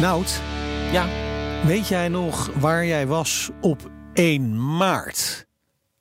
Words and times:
Nout, 0.00 0.40
Ja, 0.92 1.06
weet 1.66 1.88
jij 1.88 2.08
nog 2.08 2.50
waar 2.54 2.84
jij 2.86 3.06
was 3.06 3.50
op 3.60 3.90
1 4.14 4.76
maart? 4.76 5.46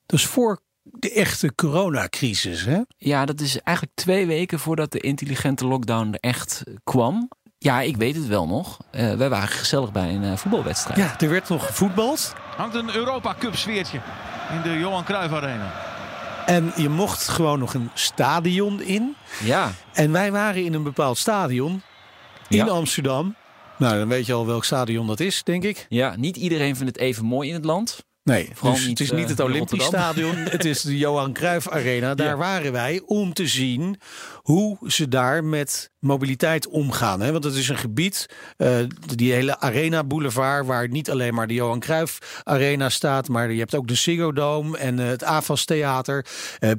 Dus 0.05 0.25
voor 0.25 0.59
de 0.83 1.11
echte 1.13 1.55
coronacrisis, 1.55 2.65
hè? 2.65 2.79
ja, 2.97 3.25
dat 3.25 3.39
is 3.41 3.59
eigenlijk 3.61 3.97
twee 3.97 4.25
weken 4.27 4.59
voordat 4.59 4.91
de 4.91 4.99
intelligente 4.99 5.67
lockdown 5.67 6.07
er 6.13 6.19
echt 6.29 6.63
kwam. 6.83 7.29
Ja, 7.57 7.81
ik 7.81 7.97
weet 7.97 8.15
het 8.15 8.27
wel 8.27 8.47
nog. 8.47 8.77
Eh, 8.91 9.13
wij 9.13 9.29
waren 9.29 9.47
gezellig 9.47 9.91
bij 9.91 10.15
een 10.15 10.23
eh, 10.23 10.37
voetbalwedstrijd. 10.37 10.99
Ja, 10.99 11.19
er 11.19 11.29
werd 11.29 11.49
nog 11.49 11.65
gevoetbald. 11.65 12.33
Hangt 12.57 12.75
een 12.75 12.95
Europa 12.95 13.35
Cup 13.39 13.55
sfeertje 13.55 13.99
in 14.55 14.61
de 14.71 14.79
Johan 14.79 15.03
Cruijff 15.03 15.33
Arena. 15.33 15.73
En 16.45 16.71
je 16.75 16.89
mocht 16.89 17.27
gewoon 17.27 17.59
nog 17.59 17.73
een 17.73 17.89
stadion 17.93 18.81
in. 18.81 19.15
Ja, 19.43 19.71
En 19.93 20.11
wij 20.11 20.31
waren 20.31 20.63
in 20.65 20.73
een 20.73 20.83
bepaald 20.83 21.17
stadion 21.17 21.81
in 22.47 22.57
Ja. 22.57 22.65
Amsterdam. 22.65 23.35
Nou, 23.77 23.97
dan 23.97 24.07
weet 24.07 24.25
je 24.25 24.33
al 24.33 24.45
welk 24.45 24.65
stadion 24.65 25.07
dat 25.07 25.19
is, 25.19 25.43
denk 25.43 25.63
ik. 25.63 25.85
ja, 25.89 26.15
niet 26.15 26.37
iedereen 26.37 26.75
vindt 26.75 26.91
het 26.91 27.01
even 27.01 27.25
mooi 27.25 27.47
in 27.47 27.53
het 27.55 27.65
land. 27.65 28.05
Nee, 28.23 28.49
Vooral 28.53 28.73
dus 28.73 28.87
niet, 28.87 28.99
het 28.99 29.07
is 29.07 29.13
niet 29.13 29.23
eh, 29.23 29.29
het 29.29 29.39
Olympisch. 29.39 29.85
Stadion. 29.85 30.35
het 30.35 30.65
is 30.65 30.81
de 30.81 30.97
Johan 30.97 31.33
Cruijff 31.33 31.69
Arena. 31.69 32.15
Daar 32.15 32.27
Ja. 32.27 32.37
waren 32.37 32.71
wij 32.71 33.01
om 33.05 33.33
te 33.33 33.47
zien 33.47 33.99
hoe 34.35 34.77
ze 34.85 35.07
daar 35.07 35.43
met 35.43 35.91
mobiliteit 35.99 36.67
omgaan. 36.67 37.21
Hè? 37.21 37.31
Want 37.31 37.43
het 37.43 37.53
is 37.55 37.69
een 37.69 37.77
gebied, 37.77 38.29
eh, 38.57 38.77
die 39.15 39.33
hele 39.33 39.59
Arena 39.59 40.03
Boulevard... 40.03 40.65
waar 40.65 40.89
niet 40.89 41.09
alleen 41.09 41.33
maar 41.33 41.47
de 41.47 41.53
Johan 41.53 41.79
Cruijff 41.79 42.41
Arena 42.43 42.89
staat... 42.89 43.27
maar 43.27 43.51
je 43.51 43.59
hebt 43.59 43.75
ook 43.75 43.87
de 43.87 43.95
Ziggo 43.95 44.31
Dome 44.31 44.77
en 44.77 44.99
eh, 44.99 45.05
het 45.05 45.23
AFAS 45.23 45.65
Theater... 45.65 46.25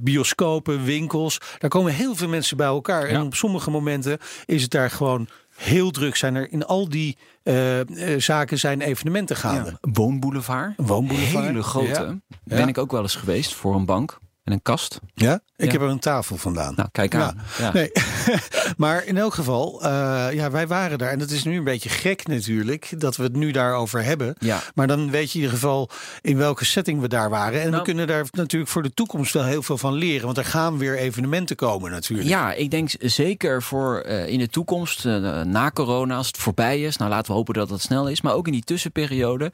bioscopen, 0.01 0.85
winkels. 0.85 1.39
Daar 1.59 1.71
komen 1.71 1.93
heel 1.93 2.15
veel 2.17 2.29
mensen 2.29 2.57
bij 2.57 2.67
elkaar. 2.67 3.05
En 3.05 3.23
op 3.23 3.35
sommige 3.35 3.71
momenten 3.71 4.19
is 4.45 4.63
het 4.63 4.71
daar 4.71 4.91
gewoon... 4.91 5.29
Heel 5.59 5.91
druk 5.91 6.17
zijn 6.17 6.35
er 6.35 6.53
in 6.53 6.67
al 6.67 6.89
die 6.89 7.17
eh, 7.43 7.81
eh, 8.15 8.21
zaken 8.21 8.59
zijn 8.59 8.81
evenementen 8.81 9.37
gaande. 9.37 9.79
Een 9.81 9.93
woonboulevard. 9.95 10.73
Een 10.79 10.87
woonboulevard. 10.87 11.45
Hele 11.47 11.63
grote. 11.63 11.89
Ja. 11.89 12.17
Ben 12.45 12.59
Ja. 12.59 12.67
ik 12.67 12.79
ook 12.79 12.91
wel 12.91 13.03
eens 13.03 13.15
geweest 13.17 13.55
voor 13.55 13.75
een 13.75 13.85
bank 13.85 14.19
en 14.49 14.55
een 14.55 14.63
kast. 14.63 15.01
Ja? 15.15 15.41
Ik 15.57 15.65
Ja. 15.67 15.73
heb 15.73 15.81
er 15.81 15.89
een 15.89 15.99
tafel 15.99 16.37
vandaan. 16.37 16.73
Nou, 16.77 16.89
kijk 16.93 17.15
aan. 17.15 17.41
Ja. 17.59 17.73
Nee, 17.73 17.91
maar 18.77 19.05
in 19.05 19.17
elk 19.17 19.35
geval, 19.35 19.83
eh, 19.83 20.27
ja, 20.33 20.51
wij 20.51 20.67
waren 20.67 20.99
daar. 20.99 21.11
En 21.11 21.21
het 21.21 21.31
is 21.31 21.45
nu 21.45 21.57
een 21.57 21.65
beetje 21.65 21.89
gek 21.89 22.27
natuurlijk 22.27 23.01
dat 23.01 23.17
we 23.17 23.23
het 23.23 23.37
nu 23.37 23.51
daarover 23.51 24.05
hebben. 24.05 24.35
Ja. 24.39 24.61
Maar 24.75 24.87
dan 24.87 25.11
weet 25.11 25.33
je 25.33 25.39
in 25.39 25.45
ieder 25.45 25.59
geval 25.59 25.91
in 26.23 26.37
welke 26.37 26.65
setting 26.65 27.01
we 27.01 27.09
daar 27.09 27.31
waren. 27.31 27.59
En 27.59 27.65
we 27.65 27.71
Nou- 27.71 27.83
kunnen 27.85 28.07
daar 28.07 28.27
natuurlijk 28.31 28.71
voor 28.71 28.83
de 28.83 28.95
toekomst 28.95 29.33
wel 29.33 29.45
heel 29.45 29.63
veel 29.63 29.79
van 29.79 29.93
leren. 29.95 30.25
Want 30.27 30.39
er 30.39 30.45
gaan 30.45 30.79
weer 30.79 30.97
evenementen 30.99 31.57
komen 31.57 31.91
natuurlijk. 31.91 32.29
Ja, 32.29 32.53
ik 32.53 32.71
denk 32.71 32.91
zeker 32.99 33.63
voor 33.63 33.99
eh, 34.01 34.29
in 34.29 34.39
de 34.39 34.49
toekomst, 34.49 35.07
eh, 35.07 35.43
na 35.43 35.71
corona, 35.71 36.17
als 36.17 36.27
het 36.27 36.39
voorbij 36.39 36.81
is. 36.83 36.97
Nou, 36.97 37.11
laten 37.11 37.27
we 37.31 37.37
hopen 37.37 37.55
dat 37.55 37.71
het 37.71 37.81
snel 37.83 38.09
is. 38.09 38.21
Maar 38.21 38.35
ook 38.35 38.47
in 38.47 38.53
die 38.53 38.65
tussenperiode. 38.65 39.53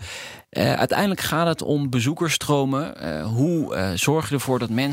Uiteindelijk 0.51 1.21
gaat 1.21 1.47
het 1.47 1.63
om 1.63 1.91
bezoekersstromen. 1.91 3.23
Hoe 3.23 3.93
zorg 3.95 4.29
je 4.29 4.35
ervoor 4.35 4.59
dat 4.59 4.69
mensen 4.71 4.84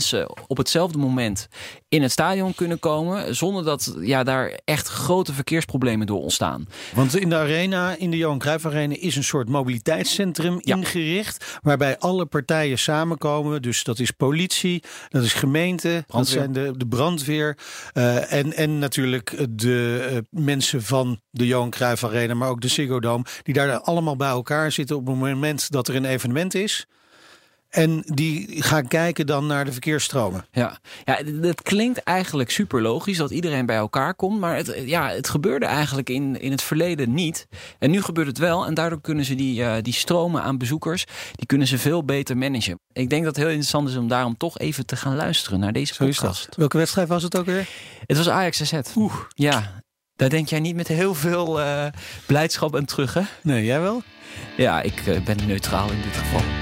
op 0.48 0.58
hetzelfde 0.58 0.98
moment 0.98 1.48
in 1.90 2.02
het 2.02 2.12
stadion 2.12 2.56
kunnen 2.56 2.80
komen. 2.80 3.36
Zonder 3.36 3.64
dat 3.64 3.96
ja, 4.00 4.24
daar 4.24 4.60
echt 4.66 4.88
grote 4.88 5.34
verkeersproblemen 5.34 6.08
door 6.08 6.22
ontstaan. 6.22 6.68
Want 6.96 7.16
in 7.16 7.30
de 7.30 7.36
arena, 7.36 7.96
in 7.98 8.12
de 8.12 8.18
Johan 8.18 8.40
Cruijff 8.40 8.66
Arena, 8.66 8.96
is 9.00 9.16
een 9.16 9.24
soort 9.24 9.50
mobiliteitscentrum 9.50 10.60
Ja. 10.60 10.76
ingericht. 10.76 11.60
Waarbij 11.62 11.98
alle 12.00 12.26
partijen 12.26 12.80
samenkomen. 12.80 13.62
Dus 13.62 13.84
dat 13.84 14.00
is 14.00 14.12
politie, 14.12 14.84
dat 15.10 15.24
is 15.24 15.34
gemeente, 15.34 16.04
dat 16.08 16.28
zijn 16.28 16.52
de, 16.52 16.74
de 16.78 16.88
brandweer. 16.88 17.58
eh, 17.94 18.34
en, 18.34 18.54
en 18.54 18.80
natuurlijk 18.80 19.46
de 19.50 20.08
eh, 20.12 20.18
mensen 20.44 20.84
van 20.84 21.22
de 21.32 21.48
Johan 21.48 21.70
Cruijff 21.70 22.04
Arena, 22.04 22.34
maar 22.34 22.50
ook 22.50 22.62
de 22.62 22.68
Ziggo 22.68 23.00
Dome. 23.00 23.24
Die 23.44 23.54
daar 23.54 23.80
allemaal 23.80 24.16
bij 24.16 24.30
elkaar 24.30 24.72
zitten 24.72 24.96
op 24.96 25.08
het 25.08 25.16
moment 25.16 25.72
dat 25.72 25.88
er 25.88 25.96
een 25.96 26.06
evenement 26.06 26.54
is. 26.56 26.86
En 27.72 28.04
die 28.06 28.64
gaan 28.64 28.88
kijken 28.88 29.26
dan 29.26 29.48
naar 29.48 29.66
de 29.66 29.72
verkeersstromen. 29.72 30.46
Ja, 30.52 30.80
ja 31.04 31.24
dat 31.24 31.62
klinkt 31.62 32.04
eigenlijk 32.04 32.50
super 32.52 32.82
logisch 32.82 33.18
dat 33.18 33.32
iedereen 33.32 33.66
bij 33.66 33.76
elkaar 33.76 34.16
komt. 34.16 34.40
Maar 34.40 34.56
het, 34.56 34.82
ja, 34.86 35.10
het 35.10 35.30
gebeurde 35.30 35.66
eigenlijk 35.66 36.10
in, 36.10 36.42
in 36.42 36.52
het 36.52 36.62
verleden 36.62 37.14
niet. 37.14 37.48
En 37.80 37.92
nu 37.92 38.02
gebeurt 38.02 38.28
het 38.28 38.38
wel. 38.38 38.66
En 38.66 38.74
daardoor 38.74 39.02
kunnen 39.02 39.26
ze 39.26 39.36
die, 39.36 39.64
eh, 39.64 39.82
die 39.82 39.94
stromen 39.94 40.42
aan 40.42 40.58
bezoekers, 40.58 41.06
die 41.36 41.46
kunnen 41.46 41.68
ze 41.68 41.78
veel 41.78 42.06
beter 42.06 42.38
managen. 42.38 42.80
Ik 42.94 43.10
denk 43.10 43.24
dat 43.24 43.36
het 43.36 43.44
heel 43.44 43.54
interessant 43.54 43.90
is 43.90 43.96
om 43.96 44.08
daarom 44.08 44.38
toch 44.38 44.60
even 44.60 44.86
te 44.86 44.96
gaan 44.96 45.16
luisteren 45.16 45.60
naar 45.60 45.74
deze 45.74 45.94
Zo 45.94 46.06
podcast. 46.06 46.56
Welke 46.56 46.78
wedstrijd 46.78 47.08
was 47.08 47.24
het 47.24 47.38
ook 47.38 47.46
weer? 47.46 47.68
Het 48.06 48.18
was 48.18 48.30
Ajax 48.30 48.62
AZ. 48.62 48.96
Oeh. 48.96 49.14
Ja, 49.28 49.82
daar 50.16 50.30
denk 50.30 50.48
jij 50.48 50.60
niet 50.60 50.76
met 50.76 50.88
heel 50.88 51.16
veel 51.16 51.62
eh, 51.62 51.86
blijdschap 52.26 52.76
aan 52.76 52.86
terug, 52.86 53.14
hè? 53.14 53.22
Nee, 53.44 53.66
jij 53.66 53.82
wel? 53.82 54.02
Ja, 54.58 54.82
ik 54.82 55.08
eh, 55.08 55.24
ben 55.24 55.38
neutraal 55.48 55.92
in 55.92 56.02
dit 56.02 56.16
geval. 56.16 56.61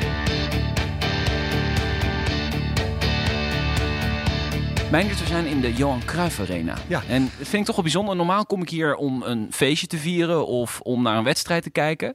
Mijndert, 4.92 5.20
we 5.20 5.26
zijn 5.26 5.46
in 5.46 5.62
de 5.62 5.74
Johan 5.74 6.06
Cruijff 6.06 6.40
Arena. 6.40 6.78
Ja. 6.88 7.04
En 7.08 7.22
dat 7.22 7.48
vind 7.48 7.54
ik 7.54 7.66
toch 7.66 7.76
wel 7.76 7.84
bijzonder. 7.84 8.16
Normaal 8.16 8.46
kom 8.46 8.62
ik 8.62 8.70
hier 8.70 8.96
om 8.96 9.22
een 9.22 9.48
feestje 9.52 9.88
te 9.88 9.98
vieren 9.98 10.48
of 10.48 10.82
om 10.82 11.02
naar 11.02 11.18
een 11.18 11.24
wedstrijd 11.24 11.64
te 11.64 11.70
kijken. 11.70 12.14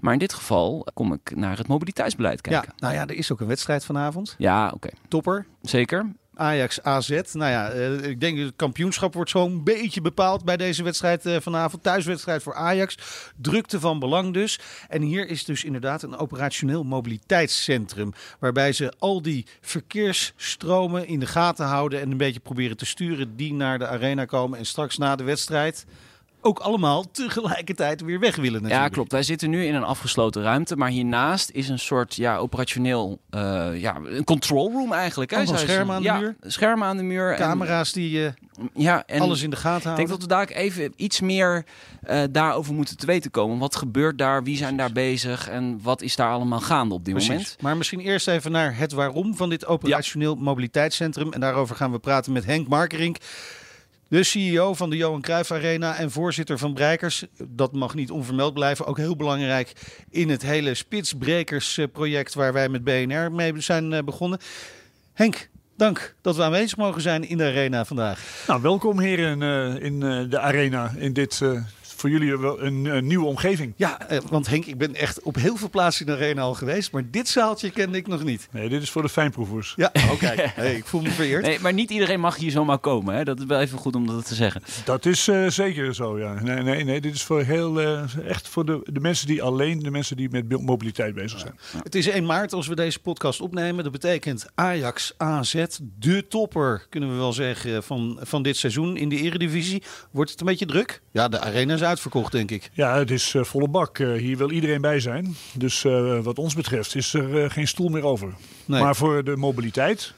Maar 0.00 0.12
in 0.12 0.18
dit 0.18 0.32
geval 0.32 0.86
kom 0.94 1.12
ik 1.12 1.36
naar 1.36 1.58
het 1.58 1.66
mobiliteitsbeleid 1.66 2.40
kijken. 2.40 2.68
Ja, 2.68 2.74
nou 2.78 2.94
ja, 2.94 3.06
er 3.06 3.14
is 3.14 3.32
ook 3.32 3.40
een 3.40 3.46
wedstrijd 3.46 3.84
vanavond. 3.84 4.34
Ja, 4.38 4.70
oké. 4.74 4.88
Topper. 5.08 5.46
Zeker. 5.62 6.12
Ajax 6.34 6.82
AZ. 6.82 7.20
Nou 7.32 7.50
ja, 7.50 7.70
eh, 7.70 8.02
ik 8.02 8.20
denk 8.20 8.36
dat 8.36 8.46
het 8.46 8.56
kampioenschap 8.56 9.14
wordt 9.14 9.30
zo'n 9.30 9.64
beetje 9.64 10.00
bepaald 10.00 10.44
bij 10.44 10.56
deze 10.56 10.82
wedstrijd 10.82 11.26
eh, 11.26 11.36
vanavond. 11.40 11.82
Thuiswedstrijd 11.82 12.42
voor 12.42 12.54
Ajax. 12.54 12.98
Drukte 13.36 13.80
van 13.80 13.98
belang 13.98 14.32
dus. 14.32 14.58
En 14.88 15.02
hier 15.02 15.28
is 15.28 15.44
dus 15.44 15.64
inderdaad 15.64 16.02
een 16.02 16.16
operationeel 16.16 16.84
mobiliteitscentrum. 16.84 18.12
Waarbij 18.38 18.72
ze 18.72 18.92
al 18.98 19.22
die 19.22 19.46
verkeersstromen 19.60 21.06
in 21.06 21.20
de 21.20 21.26
gaten 21.26 21.66
houden 21.66 22.00
en 22.00 22.10
een 22.10 22.16
beetje 22.16 22.40
proberen 22.40 22.76
te 22.76 22.86
sturen 22.86 23.36
die 23.36 23.52
naar 23.52 23.78
de 23.78 23.86
arena 23.86 24.24
komen. 24.24 24.58
En 24.58 24.66
straks 24.66 24.98
na 24.98 25.16
de 25.16 25.24
wedstrijd 25.24 25.86
ook 26.44 26.58
allemaal 26.58 27.10
tegelijkertijd 27.10 28.00
weer 28.00 28.20
weg 28.20 28.36
willen 28.36 28.52
natuurlijk. 28.62 28.82
Ja, 28.82 28.88
klopt. 28.88 29.12
Wij 29.12 29.22
zitten 29.22 29.50
nu 29.50 29.64
in 29.64 29.74
een 29.74 29.82
afgesloten 29.84 30.42
ruimte. 30.42 30.76
Maar 30.76 30.88
hiernaast 30.88 31.50
is 31.50 31.68
een 31.68 31.78
soort 31.78 32.14
ja, 32.14 32.36
operationeel 32.36 33.20
eh, 33.30 33.68
ja, 33.80 33.96
een 34.04 34.24
control 34.24 34.70
room 34.72 34.92
eigenlijk. 34.92 35.30
hè, 35.30 35.36
Allemaal 35.36 35.58
schermen 35.58 35.94
aan 35.94 36.02
de 36.02 36.12
muur? 36.12 36.36
Ja, 36.42 36.50
schermen 36.50 36.86
aan 36.88 36.96
de 36.96 37.02
muur. 37.02 37.30
en- 37.30 37.36
Camera's 37.38 37.92
die 37.92 38.26
eh, 38.26 38.32
ja, 38.74 39.02
en 39.06 39.20
alles 39.20 39.42
in 39.42 39.50
de 39.50 39.56
gaten 39.56 39.76
Ik 39.78 39.82
houden. 39.84 40.06
denk 40.06 40.20
dat 40.20 40.28
we 40.28 40.34
daar 40.34 40.56
even 40.56 40.92
iets 40.96 41.20
meer 41.20 41.64
eh, 42.02 42.22
daarover 42.30 42.74
moeten 42.74 42.96
te 42.96 43.06
weten 43.06 43.30
komen. 43.30 43.58
Wat 43.58 43.76
gebeurt 43.76 44.18
daar? 44.18 44.42
Wie 44.42 44.56
zijn 44.56 44.76
daar 44.76 44.92
bezig? 44.92 45.48
En 45.48 45.78
wat 45.82 46.02
is 46.02 46.16
daar 46.16 46.30
allemaal 46.32 46.60
gaande 46.60 46.94
op 46.94 47.04
dit 47.04 47.14
Precies. 47.14 47.30
moment? 47.32 47.56
Maar 47.60 47.76
misschien 47.76 48.00
eerst 48.00 48.28
even 48.28 48.52
naar 48.52 48.76
het 48.78 48.92
waarom 48.92 49.36
van 49.36 49.48
dit 49.48 49.66
operationeel 49.66 50.34
mobiliteitscentrum. 50.34 51.32
En 51.32 51.40
daarover 51.40 51.76
gaan 51.76 51.92
we 51.92 51.98
praten 51.98 52.32
met 52.32 52.44
Henk 52.44 52.68
Markerink. 52.68 53.16
De 54.12 54.22
CEO 54.22 54.74
van 54.74 54.90
de 54.90 54.96
Johan 54.96 55.20
Cruijff 55.20 55.50
Arena 55.50 55.96
en 55.96 56.10
voorzitter 56.10 56.58
van 56.58 56.74
Breikers. 56.74 57.24
Dat 57.48 57.72
mag 57.72 57.94
niet 57.94 58.10
onvermeld 58.10 58.54
blijven. 58.54 58.86
Ook 58.86 58.96
heel 58.96 59.16
belangrijk 59.16 59.72
in 60.10 60.30
het 60.30 60.42
hele 60.42 60.74
Spitsbrekers 60.74 61.78
eh, 61.78 61.86
project 61.92 62.34
waar 62.34 62.52
wij 62.52 62.68
met 62.68 62.84
BNR 62.84 63.32
mee 63.32 63.60
zijn 63.60 63.92
eh, 63.92 64.02
begonnen. 64.02 64.38
Henk, 65.12 65.50
dank 65.76 66.14
dat 66.20 66.36
we 66.36 66.42
aanwezig 66.42 66.76
mogen 66.76 67.02
zijn 67.02 67.28
in 67.28 67.36
de 67.36 67.44
arena 67.44 67.84
vandaag. 67.84 68.44
Nou, 68.46 68.62
welkom 68.62 68.98
heren 68.98 69.42
eh, 69.42 69.84
in 69.84 70.02
eh, 70.02 70.30
de 70.30 70.38
arena 70.38 70.94
in 70.96 71.12
dit 71.12 71.42
voor 72.02 72.10
jullie 72.10 72.36
wel 72.36 72.62
een, 72.62 72.84
een 72.84 73.06
nieuwe 73.06 73.26
omgeving. 73.26 73.74
Ja, 73.76 74.08
eh, 74.08 74.18
want 74.28 74.48
Henk, 74.48 74.64
ik 74.64 74.78
ben 74.78 74.94
echt 74.94 75.22
op 75.22 75.34
heel 75.34 75.56
veel 75.56 75.70
plaatsen 75.70 76.06
in 76.06 76.12
de 76.12 76.18
arena 76.18 76.42
al 76.42 76.54
geweest, 76.54 76.92
maar 76.92 77.10
dit 77.10 77.28
zaaltje 77.28 77.70
kende 77.70 77.98
ik 77.98 78.06
nog 78.06 78.24
niet. 78.24 78.48
Nee, 78.50 78.68
dit 78.68 78.82
is 78.82 78.90
voor 78.90 79.02
de 79.02 79.08
fijnproevers. 79.08 79.74
Ja, 79.76 79.92
oké. 80.12 80.34
Hey, 80.54 80.74
ik 80.74 80.84
voel 80.84 81.00
me 81.00 81.10
vereerd. 81.10 81.42
Nee, 81.42 81.58
maar 81.60 81.72
niet 81.72 81.90
iedereen 81.90 82.20
mag 82.20 82.36
hier 82.36 82.50
zomaar 82.50 82.78
komen. 82.78 83.14
Hè? 83.14 83.24
Dat 83.24 83.38
is 83.38 83.44
wel 83.44 83.60
even 83.60 83.78
goed 83.78 83.94
om 83.94 84.06
dat 84.06 84.26
te 84.26 84.34
zeggen. 84.34 84.62
Dat 84.84 85.06
is 85.06 85.28
eh, 85.28 85.48
zeker 85.48 85.94
zo, 85.94 86.18
ja. 86.18 86.42
Nee, 86.42 86.62
nee, 86.62 86.84
nee, 86.84 87.00
dit 87.00 87.14
is 87.14 87.22
voor 87.22 87.42
heel, 87.42 87.80
eh, 87.80 88.26
echt 88.28 88.48
voor 88.48 88.64
de, 88.64 88.80
de 88.84 89.00
mensen 89.00 89.26
die 89.26 89.42
alleen, 89.42 89.78
de 89.78 89.90
mensen 89.90 90.16
die 90.16 90.30
met 90.30 90.60
mobiliteit 90.60 91.14
bezig 91.14 91.38
zijn. 91.38 91.58
Het 91.82 91.94
is 91.94 92.06
1 92.06 92.26
maart 92.26 92.52
als 92.52 92.66
we 92.66 92.74
deze 92.74 92.98
podcast 92.98 93.40
opnemen. 93.40 93.84
Dat 93.84 93.92
betekent 93.92 94.46
Ajax 94.54 95.14
AZ, 95.16 95.64
de 95.98 96.26
topper, 96.28 96.86
kunnen 96.88 97.10
we 97.10 97.16
wel 97.16 97.32
zeggen, 97.32 97.82
van, 97.82 98.18
van 98.20 98.42
dit 98.42 98.56
seizoen 98.56 98.96
in 98.96 99.08
de 99.08 99.16
Eredivisie. 99.16 99.82
Wordt 100.10 100.30
het 100.30 100.40
een 100.40 100.46
beetje 100.46 100.66
druk? 100.66 101.02
Ja, 101.10 101.28
de 101.28 101.40
arena 101.40 101.74
is 101.74 101.82
uitverkocht, 101.92 102.32
denk 102.32 102.50
ik. 102.50 102.70
Ja, 102.72 102.98
het 102.98 103.10
is 103.10 103.34
eh, 103.34 103.44
volle 103.44 103.68
bak. 103.68 103.98
Eh, 103.98 104.12
hier 104.12 104.36
wil 104.36 104.50
iedereen 104.50 104.80
bij 104.80 105.00
zijn. 105.00 105.36
Dus 105.54 105.84
eh, 105.84 106.18
wat 106.18 106.38
ons 106.38 106.54
betreft 106.54 106.94
is 106.94 107.14
er 107.14 107.50
geen 107.50 107.68
stoel 107.68 107.88
meer 107.88 108.04
over. 108.04 108.28
Nee. 108.64 108.82
Maar 108.82 108.96
voor 108.96 109.24
de 109.24 109.36
mobiliteit 109.36 110.14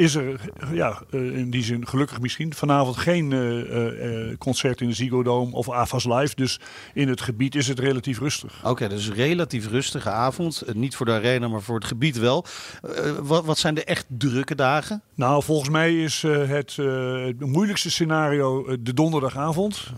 is 0.00 0.14
er 0.14 0.40
ja, 0.72 1.02
eh, 1.10 1.36
in 1.38 1.50
die 1.50 1.62
zin 1.62 1.86
gelukkig 1.86 2.20
misschien 2.20 2.54
vanavond 2.54 2.96
geen 2.96 3.32
eh, 3.32 3.60
eh, 3.60 4.30
eh, 4.30 4.38
concert 4.38 4.80
in 4.80 4.88
de 4.88 4.94
Ziggo 4.94 5.22
Dome 5.22 5.52
of 5.52 5.70
AFAS 5.70 6.04
Live. 6.04 6.34
Dus 6.34 6.60
in 6.94 7.08
het 7.08 7.20
gebied 7.20 7.54
is 7.54 7.68
het 7.68 7.78
relatief 7.78 8.18
rustig. 8.18 8.60
Oké, 8.64 8.88
dus 8.88 9.06
een 9.06 9.14
relatief 9.14 9.68
rustige 9.68 10.10
avond. 10.10 10.62
Niet 10.74 10.96
voor 10.96 11.06
de 11.06 11.12
arena, 11.12 11.48
maar 11.48 11.62
voor 11.62 11.74
het 11.74 11.84
gebied 11.84 12.18
wel. 12.18 12.44
Eh, 12.82 13.10
wat, 13.22 13.44
wat 13.44 13.58
zijn 13.58 13.74
de 13.74 13.84
echt 13.84 14.06
drukke 14.08 14.54
dagen? 14.54 15.02
Nou, 15.14 15.42
volgens 15.42 15.68
mij 15.70 16.02
is 16.02 16.24
eh, 16.24 16.48
het, 16.48 16.76
eh, 16.78 17.24
het 17.24 17.40
moeilijkste 17.40 17.90
scenario 17.90 18.76
de 18.80 18.94
donderdagavond. 18.94 19.90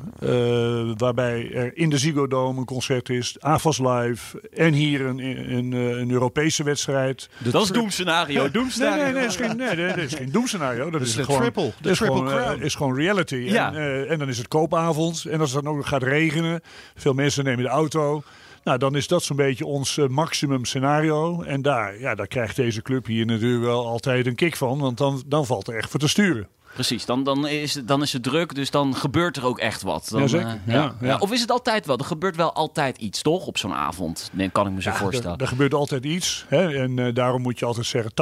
waarbij 0.96 1.52
er 1.52 1.76
in 1.76 1.90
de 1.90 1.98
Ziggo 1.98 2.26
Dome 2.26 2.58
een 2.58 2.64
concert 2.64 3.08
is, 3.08 3.36
AFAS 3.40 3.78
Live 3.78 4.48
en 4.54 4.72
hier 4.72 5.00
een, 5.00 5.18
een, 5.52 5.72
eh, 5.72 5.88
een 5.88 6.10
Europese 6.10 6.64
wedstrijd. 6.64 7.28
dat 7.38 7.62
is 7.62 7.70
doemscenario. 7.70 8.40
Nee, 8.42 8.50
Doemscenario. 8.50 9.04
nee, 9.04 9.12
nee, 9.12 9.30
geen, 9.30 9.56
nee, 9.56 9.91
dat 9.94 10.04
is 10.10 10.14
geen 10.14 10.30
doemscenario. 10.30 10.90
Dat 10.90 11.00
is 11.00 11.08
is, 11.08 11.14
de 11.14 11.24
gewoon, 11.24 11.40
triple, 11.40 11.66
de 11.66 11.72
dat 11.80 11.92
is 11.92 11.98
triple 11.98 12.16
gewoon, 12.16 12.58
eh, 12.58 12.64
is 12.64 12.74
gewoon 12.74 12.96
reality. 12.96 13.36
Ja. 13.36 13.68
En, 13.68 13.76
eh, 13.76 14.10
en 14.10 14.18
dan 14.18 14.28
is 14.28 14.38
het 14.38 14.48
koopavond. 14.48 15.24
En 15.24 15.40
als 15.40 15.52
het 15.52 15.64
dan 15.64 15.74
ook 15.74 15.86
gaat 15.86 16.02
regenen, 16.02 16.60
veel 16.94 17.14
mensen 17.14 17.44
nemen 17.44 17.64
de 17.64 17.70
auto. 17.70 18.22
Nou, 18.64 18.78
dan 18.78 18.96
is 18.96 19.08
dat 19.08 19.22
zo'n 19.22 19.36
beetje 19.36 19.66
ons 19.66 19.98
eh, 19.98 20.06
maximum 20.06 20.64
scenario. 20.64 21.42
En 21.42 21.62
daar, 21.62 22.00
ja, 22.00 22.14
daar 22.14 22.26
krijgt 22.26 22.56
deze 22.56 22.82
club 22.82 23.06
hier 23.06 23.26
natuurlijk 23.26 23.64
wel 23.64 23.86
altijd 23.86 24.26
een 24.26 24.34
kick 24.34 24.56
van. 24.56 24.78
Want 24.78 24.98
dan, 24.98 25.22
dan 25.26 25.46
valt 25.46 25.68
er 25.68 25.76
echt 25.76 25.90
voor 25.90 26.00
te 26.00 26.08
sturen. 26.08 26.48
Precies, 26.74 27.04
dan, 27.04 27.24
dan, 27.24 27.46
is 27.46 27.74
het, 27.74 27.88
dan 27.88 28.02
is 28.02 28.12
het 28.12 28.22
druk, 28.22 28.54
dus 28.54 28.70
dan 28.70 28.94
gebeurt 28.94 29.36
er 29.36 29.46
ook 29.46 29.58
echt 29.58 29.82
wat. 29.82 30.08
Dan, 30.10 30.20
Jazeker, 30.20 30.60
eh, 30.66 30.74
ja, 30.74 30.94
ja. 31.00 31.18
Of 31.18 31.32
is 31.32 31.40
het 31.40 31.50
altijd 31.50 31.86
wel? 31.86 31.98
Er 31.98 32.04
gebeurt 32.04 32.36
wel 32.36 32.52
altijd 32.52 32.98
iets, 32.98 33.22
toch? 33.22 33.46
Op 33.46 33.58
zo'n 33.58 33.72
avond, 33.72 34.30
nee, 34.32 34.50
kan 34.50 34.66
ik 34.66 34.72
me 34.72 34.82
zo 34.82 34.90
Ja, 34.90 34.96
voorstellen. 34.96 35.36
Er, 35.36 35.42
er 35.42 35.48
gebeurt 35.48 35.74
altijd 35.74 36.04
iets. 36.04 36.44
Hè? 36.48 36.74
En 36.76 36.98
eh, 36.98 37.14
daarom 37.14 37.42
moet 37.42 37.58
je 37.58 37.64
altijd 37.64 37.86
zeggen, 37.86 38.12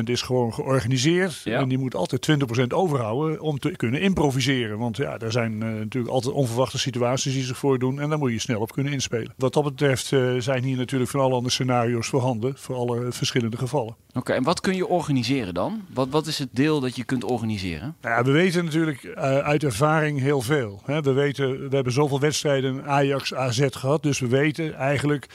80% 0.00 0.02
is 0.04 0.22
gewoon 0.22 0.54
georganiseerd. 0.54 1.40
Ja. 1.44 1.58
En 1.58 1.68
die 1.68 1.78
moet 1.78 1.94
altijd 1.94 2.30
20% 2.62 2.66
overhouden 2.68 3.40
om 3.40 3.58
te 3.58 3.70
kunnen 3.70 4.00
improviseren. 4.00 4.78
Want 4.78 4.96
ja, 4.96 5.18
er 5.18 5.32
zijn 5.32 5.62
eh, 5.62 5.68
natuurlijk 5.68 6.14
altijd 6.14 6.34
onverwachte 6.34 6.78
situaties 6.78 7.32
die 7.32 7.44
zich 7.44 7.58
voordoen. 7.58 8.00
En 8.00 8.08
daar 8.08 8.18
moet 8.18 8.32
je 8.32 8.38
snel 8.38 8.60
op 8.60 8.72
kunnen 8.72 8.92
inspelen. 8.92 9.32
Wat 9.36 9.52
dat 9.52 9.64
betreft 9.64 10.06
zijn 10.38 10.64
hier 10.64 10.76
natuurlijk 10.76 11.10
van 11.10 11.20
alle 11.20 11.34
andere 11.34 11.52
scenario's 11.52 12.08
voorhanden. 12.08 12.52
Voor 12.56 12.76
alle 12.76 13.12
verschillende 13.12 13.56
gevallen. 13.56 13.96
Oké, 14.14 14.32
en 14.32 14.42
wat 14.42 14.60
kun 14.60 14.76
je 14.76 14.86
organiseren 14.86 15.54
dan? 15.54 15.82
Wat, 15.94 16.08
wat 16.08 16.26
is 16.26 16.38
het 16.38 16.48
deel 16.52 16.80
dat 16.80 16.96
je 16.96 17.04
kunt 17.04 17.24
organiseren? 17.24 17.96
Nou 18.00 18.14
ja, 18.14 18.24
we 18.24 18.30
weten 18.30 18.64
natuurlijk 18.64 19.04
eh, 19.04 19.38
uit 19.38 19.64
ervaring 19.64 20.20
heel 20.20 20.40
veel. 20.40 20.80
Hè. 20.84 21.00
We, 21.00 21.12
weten, 21.12 21.68
we 21.68 21.74
hebben 21.74 21.92
zoveel 21.92 22.20
wedstrijden 22.20 22.84
Ajax, 22.84 23.34
AZ 23.34 23.66
gehad. 23.70 24.02
Dus 24.02 24.18
we 24.18 24.26
weten 24.26 24.74
eigenlijk 24.74 25.28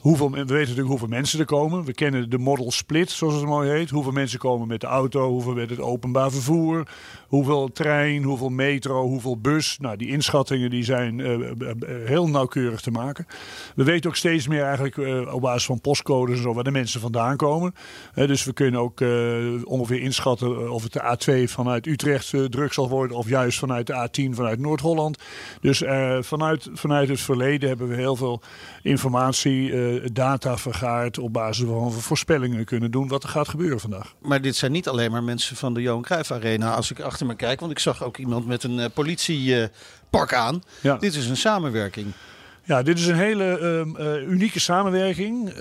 hoeveel, 0.00 0.30
we 0.30 0.36
weten 0.36 0.56
natuurlijk 0.56 0.88
hoeveel 0.88 1.08
mensen 1.08 1.38
er 1.40 1.44
komen. 1.44 1.84
We 1.84 1.92
kennen 1.92 2.30
de 2.30 2.38
model 2.38 2.70
split, 2.70 3.10
zoals 3.10 3.34
het 3.34 3.44
mooi 3.44 3.70
heet. 3.70 3.90
Hoeveel 3.90 4.12
mensen 4.12 4.38
komen 4.38 4.68
met 4.68 4.80
de 4.80 4.86
auto, 4.86 5.28
hoeveel 5.30 5.54
met 5.54 5.70
het 5.70 5.80
openbaar 5.80 6.30
vervoer. 6.30 6.86
Hoeveel 7.26 7.72
trein, 7.72 8.22
hoeveel 8.22 8.48
metro, 8.48 9.06
hoeveel 9.06 9.38
bus. 9.38 9.78
Nou, 9.80 9.96
die 9.96 10.08
inschattingen 10.08 10.70
die 10.70 10.84
zijn 10.84 11.20
eh, 11.20 11.34
eh, 11.34 11.50
eh, 11.50 11.76
heel 12.04 12.28
nauwkeurig 12.28 12.80
te 12.80 12.90
maken. 12.90 13.26
We 13.74 13.84
weten 13.84 14.10
ook 14.10 14.16
steeds 14.16 14.48
meer 14.48 14.62
eigenlijk 14.62 14.96
op 15.32 15.40
basis 15.40 15.64
van 15.64 15.80
postcodes 15.80 16.36
en 16.36 16.42
zo 16.42 16.54
waar 16.54 16.64
de 16.64 16.70
mensen 16.70 17.00
vandaan 17.00 17.36
komen. 17.36 17.74
Dus 18.14 18.44
we 18.44 18.52
kunnen 18.52 18.80
ook 18.80 19.00
ongeveer 19.64 20.00
inschatten 20.00 20.70
of 20.70 20.82
het 20.82 20.92
de 20.92 21.42
A2 21.44 21.50
vanuit 21.50 21.86
Utrecht 21.86 22.32
druk 22.50 22.72
zal 22.72 22.88
worden 22.88 23.16
of 23.16 23.28
juist 23.28 23.58
vanuit 23.58 23.86
de 23.86 24.08
A10 24.08 24.34
vanuit 24.34 24.58
Noord-Holland. 24.58 25.18
Dus 25.60 25.82
vanuit, 26.20 26.68
vanuit 26.72 27.08
het 27.08 27.20
verleden 27.20 27.68
hebben 27.68 27.88
we 27.88 27.94
heel 27.94 28.16
veel 28.16 28.42
informatie, 28.82 29.72
data 30.12 30.58
vergaard 30.58 31.18
op 31.18 31.32
basis 31.32 31.64
waarvan 31.64 31.90
we 31.90 32.00
voorspellingen 32.00 32.64
kunnen 32.64 32.90
doen 32.90 33.08
wat 33.08 33.22
er 33.22 33.28
gaat 33.28 33.48
gebeuren 33.48 33.80
vandaag. 33.80 34.14
Maar 34.22 34.40
dit 34.40 34.56
zijn 34.56 34.72
niet 34.72 34.88
alleen 34.88 35.10
maar 35.10 35.24
mensen 35.24 35.56
van 35.56 35.74
de 35.74 35.82
Johan 35.82 36.02
Cruijff 36.02 36.30
Arena. 36.30 36.74
Als 36.74 36.90
ik 36.90 37.00
achter 37.00 37.15
me 37.24 37.36
kijk, 37.36 37.60
want 37.60 37.72
ik 37.72 37.78
zag 37.78 38.02
ook 38.02 38.16
iemand 38.16 38.46
met 38.46 38.62
een 38.62 38.80
eh, 38.80 38.86
politiepak 38.94 40.32
aan. 40.34 40.62
Ja. 40.80 40.96
Dit 40.96 41.14
is 41.14 41.26
een 41.26 41.36
samenwerking. 41.36 42.12
Ja, 42.66 42.82
dit 42.82 42.98
is 42.98 43.06
een 43.06 43.16
hele 43.16 43.58
ehm, 43.58 43.96
eh, 43.96 44.28
unieke 44.28 44.60
samenwerking. 44.60 45.50
Eh, 45.50 45.56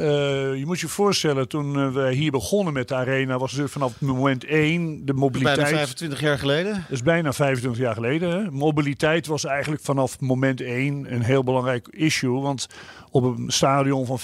je 0.55 0.63
moet 0.65 0.79
je 0.79 0.87
voorstellen, 0.87 1.47
toen 1.47 1.93
we 1.93 2.11
hier 2.13 2.31
begonnen 2.31 2.73
met 2.73 2.87
de 2.87 2.95
arena, 2.95 3.37
was 3.37 3.51
het 3.51 3.71
vanaf 3.71 4.01
moment 4.01 4.43
één 4.43 5.05
de 5.05 5.13
mobiliteit. 5.13 5.57
Bijna 5.57 5.75
25 5.75 6.19
jaar 6.19 6.39
geleden. 6.39 6.73
Dat 6.73 6.83
is 6.89 7.03
bijna 7.03 7.33
25 7.33 7.81
jaar 7.81 7.93
geleden. 7.93 8.29
Hè? 8.29 8.51
Mobiliteit 8.51 9.27
was 9.27 9.45
eigenlijk 9.45 9.81
vanaf 9.83 10.19
moment 10.19 10.61
één 10.61 11.13
een 11.13 11.21
heel 11.21 11.43
belangrijk 11.43 11.87
issue. 11.91 12.41
Want 12.41 12.67
op 13.15 13.23
een 13.23 13.51
stadion 13.51 14.05
van 14.05 14.19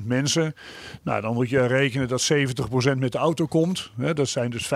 55.000 0.00 0.04
mensen, 0.04 0.54
nou, 1.02 1.20
dan 1.20 1.34
moet 1.34 1.48
je 1.48 1.66
rekenen 1.66 2.08
dat 2.08 2.32
70% 2.32 2.98
met 2.98 3.12
de 3.12 3.18
auto 3.18 3.46
komt. 3.46 3.90
Dat 4.14 4.28
zijn 4.28 4.50
dus 4.50 4.70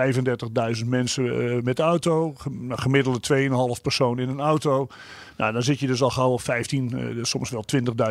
35.000 0.81 0.85
mensen 0.85 1.51
eh, 1.51 1.63
met 1.63 1.75
de 1.75 1.83
auto. 1.83 2.33
Nou, 2.49 2.81
Gemiddelde 2.81 3.19
2,5 3.75 3.81
persoon 3.81 4.19
in 4.19 4.29
een 4.29 4.39
auto. 4.39 4.87
Nou, 5.37 5.53
dan 5.53 5.63
zit 5.63 5.79
je 5.79 5.87
dus 5.87 6.01
al 6.01 6.09
gauw 6.09 6.31
op 6.31 6.41
15, 6.41 6.93
eh, 6.93 7.23
soms 7.23 7.49
wel 7.49 7.63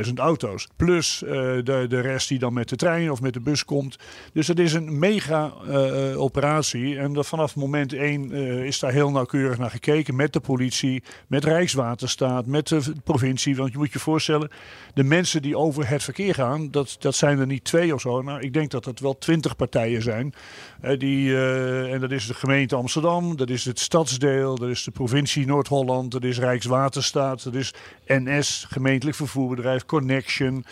20.000 0.06 0.12
auto's. 0.14 0.68
Plus 0.76 1.22
eh, 1.22 1.30
de, 1.30 1.86
de 1.88 2.00
rest 2.00 2.28
die 2.28 2.38
dan 2.38 2.52
met 2.52 2.68
de 2.68 2.76
trein 2.76 3.10
of 3.10 3.20
met 3.20 3.32
de 3.32 3.40
bus 3.40 3.64
komt. 3.64 3.98
Dus 4.32 4.46
het 4.46 4.58
is 4.58 4.72
een 4.72 4.98
mega 4.98 5.52
operatie. 6.16 6.98
En 6.98 7.12
dat 7.12 7.26
vanaf 7.26 7.56
moment 7.56 7.92
1 7.92 8.32
is 8.64 8.78
daar 8.78 8.92
heel 8.92 9.10
nauwkeurig 9.10 9.58
naar 9.58 9.70
gekeken. 9.70 10.16
Met 10.16 10.32
de 10.32 10.40
politie, 10.40 11.02
met 11.26 11.44
Rijkswaterstaat, 11.44 12.46
met 12.46 12.68
de 12.68 12.82
provincie. 13.04 13.56
Want 13.56 13.72
je 13.72 13.78
moet 13.78 13.92
je 13.92 13.98
voorstellen, 13.98 14.50
de 14.96 15.04
mensen 15.04 15.42
die 15.42 15.56
over 15.56 15.88
het 15.88 16.02
verkeer 16.02 16.34
gaan, 16.34 16.70
dat, 16.70 16.96
dat 16.98 17.14
zijn 17.14 17.38
er 17.38 17.46
niet 17.46 17.64
twee 17.64 17.94
of 17.94 18.00
zo. 18.00 18.22
Nou, 18.22 18.40
ik 18.40 18.52
denk 18.52 18.70
dat 18.70 18.84
het 18.84 19.00
wel 19.00 19.18
twintig 19.18 19.56
partijen 19.56 20.02
zijn. 20.02 20.34
Eh, 20.80 20.98
die, 20.98 21.34
eh, 21.34 21.92
en 21.92 22.00
dat 22.00 22.10
is 22.10 22.26
de 22.26 22.34
gemeente 22.34 22.76
Amsterdam, 22.76 23.36
dat 23.36 23.50
is 23.50 23.64
het 23.64 23.80
stadsdeel, 23.80 24.56
dat 24.56 24.68
is 24.68 24.84
de 24.84 24.90
provincie 24.90 25.46
Noord-Holland, 25.46 26.10
dat 26.10 26.24
is 26.24 26.38
Rijkswaterstaat, 26.38 27.44
dat 27.44 27.54
is 27.54 27.74
NS, 28.06 28.66
gemeentelijk 28.70 29.16
vervoerbedrijf, 29.16 29.84
Connection. 29.84 30.64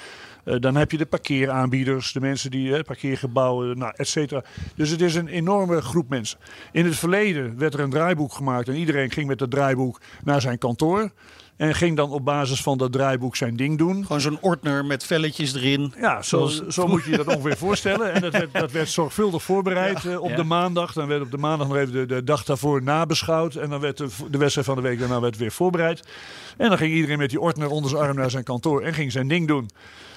Eh, 0.45 0.57
dan 0.61 0.77
heb 0.77 0.91
je 0.91 0.97
de 0.97 1.07
parkeeraanbieders, 1.07 2.13
de 2.13 2.21
mensen 2.21 2.51
die 2.51 2.83
parkeergebouwen, 2.83 3.79
nou, 3.79 3.93
et 3.97 4.09
cetera. 4.09 4.45
Dus 4.75 4.91
het 4.91 5.01
is 5.01 5.15
een 5.15 5.29
enorme 5.29 5.81
groep 5.81 6.09
mensen. 6.09 6.39
In 6.73 6.85
het 6.85 6.97
verleden 6.97 7.59
werd 7.59 7.75
er 7.75 7.81
een 7.81 7.91
draaiboek 7.91 8.33
gemaakt 8.33 8.69
en 8.69 8.75
iedereen 8.75 9.11
ging 9.11 9.27
met 9.27 9.39
dat 9.39 9.51
draaiboek 9.51 10.01
naar 10.23 10.41
zijn 10.41 10.59
kantoor. 10.59 11.11
En 11.57 11.75
ging 11.75 11.97
dan 11.97 12.11
op 12.11 12.25
basis 12.25 12.61
van 12.63 12.79
dat 12.79 12.93
draaiboek 12.93 13.37
zijn 13.37 13.57
ding 13.57 13.79
doen. 13.79 14.03
Gewoon 14.07 14.21
zo'n 14.21 14.39
ordner 14.41 14.85
met 14.85 15.05
velletjes 15.05 15.55
erin. 15.55 15.93
Ja, 16.01 16.23
zo, 16.23 16.51
zo 16.69 16.87
moet 16.87 17.05
je 17.05 17.11
je 17.11 17.17
dat 17.17 17.27
ongeveer 17.27 17.57
voorstellen. 17.67 18.13
En 18.13 18.21
dat 18.21 18.33
werd, 18.33 18.53
dat 18.53 18.73
werd 18.73 18.89
zorgvuldig 18.89 19.43
voorbereid 19.43 20.05
eh, 20.05 20.21
op 20.23 20.31
Ja. 20.31 20.37
de 20.37 20.45
maandag. 20.45 20.93
Dan 20.93 21.07
werd 21.07 21.23
op 21.23 21.31
de 21.31 21.37
maandag 21.39 21.69
nog 21.69 21.77
even 21.77 21.93
de, 21.93 22.07
de 22.07 22.25
dag 22.25 22.45
daarvoor 22.45 22.83
nabeschouwd. 22.83 23.55
En 23.55 23.71
dan 23.71 23.81
werd 23.81 23.97
de, 23.97 24.09
de 24.31 24.39
wedstrijd 24.39 24.67
van 24.67 24.77
de 24.77 24.83
week 24.83 24.99
daarna 24.99 25.21
werd 25.21 25.37
weer 25.37 25.53
voorbereid. 25.53 26.03
En 26.57 26.69
dan 26.69 26.79
ging 26.79 26.93
iedereen 26.95 27.19
met 27.19 27.31
die 27.31 27.41
ordner 27.41 27.69
onder 27.71 27.91
zijn 27.91 28.03
arm 28.03 28.17
naar 28.17 28.31
zijn 28.31 28.45
kantoor 28.45 28.83
en 28.83 28.95
ging 28.95 29.13
zijn 29.13 29.29
ding 29.29 29.49
doen. 29.49 29.71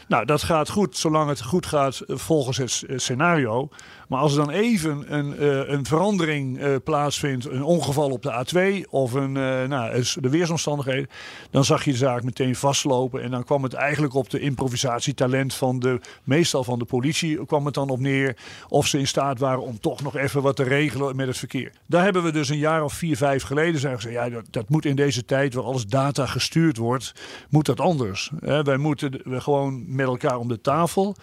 Nou, 0.08 0.26
dat 0.26 0.44
gaat 0.44 0.70
goed, 0.70 0.98
zolang 0.98 1.30
het 1.30 1.42
goed 1.44 1.66
gaat 1.66 2.00
eh, 2.00 2.16
volgens 2.18 2.58
het 2.58 2.84
scenario. 2.96 3.70
Maar 4.08 4.20
als 4.20 4.32
er 4.32 4.46
dan 4.46 4.50
even 4.50 5.14
een, 5.14 5.38
eh, 5.38 5.70
een 5.70 5.86
verandering 5.86 6.60
eh, 6.60 6.76
plaatsvindt, 6.84 7.50
een 7.50 7.64
ongeval 7.64 8.10
op 8.10 8.22
de 8.22 8.32
A2 8.32 8.90
of 8.90 9.14
een, 9.14 9.38
eh, 9.38 9.64
nou, 9.68 10.04
de 10.20 10.30
weersomstandigheden, 10.30 11.10
dan 11.52 11.66
zag 11.66 11.84
je 11.84 11.92
de 11.92 11.98
zaak 11.98 12.24
meteen 12.24 12.56
vastlopen. 12.56 13.22
En 13.22 13.32
dan 13.32 13.44
kwam 13.44 13.64
het 13.64 13.74
eigenlijk 13.74 14.14
op 14.14 14.30
de 14.30 14.40
improvisatietalent 14.40 15.54
van 15.54 15.80
de, 15.80 16.00
meestal 16.24 16.64
van 16.64 16.80
de 16.80 16.86
politie, 16.86 17.46
kwam 17.46 17.66
het 17.66 17.74
dan 17.74 17.90
op 17.90 18.00
neer 18.00 18.38
of 18.68 18.88
ze 18.88 19.00
in 19.00 19.08
staat 19.08 19.40
waren 19.40 19.62
om 19.62 19.80
toch 19.80 20.02
nog 20.02 20.16
even 20.16 20.42
wat 20.42 20.56
te 20.56 20.64
regelen 20.64 21.16
met 21.16 21.28
het 21.28 21.38
verkeer. 21.38 21.72
Daar 21.86 22.04
hebben 22.04 22.24
we 22.24 22.32
dus 22.32 22.50
een 22.50 22.58
jaar 22.58 22.84
of 22.84 22.94
vier, 22.94 23.18
vijf 23.18 23.44
geleden 23.44 23.80
zijn 23.80 23.96
gezegd, 23.96 24.16
ja, 24.16 24.30
dat, 24.30 24.46
dat 24.50 24.70
moet 24.70 24.86
in 24.86 24.96
deze 24.96 25.26
tijd 25.26 25.54
waar 25.54 25.64
alles 25.64 25.86
data 25.86 26.26
gestuurd 26.26 26.78
wordt, 26.78 27.14
moet 27.50 27.66
dat 27.66 27.80
anders. 27.80 28.32
Wij 28.40 28.78
moeten 28.78 29.22
we 29.24 29.42
gewoon 29.42 29.96
met 29.96 30.06
elkaar 30.06 30.38
om 30.38 30.48
de 30.48 30.62
tafel 30.62 31.16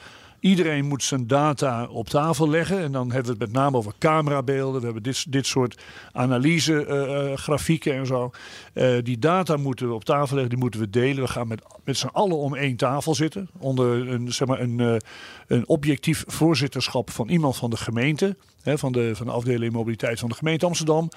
Iedereen 0.44 0.84
moet 0.84 1.02
zijn 1.02 1.26
data 1.26 1.86
op 1.86 2.08
tafel 2.08 2.48
leggen. 2.48 2.78
En 2.78 2.92
dan 2.92 3.12
hebben 3.12 3.24
we 3.24 3.30
het 3.30 3.52
met 3.52 3.62
name 3.62 3.76
over 3.76 3.92
camerabeelden. 3.98 4.80
We 4.80 4.84
hebben 4.84 5.02
dit, 5.02 5.32
dit 5.32 5.46
soort 5.46 5.82
analysegrafieken 6.12 7.94
en 7.94 8.06
zo. 8.06 8.30
Uh, 8.74 8.96
die 9.02 9.18
data 9.18 9.56
moeten 9.56 9.88
we 9.88 9.94
op 9.94 10.04
tafel 10.04 10.34
leggen, 10.34 10.48
die 10.48 10.58
moeten 10.58 10.80
we 10.80 10.90
delen. 10.90 11.22
We 11.22 11.30
gaan 11.30 11.48
met, 11.48 11.62
met 11.84 11.96
z'n 11.96 12.06
allen 12.06 12.36
om 12.36 12.54
één 12.54 12.76
tafel 12.76 13.14
zitten. 13.14 13.48
Onder 13.58 14.08
een, 14.08 14.32
zeg 14.32 14.48
maar 14.48 14.60
een, 14.60 15.00
een 15.46 15.68
objectief 15.68 16.24
voorzitterschap 16.26 17.10
van 17.10 17.28
iemand 17.28 17.56
van 17.56 17.70
de 17.70 17.76
gemeente. 17.76 18.36
Hè, 18.64 18.78
van, 18.78 18.92
de, 18.92 19.11
van 19.16 19.26
de 19.26 19.33
afdeling 19.33 19.73
mobiliteit 19.73 20.18
van 20.21 20.28
de 20.28 20.35
gemeente 20.35 20.66
Amsterdam. 20.66 21.09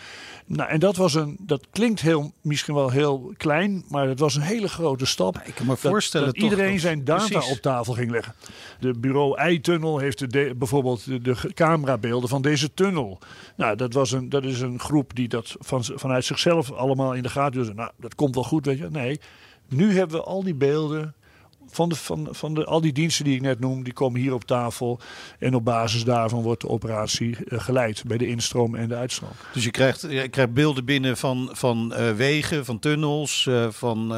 Nou, 0.45 0.69
en 0.69 0.79
dat, 0.79 0.95
was 0.95 1.13
een, 1.13 1.37
dat 1.39 1.67
klinkt 1.71 2.01
heel, 2.01 2.31
misschien 2.41 2.73
wel 2.73 2.89
heel 2.89 3.33
klein, 3.37 3.83
maar 3.89 4.07
het 4.07 4.19
was 4.19 4.35
een 4.35 4.41
hele 4.41 4.67
grote 4.67 5.05
stap. 5.05 5.41
Ik 5.45 5.55
kan 5.55 5.65
me 5.65 5.75
voorstellen 5.77 6.25
dat, 6.27 6.35
toch 6.35 6.43
iedereen 6.43 6.71
dat- 6.71 6.81
zijn 6.81 7.03
data 7.03 7.27
precies. 7.27 7.51
op 7.51 7.57
tafel 7.57 7.93
ging 7.93 8.11
leggen. 8.11 8.33
De 8.79 8.93
bureau 8.99 9.37
Eitunnel 9.37 9.97
heeft 9.97 10.19
de, 10.19 10.27
de- 10.27 10.53
bijvoorbeeld 10.57 11.05
de, 11.05 11.21
de 11.21 11.35
camerabeelden 11.53 12.29
van 12.29 12.41
deze 12.41 12.73
tunnel. 12.73 13.19
Nou, 13.55 13.75
dat, 13.75 13.93
was 13.93 14.11
een, 14.11 14.29
dat 14.29 14.43
is 14.43 14.61
een 14.61 14.79
groep 14.79 15.15
die 15.15 15.27
dat 15.27 15.55
van, 15.59 15.83
vanuit 15.83 16.25
zichzelf 16.25 16.71
allemaal 16.71 17.13
in 17.13 17.23
de 17.23 17.29
gaten 17.29 17.61
hield. 17.61 17.75
Nou, 17.75 17.91
dat 17.97 18.15
komt 18.15 18.35
wel 18.35 18.43
goed, 18.43 18.65
weet 18.65 18.77
je. 18.77 18.87
Nee, 18.91 19.19
nu 19.69 19.97
hebben 19.97 20.17
we 20.17 20.23
al 20.23 20.43
die 20.43 20.55
beelden 20.55 21.15
van, 21.69 21.89
de, 21.89 21.95
van, 21.95 22.27
van 22.31 22.53
de, 22.53 22.65
al 22.65 22.81
die 22.81 22.93
diensten 22.93 23.25
die 23.25 23.35
ik 23.35 23.41
net 23.41 23.59
noem, 23.59 23.83
die 23.83 23.93
komen 23.93 24.19
hier 24.21 24.33
op 24.33 24.43
tafel. 24.43 24.99
En 25.39 25.55
op 25.55 25.63
basis 25.65 26.03
daarvan 26.03 26.41
wordt 26.41 26.61
de 26.61 26.69
operatie 26.69 27.37
eh, 27.47 27.59
geleid 27.59 28.03
bij 28.07 28.17
de 28.17 28.27
instroom 28.27 28.75
en 28.75 28.87
de 28.87 28.95
uitstroom. 28.95 29.31
Dus 29.53 29.63
je 29.63 29.71
krijgt, 29.71 30.01
je 30.01 30.27
krijgt 30.27 30.53
beelden 30.53 30.85
binnen 30.85 31.17
van, 31.17 31.49
van 31.51 31.93
eh, 31.93 32.11
wegen, 32.11 32.65
van 32.65 32.79
tunnels, 32.79 33.47
eh, 33.47 33.67
van 33.69 34.15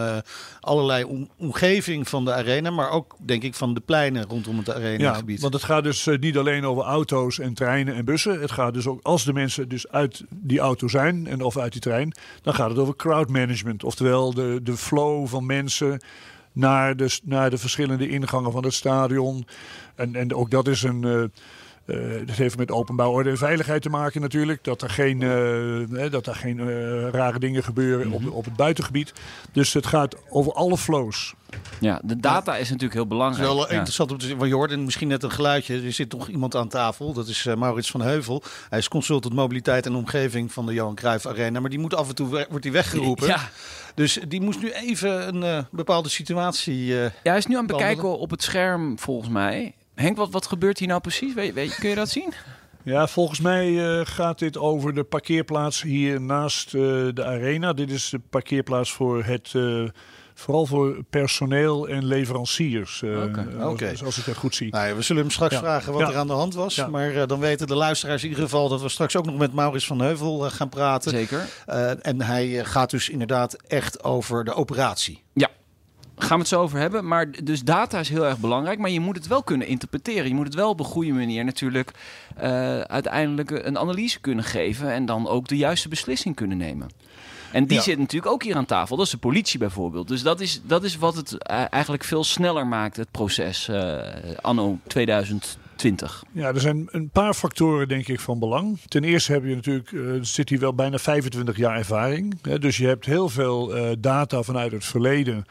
allerlei 0.59 1.03
om- 1.03 1.29
omgeving 1.37 2.07
van 2.09 2.25
de 2.25 2.33
arena. 2.33 2.69
Maar 2.69 2.89
ook, 2.89 3.15
denk 3.25 3.43
ik, 3.43 3.55
van 3.55 3.73
de 3.73 3.79
pleinen 3.79 4.25
rondom 4.25 4.57
het 4.57 4.67
Ja, 4.67 4.73
arenagebied. 4.73 5.41
want 5.41 5.53
het 5.53 5.63
gaat 5.63 5.83
dus 5.83 6.07
niet 6.19 6.37
alleen 6.37 6.65
over 6.65 6.83
auto's 6.83 7.39
en 7.39 7.53
treinen 7.53 7.95
en 7.95 8.05
bussen. 8.05 8.39
Het 8.41 8.51
gaat 8.51 8.73
dus 8.73 8.87
ook, 8.87 8.99
als 9.03 9.23
de 9.25 9.33
mensen 9.33 9.69
dus 9.69 9.87
uit 9.87 10.23
die 10.29 10.59
auto 10.59 10.87
zijn 10.87 11.27
en 11.27 11.41
of 11.41 11.57
uit 11.57 11.71
die 11.71 11.81
trein, 11.81 12.13
dan 12.41 12.53
gaat 12.53 12.69
het 12.69 12.77
over 12.79 12.95
crowd 12.95 13.29
management. 13.29 13.83
Oftewel 13.83 14.33
de, 14.33 14.59
de 14.63 14.77
flow 14.77 15.27
van 15.27 15.45
mensen 15.45 16.01
naar 16.51 16.95
de, 16.95 17.19
naar 17.23 17.49
de 17.49 17.57
verschillende 17.57 18.09
ingangen 18.09 18.51
van 18.51 18.63
het 18.63 18.73
stadion. 18.73 19.47
En, 19.95 20.15
en 20.15 20.33
ook 20.35 20.51
dat 20.51 20.67
is 20.67 20.83
een. 20.83 21.31
Eh, 21.89 22.27
dat 22.27 22.35
heeft 22.35 22.57
met 22.57 22.71
openbouw 22.71 23.11
orde 23.11 23.29
en 23.29 23.37
veiligheid 23.37 23.81
te 23.81 23.89
maken 23.89 24.21
natuurlijk. 24.21 24.63
Dat 24.63 24.81
er 24.81 24.89
geen, 24.89 25.21
eh, 25.21 25.29
hè, 25.99 26.09
dat 26.09 26.27
er 26.27 26.35
geen 26.35 26.59
eh, 26.59 27.09
rare 27.09 27.39
dingen 27.39 27.63
gebeuren 27.63 28.11
op, 28.11 28.31
op 28.31 28.45
het 28.45 28.55
buitengebied. 28.55 29.13
Dus 29.51 29.73
het 29.73 29.85
gaat 29.85 30.15
over 30.29 30.53
alle 30.53 30.77
flows. 30.77 31.33
Ja, 31.79 32.01
de 32.03 32.19
data 32.19 32.55
is 32.57 32.69
natuurlijk 32.69 32.93
heel 32.93 33.03
Het 33.03 33.11
is 33.11 33.17
belangrijk. 33.17 33.47
wel 33.47 33.57
Ja. 33.67 33.69
interessant 33.73 34.11
om 34.11 34.17
te 34.17 34.25
zien. 34.25 34.47
Je 34.47 34.53
hoort 34.53 34.71
en 34.71 34.83
misschien 34.83 35.07
net 35.07 35.23
een 35.23 35.31
geluidje. 35.31 35.81
Er 35.81 35.91
zit 35.91 36.09
toch 36.09 36.27
iemand 36.27 36.55
aan 36.55 36.67
tafel. 36.69 37.13
Dat 37.13 37.27
is 37.27 37.43
Maurits 37.57 37.91
van 37.91 38.01
Heuvel. 38.01 38.43
Hij 38.69 38.79
is 38.79 38.87
consultant 38.87 39.33
mobiliteit 39.33 39.85
en 39.85 39.95
omgeving 39.95 40.51
van 40.51 40.65
de 40.65 40.73
Johan 40.73 40.95
Cruijff 40.95 41.25
Arena. 41.25 41.59
Maar 41.59 41.69
die 41.69 41.79
moet 41.79 41.95
af 41.95 42.09
en 42.09 42.15
toe 42.15 42.45
wordt 42.49 42.63
hij 42.63 42.73
weggeroepen. 42.73 43.27
Ja. 43.27 43.49
Dus 43.95 44.19
die 44.27 44.41
moest 44.41 44.61
nu 44.61 44.71
even 44.71 45.27
een 45.27 45.43
eh, 45.43 45.63
bepaalde 45.71 46.09
situatie. 46.09 46.95
eh, 46.97 47.03
Ja, 47.03 47.09
hij 47.23 47.37
is 47.37 47.45
nu 47.45 47.55
aan 47.55 47.63
het 47.63 47.71
bekijken 47.71 48.17
op 48.19 48.29
het 48.29 48.43
scherm, 48.43 48.99
volgens 48.99 49.29
mij. 49.29 49.73
Henk, 50.01 50.17
wat, 50.17 50.31
wat 50.31 50.45
gebeurt 50.47 50.79
hier 50.79 50.87
nou 50.87 51.01
precies? 51.01 51.33
Weet, 51.33 51.53
weet, 51.53 51.75
kun 51.75 51.89
je 51.89 51.95
dat 51.95 52.09
zien? 52.09 52.33
Ja, 52.83 53.07
volgens 53.07 53.39
mij 53.39 53.97
eh, 53.99 54.05
gaat 54.05 54.39
dit 54.39 54.57
over 54.57 54.93
de 54.93 55.03
parkeerplaats 55.03 55.81
hier 55.81 56.21
naast 56.21 56.73
eh, 56.73 56.81
de 57.13 57.25
arena. 57.25 57.73
Dit 57.73 57.91
is 57.91 58.09
de 58.09 58.19
parkeerplaats 58.29 58.91
voor 58.91 59.23
het, 59.23 59.51
eh, 59.55 59.83
vooral 60.33 60.65
voor 60.65 61.03
personeel 61.09 61.87
en 61.87 62.05
leveranciers. 62.05 63.03
Oké. 63.03 63.45
als- 63.59 63.71
Oké. 63.73 63.93
Als, 64.05 64.17
ik 64.17 64.25
dat 64.25 64.35
goed 64.35 64.55
zie. 64.55 64.71
Nou 64.71 64.87
ja, 64.87 64.95
we 64.95 65.01
zullen 65.01 65.21
hem 65.21 65.31
straks 65.31 65.53
Ja. 65.53 65.59
vragen 65.59 65.93
wat 65.93 66.01
Ja. 66.01 66.07
er 66.09 66.17
aan 66.17 66.27
de 66.27 66.33
hand 66.33 66.53
was. 66.53 66.75
Ja. 66.75 66.87
Maar 66.87 67.15
eh, 67.15 67.27
dan 67.27 67.39
weten 67.39 67.67
de 67.67 67.75
luisteraars 67.75 68.23
in 68.23 68.29
ieder 68.29 68.43
geval 68.43 68.69
dat 68.69 68.81
we 68.81 68.89
straks 68.89 69.15
ook 69.15 69.25
nog 69.25 69.37
met 69.37 69.53
Maurits 69.53 69.85
van 69.87 69.99
Heuvel 70.01 70.39
gaan 70.39 70.69
praten. 70.69 71.11
Zeker. 71.11 71.45
Eh, 71.65 72.05
en 72.05 72.21
hij 72.21 72.65
gaat 72.65 72.89
dus 72.89 73.09
inderdaad 73.09 73.53
echt 73.67 74.03
over 74.03 74.43
de 74.43 74.53
operatie. 74.53 75.23
Ja. 75.33 75.49
Gaan 76.21 76.37
we 76.37 76.43
het 76.43 76.47
zo 76.47 76.61
over 76.61 76.79
hebben. 76.79 77.07
Maar 77.07 77.31
dus 77.43 77.61
data 77.63 77.99
is 77.99 78.09
heel 78.09 78.25
erg 78.25 78.37
belangrijk. 78.39 78.79
Maar 78.79 78.89
je 78.89 78.99
moet 78.99 79.15
het 79.15 79.27
wel 79.27 79.43
kunnen 79.43 79.67
interpreteren. 79.67 80.27
Je 80.27 80.33
moet 80.33 80.45
het 80.45 80.55
wel 80.55 80.69
op 80.69 80.79
een 80.79 80.85
goede 80.85 81.11
manier 81.11 81.45
natuurlijk 81.45 81.91
eh, 82.35 82.79
uiteindelijk 82.79 83.49
een 83.51 83.77
analyse 83.77 84.19
kunnen 84.19 84.43
geven. 84.43 84.91
En 84.91 85.05
dan 85.05 85.27
ook 85.27 85.47
de 85.47 85.57
juiste 85.57 85.89
beslissing 85.89 86.35
kunnen 86.35 86.57
nemen. 86.57 86.87
En 87.51 87.65
die 87.65 87.77
Ja. 87.77 87.83
zit 87.83 87.97
natuurlijk 87.97 88.31
ook 88.31 88.43
hier 88.43 88.55
aan 88.55 88.65
tafel. 88.65 88.95
Dat 88.97 89.05
is 89.05 89.11
de 89.11 89.17
politie 89.17 89.59
bijvoorbeeld. 89.59 90.07
Dus 90.07 90.21
dat 90.23 90.39
is, 90.39 90.61
dat 90.65 90.83
is 90.83 90.97
wat 90.97 91.15
het 91.15 91.37
eigenlijk 91.69 92.03
veel 92.03 92.23
sneller 92.23 92.67
maakt, 92.67 92.97
het 92.97 93.11
proces 93.11 93.67
eh, 93.67 93.97
anno 94.41 94.77
2020. 94.87 96.23
Ja, 96.31 96.47
er 96.47 96.59
zijn 96.61 96.87
een 96.91 97.09
paar 97.09 97.33
factoren 97.33 97.87
denk 97.87 98.07
ik 98.07 98.19
van 98.19 98.39
belang. 98.39 98.79
Ten 98.87 99.03
eerste 99.03 99.31
heb 99.31 99.43
je 99.43 99.55
natuurlijk, 99.55 99.91
eh, 99.91 100.01
zit 100.21 100.49
hier 100.49 100.59
wel 100.59 100.73
bijna 100.73 100.97
25 100.97 101.57
jaar 101.57 101.77
ervaring. 101.77 102.37
Hè, 102.41 102.59
dus 102.59 102.77
je 102.77 102.87
hebt 102.87 103.05
heel 103.05 103.29
veel 103.29 103.73
data 103.99 104.41
vanuit 104.41 104.71
het 104.71 104.85
verleden. 104.85 105.45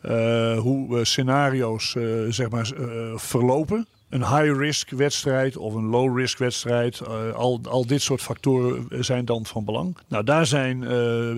Eh, 0.00 0.58
hoe 0.58 0.98
eh, 0.98 1.04
scenario's 1.04 1.94
eh, 1.96 2.04
zeg 2.28 2.50
maar, 2.50 2.70
verlopen. 3.14 3.86
Een 4.08 4.26
high-risk 4.26 4.90
wedstrijd 4.90 5.56
of 5.56 5.74
een 5.74 5.86
low-risk 5.86 6.38
wedstrijd. 6.38 7.06
al, 7.34 7.60
al 7.68 7.86
dit 7.86 8.02
soort 8.02 8.20
factoren 8.20 8.86
zijn 9.04 9.24
dan 9.24 9.46
van 9.46 9.64
belang. 9.64 9.96
Nou, 10.08 10.24
daar 10.24 10.46
zijn 10.46 10.84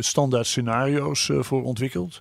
standaard 0.04 0.46
scenario's 0.46 1.30
voor 1.38 1.62
ontwikkeld. 1.62 2.20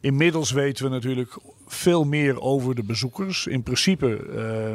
Inmiddels 0.00 0.50
weten 0.50 0.84
we 0.84 0.90
natuurlijk 0.90 1.38
veel 1.66 2.04
meer 2.04 2.40
over 2.40 2.74
de 2.74 2.82
bezoekers. 2.82 3.46
In 3.46 3.62
principe 3.62 4.06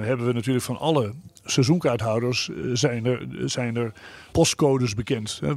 hebben 0.01 0.25
we 0.25 0.33
natuurlijk 0.33 0.65
van 0.65 0.77
alle 0.77 1.13
seizoenkaarthouders 1.51 2.49
eh, 2.49 2.55
zijn, 2.73 3.05
er, 3.05 3.27
zijn 3.45 3.75
er 3.75 3.91
postcodes 4.31 4.93
bekend. 4.93 5.39
eh, 5.43 5.51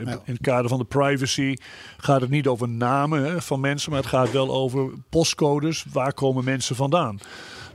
in, 0.00 0.18
het 0.24 0.40
kader 0.40 0.68
van 0.68 0.78
de 0.78 0.84
privacy 0.84 1.56
gaat 1.96 2.20
het 2.20 2.30
niet 2.30 2.46
over 2.46 2.68
namen 2.68 3.24
hè, 3.24 3.42
van 3.42 3.60
mensen, 3.60 3.90
maar 3.90 4.00
het 4.00 4.08
gaat 4.08 4.32
wel 4.32 4.50
over 4.50 4.90
postcodes. 5.08 5.84
Waar 5.92 6.12
komen 6.12 6.44
mensen 6.44 6.76
vandaan? 6.76 7.18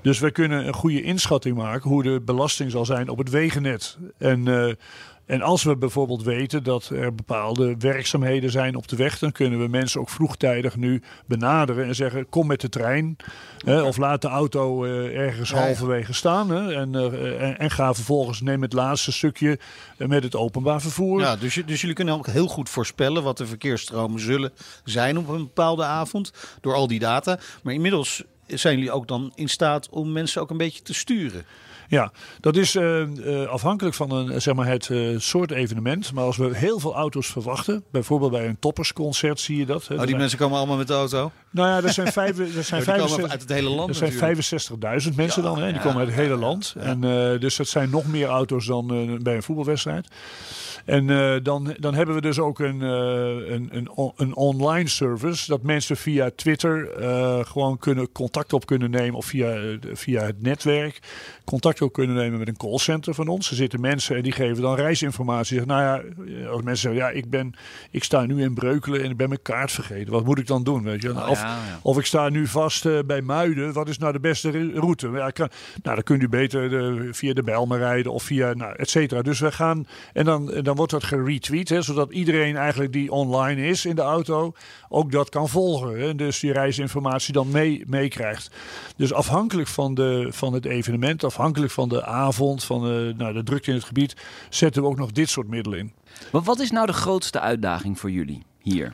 Dus 0.04 0.20
we 0.20 0.32
kunnen 0.32 0.68
een 0.68 0.74
goede 0.74 1.02
inschatting 1.02 1.58
maken 1.58 1.90
hoe 1.90 2.04
de 2.04 2.22
belasting 2.26 2.72
zal 2.72 2.86
zijn 2.86 3.10
op 3.10 3.18
het 3.18 3.30
wegennet. 3.30 3.98
En, 4.18 4.48
eh, 4.48 4.74
en 5.26 5.42
als 5.42 5.64
we 5.64 5.78
bijvoorbeeld 5.78 6.24
weten 6.24 6.64
dat 6.64 6.90
er 6.90 7.16
bepaalde 7.16 7.76
werkzaamheden 7.80 8.52
zijn 8.52 8.76
op 8.76 8.88
de 8.88 8.96
weg, 8.96 9.20
dan 9.20 9.32
kunnen 9.32 9.60
we 9.60 9.68
mensen 9.68 10.00
ook 10.00 10.10
vroegtijdig 10.10 10.76
nu 10.76 11.02
benaderen 11.26 11.86
en 11.86 11.96
zeggen: 11.96 12.30
kom 12.30 12.48
met 12.48 12.62
de 12.62 12.70
trein. 12.70 13.16
Hè, 13.58 13.82
of 13.82 13.98
laat 13.98 14.22
de 14.22 14.28
auto 14.28 14.86
eh, 14.86 15.20
ergens 15.20 15.50
Ja, 15.50 15.58
ja. 15.58 15.64
halverwege 15.64 16.14
staan. 16.14 16.50
Hè, 16.50 16.74
en, 16.74 16.96
eh, 16.96 17.42
en, 17.42 17.60
en 17.60 17.72
ga 17.72 17.94
vervolgens 17.94 18.42
neem 18.42 18.62
het 18.62 18.74
laatste 18.74 19.12
stukje 19.12 19.60
eh, 19.98 20.08
met 20.08 20.24
het 20.24 20.36
openbaar 20.36 20.82
vervoer. 20.82 21.20
Ja, 21.20 21.36
dus, 21.36 21.62
dus 21.66 21.82
jullie 21.82 21.96
kunnen 21.96 22.14
ook 22.14 22.28
heel 22.28 22.48
goed 22.48 22.70
voorspellen 22.70 23.24
wat 23.24 23.38
de 23.38 23.46
verkeersstromen 23.46 24.20
zullen 24.20 24.52
zijn 24.84 25.18
op 25.18 25.28
een 25.28 25.44
bepaalde 25.44 25.84
avond. 25.84 26.34
Door 26.62 26.74
al 26.74 26.88
die 26.88 27.00
data. 27.00 27.40
Maar 27.64 27.74
inmiddels 27.74 28.24
zijn 28.48 28.76
jullie 28.76 28.92
ook 28.92 29.08
dan 29.08 29.32
in 29.36 29.50
staat 29.50 29.90
om 29.90 30.12
mensen 30.12 30.42
ook 30.42 30.50
een 30.50 30.58
beetje 30.58 30.82
te 30.82 30.94
sturen. 30.94 31.46
Ja, 31.88 32.12
dat 32.40 32.56
is 32.56 32.76
eh, 32.76 33.02
eh, 33.02 33.48
afhankelijk 33.50 33.96
van 33.96 34.12
een, 34.12 34.42
zeg 34.42 34.56
maar 34.56 34.68
het 34.68 34.90
eh, 34.90 35.00
soort 35.18 35.52
evenement. 35.52 36.14
Maar 36.14 36.24
als 36.24 36.38
we 36.38 36.56
heel 36.56 36.80
veel 36.80 36.94
auto's 36.96 37.28
verwachten, 37.28 37.84
bijvoorbeeld 37.92 38.32
bij 38.32 38.48
een 38.48 38.60
toppersconcert 38.60 39.40
zie 39.40 39.58
je 39.58 39.66
dat. 39.66 39.88
hè. 39.88 39.94
Oh, 39.94 40.00
die 40.00 40.08
zijn- 40.08 40.20
mensen 40.20 40.38
komen 40.38 40.58
allemaal 40.58 40.78
met 40.78 40.88
de 40.88 40.94
auto. 40.94 41.32
Nou 41.50 41.68
ja, 41.68 41.88
er 41.88 41.94
zijn, 41.94 42.12
vijf, 42.12 42.40
er 42.40 42.46
zijn, 42.64 42.84
die 42.84 42.92
komen 42.94 43.10
65 43.10 43.32
uit 43.32 43.42
het 43.42 43.50
hele 43.50 43.70
land 43.70 43.90
er 43.90 43.96
zijn 43.96 44.14
natuurlijk. 44.14 45.04
65.000 45.10 45.16
mensen 45.16 45.44
dan, 45.44 45.60
hè? 45.62 45.72
die 45.72 45.82
komen 45.82 45.98
uit 45.98 46.08
het 46.08 46.18
hele 46.18 46.36
land. 46.36 46.76
En, 46.78 47.02
dus 47.40 47.56
dat 47.56 47.68
zijn 47.68 47.90
nog 47.90 48.06
meer 48.08 48.28
auto's 48.28 48.66
dan 48.66 48.88
bij 49.24 49.36
een 49.36 49.44
voetbalwedstrijd. 49.44 50.08
En 50.86 51.10
eh, 51.10 51.36
dan, 51.44 51.76
dan 51.80 51.94
hebben 51.94 52.16
we 52.16 52.22
dus 52.22 52.40
ook 52.40 52.60
een, 52.60 52.82
eh, 52.82 53.54
een, 53.54 53.68
een, 53.72 53.90
on- 53.92 54.14
een 54.18 54.36
online 54.36 54.90
service. 54.90 55.48
Dat 55.48 55.62
mensen 55.64 55.98
via 55.98 56.30
Twitter 56.36 56.90
eh, 56.92 57.40
gewoon 57.46 57.78
kunnen 57.78 58.12
contact 58.12 58.54
op 58.54 58.66
kunnen 58.66 58.90
nemen. 58.92 59.14
Of 59.16 59.26
via, 59.26 59.78
via 59.94 60.22
het 60.24 60.42
netwerk 60.42 61.00
contact 61.46 61.82
op 61.82 61.94
kunnen 61.94 62.16
nemen 62.16 62.40
met 62.40 62.48
een 62.48 62.58
callcenter 62.58 63.14
van 63.14 63.28
ons. 63.28 63.50
Er 63.50 63.56
zitten 63.56 63.82
mensen 63.82 64.16
en 64.16 64.24
die 64.24 64.32
geven 64.32 64.62
dan 64.62 64.76
reisinformatie. 64.76 65.58
Zeggen, 65.58 65.68
nou 65.68 65.82
ja, 65.82 66.04
als 66.48 66.62
mensen 66.62 66.92
zeggen, 66.94 67.02
ja, 67.02 67.10
ik, 67.10 67.30
ben, 67.30 67.54
ik 67.92 68.04
sta 68.04 68.26
nu 68.26 68.42
in 68.42 68.54
Breukelen 68.54 69.04
en 69.04 69.10
ik 69.10 69.18
ben 69.18 69.28
mijn 69.30 69.42
kaart 69.42 69.72
vergeten. 69.72 70.14
Wat 70.14 70.26
moet 70.26 70.40
ik 70.40 70.48
dan 70.48 70.64
doen? 70.64 70.84
Weet 70.84 71.02
je? 71.02 71.10
Oh, 71.12 71.30
of, 71.30 71.42
ja, 71.42 71.48
ja. 71.48 71.80
of 71.82 71.98
ik 71.98 72.06
sta 72.06 72.30
nu 72.30 72.48
vast 72.48 73.06
bij 73.06 73.22
Muiden. 73.22 73.74
Wat 73.74 73.90
is 73.90 73.98
nou 73.98 74.14
de 74.14 74.20
beste 74.20 74.72
route? 74.74 75.10
Ja, 75.10 75.30
kan, 75.30 75.50
nou, 75.84 75.96
dan 75.96 76.04
kunt 76.04 76.22
u 76.22 76.30
beter 76.30 76.70
de- 76.70 77.08
via 77.12 77.34
de 77.34 77.44
Bijlmer 77.44 77.78
rijden 77.78 78.12
of 78.12 78.24
via, 78.24 78.54
nou, 78.54 78.74
et 78.76 78.90
cetera. 78.90 79.22
Dus 79.22 79.40
we 79.40 79.52
gaan, 79.52 79.88
en 80.14 80.26
dan, 80.26 80.52
en 80.54 80.64
dan 80.74 80.86
wordt 80.86 81.04
dat 81.04 81.20
geretweet, 81.20 81.70
hè, 81.70 81.82
zodat 81.82 82.12
iedereen 82.12 82.56
eigenlijk 82.56 82.94
die 82.94 83.12
online 83.12 83.68
is 83.68 83.86
in 83.86 83.96
de 83.96 84.02
auto, 84.02 84.54
ook 84.90 85.12
dat 85.12 85.30
kan 85.30 85.50
volgen. 85.50 86.00
Hè, 86.00 86.16
dus 86.16 86.40
die 86.40 86.52
reisinformatie 86.52 87.34
dan 87.34 87.52
mee- 87.52 87.84
meekrijgt. 87.88 88.52
dus 88.96 89.14
afhankelijk 89.14 89.68
van, 89.68 89.94
de, 89.94 90.28
van 90.30 90.54
het 90.54 90.66
evenement, 90.66 91.24
afhankelijk 91.24 91.72
van 91.72 91.90
de 91.90 92.06
avond, 92.06 92.64
van 92.64 92.82
de, 92.82 93.14
nou, 93.18 93.34
de 93.34 93.44
drukte 93.44 93.70
in 93.70 93.76
het 93.76 93.86
gebied, 93.86 94.16
zetten 94.50 94.82
we 94.82 94.88
ook 94.88 94.98
nog 94.98 95.12
dit 95.12 95.30
soort 95.30 95.48
middelen 95.48 95.80
in. 95.80 95.94
Maar 96.32 96.42
wat 96.42 96.60
is 96.60 96.72
nou 96.72 96.86
de 96.86 96.94
grootste 96.94 97.40
uitdaging 97.40 98.00
voor 98.00 98.12
jullie 98.12 98.44
hier? 98.62 98.94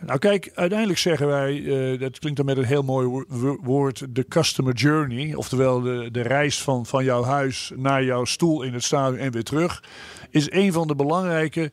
Nou 0.00 0.18
kijk, 0.18 0.50
uiteindelijk 0.54 0.98
zeggen 0.98 1.26
wij, 1.26 1.54
uh, 1.54 2.00
dat 2.00 2.18
klinkt 2.18 2.36
dan 2.36 2.46
met 2.46 2.56
een 2.56 2.64
heel 2.64 2.82
mooi 2.82 3.24
woord, 3.62 4.14
de 4.14 4.24
customer 4.28 4.74
journey. 4.74 5.34
Oftewel 5.34 5.80
de, 5.80 6.08
de 6.10 6.20
reis 6.20 6.62
van, 6.62 6.86
van 6.86 7.04
jouw 7.04 7.22
huis 7.22 7.72
naar 7.76 8.04
jouw 8.04 8.24
stoel 8.24 8.62
in 8.62 8.72
het 8.72 8.84
stadion 8.84 9.18
en 9.18 9.32
weer 9.32 9.44
terug. 9.44 9.82
Is 10.30 10.50
een 10.50 10.72
van 10.72 10.86
de 10.86 10.94
belangrijke 10.94 11.72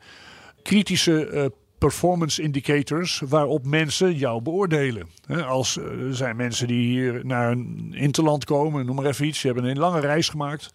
kritische 0.61 1.29
uh, 1.31 1.45
performance 1.77 2.41
indicators 2.41 3.21
waarop 3.27 3.65
mensen 3.65 4.15
jou 4.15 4.41
beoordelen. 4.41 5.07
Als 5.47 5.77
er 5.77 6.15
zijn 6.15 6.35
mensen 6.35 6.67
die 6.67 6.87
hier 6.87 7.25
naar 7.25 7.51
een 7.51 7.93
interland 7.95 8.45
komen, 8.45 8.85
noem 8.85 8.95
maar 8.95 9.05
even 9.05 9.25
iets, 9.25 9.41
die 9.41 9.51
hebben 9.51 9.69
een 9.69 9.77
lange 9.77 9.99
reis 9.99 10.29
gemaakt. 10.29 10.71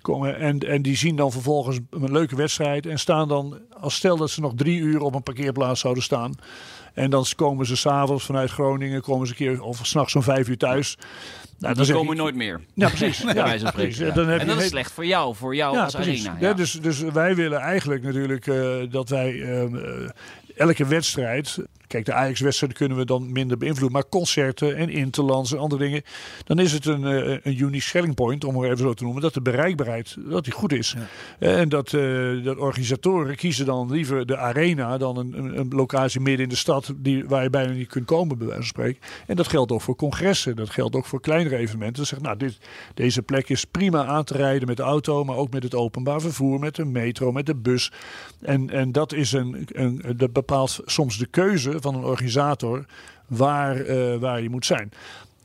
Komen 0.00 0.38
en, 0.38 0.58
en 0.58 0.82
die 0.82 0.96
zien 0.96 1.16
dan 1.16 1.32
vervolgens 1.32 1.78
een 1.90 2.12
leuke 2.12 2.36
wedstrijd 2.36 2.86
en 2.86 2.98
staan 2.98 3.28
dan, 3.28 3.58
als 3.80 3.94
stel 3.94 4.16
dat 4.16 4.30
ze 4.30 4.40
nog 4.40 4.52
drie 4.56 4.78
uur 4.78 5.00
op 5.00 5.14
een 5.14 5.22
parkeerplaats 5.22 5.80
zouden 5.80 6.02
staan. 6.02 6.34
En 6.94 7.10
dan 7.10 7.24
komen 7.36 7.66
ze 7.66 7.76
s'avonds 7.76 8.24
vanuit 8.24 8.50
Groningen, 8.50 9.02
komen 9.02 9.26
ze 9.26 9.32
een 9.32 9.38
keer 9.38 9.62
of 9.62 9.86
s'nachts 9.86 10.14
om 10.14 10.22
vijf 10.22 10.48
uur 10.48 10.58
thuis. 10.58 10.98
Nou, 11.62 11.74
dan 11.74 11.86
komen 11.86 12.16
we 12.16 12.22
nooit 12.22 12.34
meer. 12.34 12.60
Ja, 12.74 12.88
precies. 12.88 13.18
ja, 13.34 13.70
precies. 13.70 13.98
Dan 14.14 14.28
heb 14.28 14.40
en 14.40 14.46
dat 14.46 14.60
is 14.60 14.68
slecht 14.68 14.92
voor 14.92 15.06
jou, 15.06 15.34
voor 15.34 15.54
jou 15.54 15.78
als 15.78 15.96
arena. 15.96 16.36
Ja. 16.40 16.52
dus, 16.52 16.72
dus 16.72 17.00
wij 17.00 17.34
willen 17.34 17.58
eigenlijk 17.60 18.02
natuurlijk 18.02 18.46
uh, 18.46 18.74
dat 18.90 19.08
wij 19.08 19.32
uh, 19.32 19.64
elke 20.56 20.86
wedstrijd 20.86 21.58
Kijk, 21.92 22.04
de 22.04 22.12
Ajax-wedstrijden 22.12 22.78
kunnen 22.78 22.98
we 22.98 23.04
dan 23.04 23.32
minder 23.32 23.58
beïnvloeden. 23.58 23.92
Maar 23.92 24.08
concerten 24.08 24.76
en 24.76 24.88
interlands 24.88 25.52
en 25.52 25.58
andere 25.58 25.82
dingen. 25.82 26.02
Dan 26.44 26.58
is 26.58 26.72
het 26.72 26.86
een, 26.86 27.02
uh, 27.02 27.38
een 27.42 27.60
unique 27.60 27.80
selling 27.80 28.14
point, 28.14 28.44
om 28.44 28.56
het 28.56 28.64
even 28.64 28.78
zo 28.78 28.94
te 28.94 29.04
noemen. 29.04 29.22
Dat 29.22 29.34
de 29.34 29.42
bereikbaarheid 29.42 30.16
dat 30.18 30.44
die 30.44 30.52
goed 30.52 30.72
is. 30.72 30.96
Ja. 31.38 31.58
En 31.58 31.68
dat, 31.68 31.92
uh, 31.92 32.44
dat 32.44 32.56
organisatoren 32.56 33.36
kiezen 33.36 33.66
dan 33.66 33.90
liever 33.90 34.26
de 34.26 34.36
arena 34.36 34.98
dan 34.98 35.16
een, 35.16 35.38
een, 35.38 35.58
een, 35.58 35.68
locatie 35.68 36.20
midden 36.20 36.42
in 36.42 36.48
de 36.48 36.56
stad. 36.56 36.92
Die, 36.96 37.24
waar 37.24 37.42
je 37.42 37.50
bijna 37.50 37.72
niet 37.72 37.88
kunt 37.88 38.04
komen, 38.04 38.38
bij 38.38 38.46
wijze 38.46 38.62
van 38.62 38.70
spreken. 38.70 39.00
En 39.26 39.36
dat 39.36 39.48
geldt 39.48 39.72
ook 39.72 39.82
voor 39.82 39.96
congressen. 39.96 40.56
Dat 40.56 40.70
geldt 40.70 40.96
ook 40.96 41.06
voor 41.06 41.20
kleinere 41.20 41.56
evenementen. 41.56 41.96
Dan 41.96 42.06
zegt, 42.06 42.22
nou, 42.22 42.36
dit, 42.36 42.58
deze 42.94 43.22
plek 43.22 43.48
is 43.48 43.64
prima 43.64 44.04
aan 44.04 44.24
te 44.24 44.36
rijden 44.36 44.68
met 44.68 44.76
de 44.76 44.82
auto. 44.82 45.24
Maar 45.24 45.36
ook 45.36 45.50
met 45.50 45.62
het 45.62 45.74
openbaar 45.74 46.20
vervoer, 46.20 46.58
met 46.58 46.74
de 46.74 46.84
metro, 46.84 47.32
met 47.32 47.46
de 47.46 47.56
bus. 47.56 47.92
En, 48.40 48.70
en 48.70 48.92
dat, 48.92 49.12
is 49.12 49.32
een, 49.32 49.66
een, 49.66 50.02
dat 50.16 50.32
bepaalt 50.32 50.80
soms 50.84 51.18
de 51.18 51.26
keuze 51.26 51.80
van 51.82 51.94
een 51.94 52.04
organisator 52.04 52.84
waar, 53.26 53.86
uh, 53.86 54.16
waar 54.16 54.42
je 54.42 54.50
moet 54.50 54.66
zijn. 54.66 54.92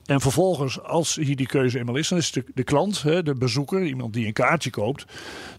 En 0.07 0.21
vervolgens, 0.21 0.81
als 0.83 1.15
hier 1.15 1.35
die 1.35 1.47
keuze 1.47 1.79
eenmaal 1.79 1.95
is, 1.95 2.07
dan 2.07 2.17
is 2.17 2.31
de, 2.31 2.43
de 2.53 2.63
klant, 2.63 3.01
hè, 3.01 3.23
de 3.23 3.35
bezoeker, 3.35 3.83
iemand 3.83 4.13
die 4.13 4.25
een 4.25 4.33
kaartje 4.33 4.69
koopt, 4.69 5.05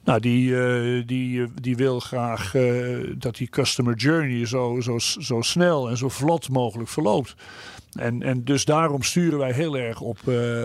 nou, 0.05 0.21
die, 0.21 0.51
uh, 0.51 1.03
die, 1.07 1.47
die 1.61 1.77
wil 1.77 2.01
graag 2.01 2.55
uh, 2.55 3.15
dat 3.17 3.37
die 3.37 3.49
customer 3.49 3.95
journey 3.95 4.47
zo, 4.47 4.81
zo, 4.81 4.99
zo 4.99 5.41
snel 5.41 5.89
en 5.91 5.97
zo 5.97 6.09
vlot 6.09 6.49
mogelijk 6.49 6.89
verloopt. 6.89 7.35
En, 7.93 8.23
en 8.23 8.45
dus 8.45 8.65
daarom 8.65 9.03
sturen 9.03 9.39
wij 9.39 9.53
heel 9.53 9.79
erg 9.79 10.01
op, 10.01 10.19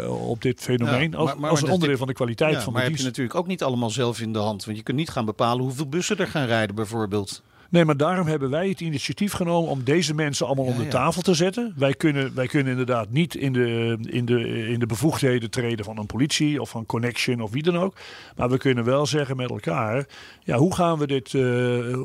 op 0.07 0.41
dit 0.41 0.59
fenomeen. 0.59 1.11
Ja, 1.11 1.23
maar, 1.23 1.39
maar, 1.39 1.49
als, 1.49 1.61
een 1.61 1.69
onderdeel 1.69 1.97
van 1.97 2.07
de 2.07 2.13
kwaliteit 2.13 2.53
ja, 2.53 2.61
van 2.61 2.73
de 2.73 2.79
Maar 2.79 2.87
heb 2.87 2.97
je 2.97 3.03
natuurlijk 3.03 3.35
ook 3.35 3.47
niet 3.47 3.63
allemaal 3.63 3.89
zelf 3.89 4.19
in 4.19 4.33
de 4.33 4.39
hand. 4.39 4.65
Want 4.65 4.77
je 4.77 4.83
kunt 4.83 4.97
niet 4.97 5.09
gaan 5.09 5.25
bepalen 5.25 5.63
hoeveel 5.63 5.87
bussen 5.87 6.17
er 6.17 6.27
gaan 6.27 6.45
rijden 6.45 6.75
bijvoorbeeld. 6.75 7.43
Nee, 7.73 7.85
maar 7.85 7.97
daarom 7.97 8.27
hebben 8.27 8.49
wij 8.49 8.69
het 8.69 8.79
initiatief 8.79 9.33
genomen 9.33 9.69
om 9.69 9.83
deze 9.83 10.13
mensen 10.13 10.45
allemaal 10.45 10.65
om 10.65 10.77
de 10.77 10.87
tafel 10.87 11.21
te 11.21 11.33
zetten. 11.33 11.73
Wij 11.77 11.93
kunnen, 11.93 12.35
wij 12.35 12.47
kunnen 12.47 12.71
inderdaad 12.71 13.09
niet 13.09 13.35
in 13.35 13.53
de, 13.53 13.97
in, 14.01 14.25
de, 14.25 14.67
in 14.67 14.79
de 14.79 14.85
bevoegdheden 14.85 15.49
treden 15.49 15.85
van 15.85 15.97
een 15.97 16.05
politie 16.05 16.61
of 16.61 16.69
van 16.69 16.85
Connection 16.85 17.41
of 17.41 17.51
wie 17.51 17.63
dan 17.63 17.77
ook. 17.77 17.95
Maar 18.35 18.49
we 18.49 18.57
kunnen 18.57 18.83
wel 18.83 19.05
zeggen 19.05 19.35
met 19.35 19.49
elkaar, 19.49 20.07
ja, 20.43 20.57
hoe, 20.57 20.75
gaan 20.75 20.97
we 20.97 21.07
dit, 21.07 21.33
uh, 21.33 21.43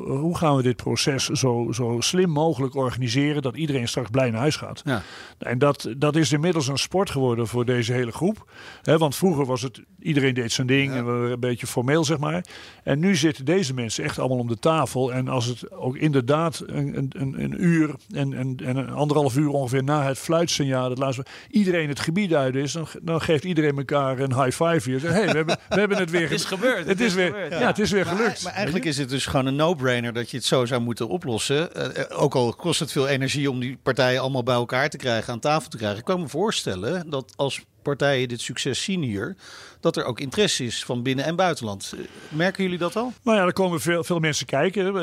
hoe 0.05 0.37
gaan 0.37 0.55
we 0.55 0.61
dit 0.61 0.75
proces 0.75 1.25
zo, 1.25 1.67
zo 1.71 1.97
slim 1.99 2.29
mogelijk 2.29 2.75
organiseren 2.75 3.41
dat 3.41 3.55
iedereen 3.55 3.87
straks 3.87 4.09
blij 4.09 4.29
naar 4.29 4.39
huis 4.39 4.55
gaat. 4.55 4.81
Ja. 4.85 5.01
En 5.37 5.57
dat, 5.57 5.89
dat 5.97 6.15
is 6.15 6.31
inmiddels 6.31 6.67
een 6.67 6.77
sport 6.77 7.09
geworden 7.09 7.47
voor 7.47 7.65
deze 7.65 7.93
hele 7.93 8.11
groep. 8.11 8.51
He, 8.81 8.97
want 8.97 9.15
vroeger 9.15 9.45
was 9.45 9.61
het, 9.61 9.81
iedereen 9.99 10.33
deed 10.33 10.51
zijn 10.51 10.67
ding 10.67 10.91
en 10.91 11.05
we 11.05 11.31
een 11.31 11.39
beetje 11.39 11.67
formeel 11.67 12.03
zeg 12.03 12.17
maar. 12.17 12.45
En 12.83 12.99
nu 12.99 13.15
zitten 13.15 13.45
deze 13.45 13.73
mensen 13.73 14.03
echt 14.03 14.19
allemaal 14.19 14.37
om 14.37 14.47
de 14.47 14.59
tafel 14.59 15.13
en 15.13 15.27
als 15.27 15.45
het 15.45 15.57
ook 15.69 15.97
inderdaad 15.97 16.63
een, 16.65 17.11
een, 17.11 17.43
een 17.43 17.63
uur 17.63 17.95
en, 18.11 18.33
en, 18.33 18.57
en 18.63 18.75
een 18.75 18.89
anderhalf 18.89 19.37
uur 19.37 19.49
ongeveer 19.49 19.83
na 19.83 20.03
het 20.03 20.17
fluitsignaal, 20.17 20.89
dat 20.89 20.97
laatste, 20.97 21.25
iedereen 21.49 21.89
het 21.89 21.99
gebied 21.99 22.33
uit 22.33 22.55
is, 22.55 22.71
dan, 22.71 22.87
dan 23.01 23.21
geeft 23.21 23.43
iedereen 23.43 23.77
elkaar 23.77 24.19
een 24.19 24.43
high 24.43 24.63
five 24.63 24.89
hier. 24.89 25.01
Hey, 25.01 25.25
we, 25.25 25.35
hebben, 25.35 25.57
we 25.69 25.79
hebben 25.79 25.97
het 25.97 26.09
weer. 26.09 26.21
het 26.21 26.31
is 26.31 26.45
gebeurd. 26.45 26.87
Het, 26.87 27.01
is, 27.01 27.13
weer. 27.13 27.49
Ja. 27.49 27.67
het 27.67 27.79
is 27.79 27.91
weer 27.91 28.05
gelukt. 28.05 28.43
Maar, 28.43 28.53
eigenlijk 28.53 28.85
is 28.85 28.97
het 28.97 29.09
dus 29.09 29.25
gewoon 29.25 29.45
een 29.45 29.55
no-brainer 29.55 30.13
dat 30.13 30.31
je 30.31 30.37
het 30.37 30.45
zo 30.45 30.65
zou 30.65 30.81
moeten 30.81 31.07
oplossen. 31.07 31.69
Uh, 31.77 32.03
ook 32.09 32.35
al 32.35 32.53
kost 32.53 32.79
het 32.79 32.91
veel 32.91 33.07
energie 33.07 33.51
om 33.51 33.59
die 33.59 33.77
partijen 33.83 34.21
allemaal 34.21 34.43
bij 34.43 34.55
elkaar 34.55 34.89
te 34.89 34.97
krijgen, 34.97 35.33
aan 35.33 35.39
tafel 35.39 35.69
te 35.69 35.77
krijgen. 35.77 35.99
Ik 35.99 36.05
kan 36.05 36.21
me 36.21 36.27
voorstellen 36.27 37.09
dat 37.09 37.33
als 37.35 37.61
partijen 37.81 38.27
dit 38.27 38.41
succes 38.41 38.83
zien 38.83 39.01
hier, 39.01 39.35
dat 39.79 39.97
er 39.97 40.03
ook 40.03 40.19
interesse 40.19 40.65
is 40.65 40.83
van 40.83 41.03
binnen- 41.03 41.25
en 41.25 41.35
buitenland. 41.35 41.93
Merken 42.29 42.63
jullie 42.63 42.77
dat 42.77 42.95
al? 42.95 43.13
Nou 43.23 43.37
ja, 43.37 43.45
er 43.45 43.53
komen 43.53 43.81
veel, 43.81 44.03
veel 44.03 44.19
mensen 44.19 44.45
kijken. 44.45 44.95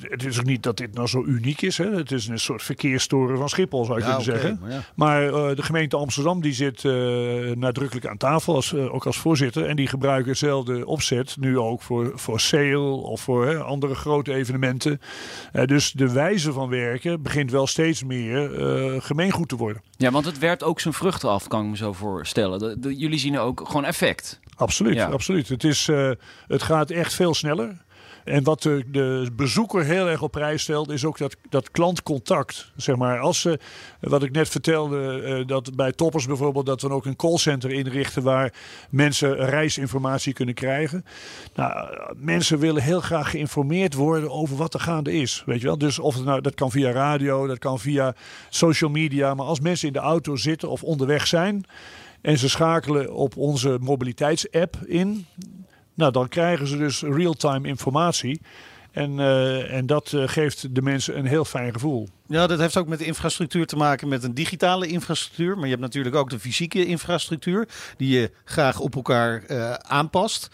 het 0.00 0.24
is 0.24 0.38
ook 0.38 0.44
niet 0.44 0.62
dat 0.62 0.76
dit 0.76 0.94
nou 0.94 1.08
zo 1.08 1.24
uniek 1.24 1.62
is. 1.62 1.78
Hè. 1.78 1.90
Het 1.90 2.12
is 2.12 2.26
een 2.26 2.38
soort 2.38 2.62
verkeerstoren 2.62 3.38
van 3.38 3.48
Schiphol, 3.48 3.84
zou 3.84 3.98
je 3.98 4.04
kunnen 4.04 4.22
zeggen. 4.22 4.58
Maar, 4.60 4.70
ja. 4.70 4.84
maar 4.94 5.24
uh, 5.24 5.56
de 5.56 5.62
gemeente 5.62 5.96
Amsterdam 5.96 6.40
die 6.40 6.52
zit 6.52 6.84
uh, 6.84 6.92
nadrukkelijk 7.52 8.06
aan 8.06 8.16
tafel, 8.16 8.54
als, 8.54 8.72
uh, 8.72 8.94
ook 8.94 9.06
als 9.06 9.18
voorzitter. 9.18 9.66
En 9.66 9.76
die 9.76 9.86
gebruiken 9.86 10.30
hetzelfde 10.30 10.86
opzet 10.86 11.36
nu 11.40 11.58
ook 11.58 11.82
voor, 11.82 12.12
voor 12.14 12.40
sale 12.40 12.78
of 12.78 13.20
voor 13.20 13.62
andere 13.62 13.94
grote 13.94 14.34
evenementen. 14.34 15.00
dus 15.64 15.92
de 15.92 16.12
wijze 16.12 16.52
van 16.52 16.68
werken 16.68 17.22
begint 17.22 17.50
wel 17.50 17.66
steeds 17.66 18.04
meer 18.04 18.50
gemeengoed 19.02 19.48
te 19.48 19.56
worden. 19.56 19.82
Ja, 19.96 20.10
want 20.10 20.24
het 20.24 20.38
werpt 20.38 20.62
ook 20.62 20.80
zijn 20.80 20.94
vruchten 20.94 21.28
af, 21.28 21.48
kan 21.48 21.64
ik 21.64 21.70
me 21.70 21.76
zo 21.76 21.92
voorstellen. 22.18 22.80
De, 22.80 22.96
jullie 22.96 23.18
zien 23.18 23.38
ook 23.38 23.62
gewoon 23.66 23.84
effect. 23.84 24.40
Absoluut, 24.56 25.00
absoluut. 25.00 25.48
Het, 25.48 25.64
is, 25.64 25.88
uh, 25.88 26.10
het 26.46 26.62
gaat 26.62 26.90
echt 26.90 27.14
veel 27.14 27.34
sneller. 27.34 27.86
En 28.24 28.44
wat 28.44 28.62
de, 28.62 28.84
de, 28.86 29.30
bezoeker 29.36 29.84
heel 29.84 30.08
erg 30.08 30.22
op 30.22 30.30
prijs 30.30 30.62
stelt, 30.62 30.90
is 30.90 31.04
ook 31.04 31.18
dat, 31.18 31.36
dat 31.48 31.70
klantcontact. 31.70 32.72
Zeg 32.76 32.96
maar, 32.96 33.18
als 33.18 33.40
ze, 33.40 33.58
wat 34.00 34.22
ik 34.22 34.32
net 34.32 34.48
vertelde, 34.48 35.22
uh, 35.24 35.46
dat 35.46 35.76
bij 35.76 35.92
toppers 35.92 36.26
bijvoorbeeld, 36.26 36.66
dat 36.66 36.82
we 36.82 36.90
ook 36.90 37.06
een 37.06 37.16
callcenter 37.16 37.72
inrichten 37.72 38.22
waar 38.22 38.52
mensen 38.90 39.34
reisinformatie 39.34 40.32
kunnen 40.32 40.54
krijgen. 40.54 41.04
Nou, 41.54 41.88
mensen 42.16 42.58
willen 42.58 42.82
heel 42.82 43.00
graag 43.00 43.30
geïnformeerd 43.30 43.94
worden 43.94 44.30
over 44.30 44.56
wat 44.56 44.74
er 44.74 44.80
gaande 44.80 45.12
is. 45.12 45.42
Weet 45.46 45.60
je 45.60 45.66
wel? 45.66 45.78
Dus 45.78 45.98
of 45.98 46.14
het 46.14 46.24
nou, 46.24 46.40
dat 46.40 46.54
kan 46.54 46.70
via 46.70 46.90
radio, 46.90 47.46
dat 47.46 47.58
kan 47.58 47.78
via 47.78 48.14
social 48.48 48.90
media. 48.90 49.34
Maar 49.34 49.46
als 49.46 49.60
mensen 49.60 49.86
in 49.86 49.92
de 49.92 49.98
auto 49.98 50.36
zitten 50.36 50.70
of 50.70 50.82
onderweg 50.82 51.26
zijn. 51.26 51.64
En 52.20 52.38
ze 52.38 52.48
schakelen 52.48 53.14
op 53.14 53.36
onze 53.36 53.78
mobiliteitsapp 53.80 54.76
in. 54.86 55.26
Nou, 55.94 56.12
dan 56.12 56.28
krijgen 56.28 56.66
ze 56.66 56.76
dus 56.76 57.02
real-time 57.02 57.68
informatie. 57.68 58.40
En, 58.92 59.18
uh, 59.18 59.72
en 59.72 59.86
dat 59.86 60.12
uh, 60.12 60.28
geeft 60.28 60.74
de 60.74 60.82
mensen 60.82 61.18
een 61.18 61.26
heel 61.26 61.44
fijn 61.44 61.72
gevoel. 61.72 62.08
Ja, 62.26 62.46
dat 62.46 62.58
heeft 62.58 62.76
ook 62.76 62.88
met 62.88 62.98
de 62.98 63.04
infrastructuur 63.04 63.66
te 63.66 63.76
maken, 63.76 64.08
met 64.08 64.24
een 64.24 64.34
digitale 64.34 64.86
infrastructuur. 64.86 65.54
Maar 65.54 65.64
je 65.64 65.70
hebt 65.70 65.80
natuurlijk 65.80 66.14
ook 66.14 66.30
de 66.30 66.38
fysieke 66.38 66.86
infrastructuur, 66.86 67.68
die 67.96 68.20
je 68.20 68.30
graag 68.44 68.80
op 68.80 68.94
elkaar 68.94 69.42
uh, 69.48 69.72
aanpast. 69.72 70.48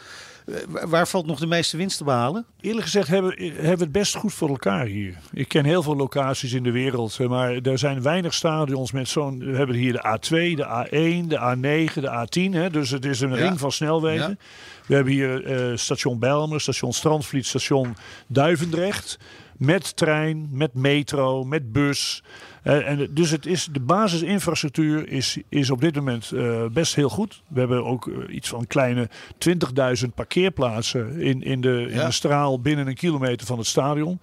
Waar 0.68 1.08
valt 1.08 1.26
nog 1.26 1.38
de 1.38 1.46
meeste 1.46 1.76
winst 1.76 1.98
te 1.98 2.04
behalen? 2.04 2.44
Eerlijk 2.60 2.84
gezegd 2.84 3.08
hebben, 3.08 3.34
hebben 3.38 3.62
we 3.62 3.82
het 3.82 3.92
best 3.92 4.14
goed 4.14 4.34
voor 4.34 4.48
elkaar 4.48 4.86
hier. 4.86 5.18
Ik 5.32 5.48
ken 5.48 5.64
heel 5.64 5.82
veel 5.82 5.96
locaties 5.96 6.52
in 6.52 6.62
de 6.62 6.70
wereld, 6.70 7.18
maar 7.18 7.56
er 7.56 7.78
zijn 7.78 8.02
weinig 8.02 8.34
stadions 8.34 8.92
met 8.92 9.08
zo'n... 9.08 9.38
We 9.38 9.56
hebben 9.56 9.76
hier 9.76 9.92
de 9.92 10.18
A2, 10.18 10.56
de 10.56 10.86
A1, 10.86 11.26
de 11.28 11.56
A9, 11.56 12.00
de 12.00 12.26
A10. 12.26 12.54
Hè, 12.54 12.70
dus 12.70 12.90
het 12.90 13.04
is 13.04 13.20
een 13.20 13.30
ja. 13.30 13.36
ring 13.36 13.58
van 13.58 13.72
snelwegen. 13.72 14.28
Ja. 14.28 14.36
We 14.86 14.94
hebben 14.94 15.12
hier 15.12 15.70
uh, 15.70 15.76
station 15.76 16.18
Bijlmer, 16.18 16.60
station 16.60 16.92
Strandvliet, 16.92 17.46
station 17.46 17.96
Duivendrecht. 18.26 19.18
Met 19.56 19.96
trein, 19.96 20.48
met 20.52 20.74
metro, 20.74 21.44
met 21.44 21.72
bus. 21.72 22.22
Uh, 22.64 22.88
en 22.88 23.08
dus 23.10 23.30
het 23.30 23.46
is, 23.46 23.68
de 23.72 23.80
basisinfrastructuur 23.80 25.08
is, 25.08 25.38
is 25.48 25.70
op 25.70 25.80
dit 25.80 25.94
moment 25.94 26.30
uh, 26.34 26.66
best 26.66 26.94
heel 26.94 27.08
goed. 27.08 27.42
We 27.48 27.58
hebben 27.58 27.84
ook 27.84 28.06
uh, 28.06 28.34
iets 28.34 28.48
van 28.48 28.66
kleine 28.66 29.08
20.000 30.04 30.14
parkeerplaatsen 30.14 31.20
in, 31.20 31.42
in, 31.42 31.60
de, 31.60 31.86
in 31.88 31.94
ja. 31.94 32.06
de 32.06 32.12
straal 32.12 32.60
binnen 32.60 32.86
een 32.86 32.94
kilometer 32.94 33.46
van 33.46 33.58
het 33.58 33.66
stadion. 33.66 34.20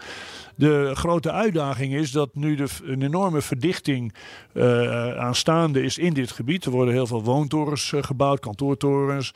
De 0.55 0.91
grote 0.93 1.31
uitdaging 1.31 1.93
is 1.93 2.11
dat 2.11 2.29
nu 2.35 2.55
de, 2.55 2.67
een 2.83 3.01
enorme 3.01 3.41
verdichting 3.41 4.13
aanstaande 5.17 5.83
is 5.83 5.97
in 5.97 6.13
dit 6.13 6.31
gebied. 6.31 6.65
Er 6.65 6.71
worden 6.71 6.93
heel 6.93 7.07
veel 7.07 7.23
woontorens 7.23 7.93
gebouwd, 7.95 8.39
kantoortorens. 8.39 9.33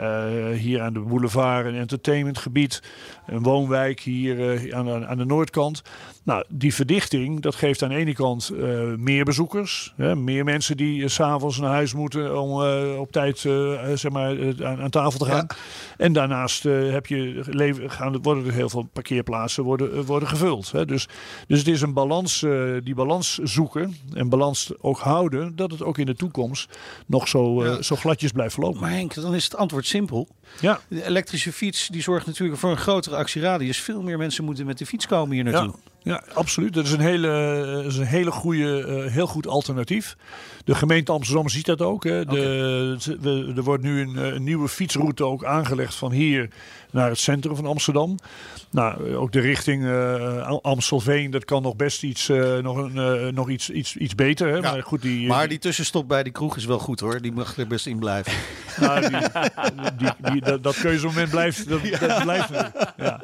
Uh, 0.00 0.50
hier 0.58 0.80
aan 0.80 0.92
de 0.92 1.00
boulevard, 1.00 1.66
een 1.66 1.74
entertainmentgebied, 1.74 2.82
een 3.26 3.42
woonwijk 3.42 4.00
hier 4.00 4.64
uh, 4.64 4.74
aan, 4.76 5.06
aan, 5.06 5.18
de 5.18 5.24
noordkant. 5.24 5.82
Nou, 6.22 6.44
die 6.48 6.74
verdichting, 6.74 7.40
dat 7.40 7.54
geeft 7.54 7.82
aan 7.82 7.88
de 7.88 7.94
ene 7.94 8.14
kant 8.14 8.50
uh, 8.54 8.94
meer 8.96 9.24
bezoekers. 9.24 9.92
Hè, 9.96 10.16
meer 10.16 10.44
mensen 10.44 10.76
die 10.76 11.08
s 11.08 11.14
s'avonds 11.14 11.58
naar 11.58 11.70
huis 11.70 11.94
moeten 11.94 12.40
om 12.40 12.62
op 12.98 13.12
tijd 13.12 13.38
zeg 13.94 14.10
maar, 14.10 14.36
aan, 14.64 14.80
aan, 14.80 14.90
tafel 14.90 15.18
te 15.18 15.24
gaan. 15.24 15.46
Ja. 15.48 15.56
En 15.96 16.12
daarnaast 16.12 16.62
heb 16.62 17.06
je, 17.06 17.42
gaan, 17.86 18.22
worden 18.22 18.46
er 18.46 18.52
heel 18.52 18.68
veel 18.68 18.88
parkeerplaatsen 18.92 19.64
worden, 19.64 20.04
worden 20.04 20.28
gevuld. 20.28 20.72
Hè. 20.72 20.84
Dus, 20.84 21.08
dus 21.46 21.58
het 21.58 21.68
is 21.68 21.80
een 21.80 21.92
balans, 21.92 22.46
die 22.82 22.94
balans 22.94 23.38
zoeken 23.42 23.96
en 24.14 24.28
balans 24.28 24.72
ook 24.80 24.98
houden, 24.98 25.56
dat 25.56 25.70
het 25.70 25.82
ook 25.82 25.98
in 25.98 26.06
de 26.06 26.14
toekomst 26.14 26.78
nog 27.06 27.28
zo, 27.28 27.64
ja. 27.64 27.82
zo 27.82 27.96
gladjes 27.96 28.32
blijft 28.32 28.56
lopen. 28.56 28.80
Maar 28.80 28.90
Henk, 28.90 29.14
dan 29.14 29.34
is 29.34 29.44
het 29.44 29.56
antwoord 29.56 29.85
simpel. 29.86 30.28
Ja. 30.60 30.80
De 30.88 31.04
elektrische 31.04 31.52
fiets 31.52 31.88
die 31.88 32.02
zorgt 32.02 32.26
natuurlijk 32.26 32.58
voor 32.58 32.70
een 32.70 32.76
grotere 32.76 33.16
actieradius. 33.16 33.80
Veel 33.80 34.02
meer 34.02 34.18
mensen 34.18 34.44
moeten 34.44 34.66
met 34.66 34.78
de 34.78 34.86
fiets 34.86 35.06
komen 35.06 35.34
hier 35.34 35.44
naartoe. 35.44 35.74
Ja. 35.84 35.95
Ja, 36.06 36.22
absoluut. 36.34 36.74
Dat 36.74 36.84
is 36.84 36.92
een 36.92 37.00
hele, 37.00 37.82
is 37.86 37.96
een 37.96 38.06
hele 38.06 38.30
goede, 38.30 38.86
uh, 38.88 39.12
heel 39.12 39.26
goed 39.26 39.46
alternatief. 39.46 40.16
De 40.64 40.74
gemeente 40.74 41.12
Amsterdam 41.12 41.48
ziet 41.48 41.66
dat 41.66 41.82
ook. 41.82 42.04
Hè. 42.04 42.24
De, 42.24 42.96
okay. 43.18 43.56
er 43.56 43.62
wordt 43.62 43.82
nu 43.82 44.00
een, 44.00 44.16
een, 44.16 44.42
nieuwe 44.42 44.68
fietsroute 44.68 45.24
ook 45.24 45.44
aangelegd 45.44 45.94
van 45.94 46.12
hier 46.12 46.48
naar 46.90 47.08
het 47.08 47.18
centrum 47.18 47.56
van 47.56 47.66
Amsterdam. 47.66 48.18
Nou, 48.70 49.14
ook 49.14 49.32
de 49.32 49.40
richting 49.40 49.84
uh, 49.84 50.48
Amstelveen, 50.62 51.30
dat 51.30 51.44
kan 51.44 51.62
nog 51.62 51.76
best 51.76 52.02
iets, 52.02 52.28
uh, 52.28 52.58
nog, 52.58 52.76
een, 52.76 53.34
nog 53.34 53.50
iets, 53.50 53.70
iets, 53.70 53.96
iets 53.96 54.14
beter. 54.14 54.48
Hè. 54.48 54.56
Ja. 54.56 54.60
Maar, 54.72 54.82
goed, 54.82 55.02
die, 55.02 55.26
maar 55.26 55.48
die 55.48 55.58
tussenstop 55.58 56.08
bij 56.08 56.22
die 56.22 56.32
kroeg 56.32 56.56
is 56.56 56.64
wel 56.64 56.78
goed 56.78 57.00
hoor. 57.00 57.20
Die 57.20 57.32
mag 57.32 57.56
er 57.56 57.66
best 57.66 57.86
in 57.86 57.98
blijven. 57.98 58.32
nou, 58.80 59.00
die, 59.00 59.18
die, 59.96 60.32
die, 60.32 60.40
dat, 60.40 60.62
dat 60.62 60.76
keuzemoment 60.76 61.30
blijft. 61.30 61.68
Dat, 61.68 61.80
ja. 61.82 61.98
dat 61.98 62.22
blijft 62.22 62.50
ja. 62.96 63.20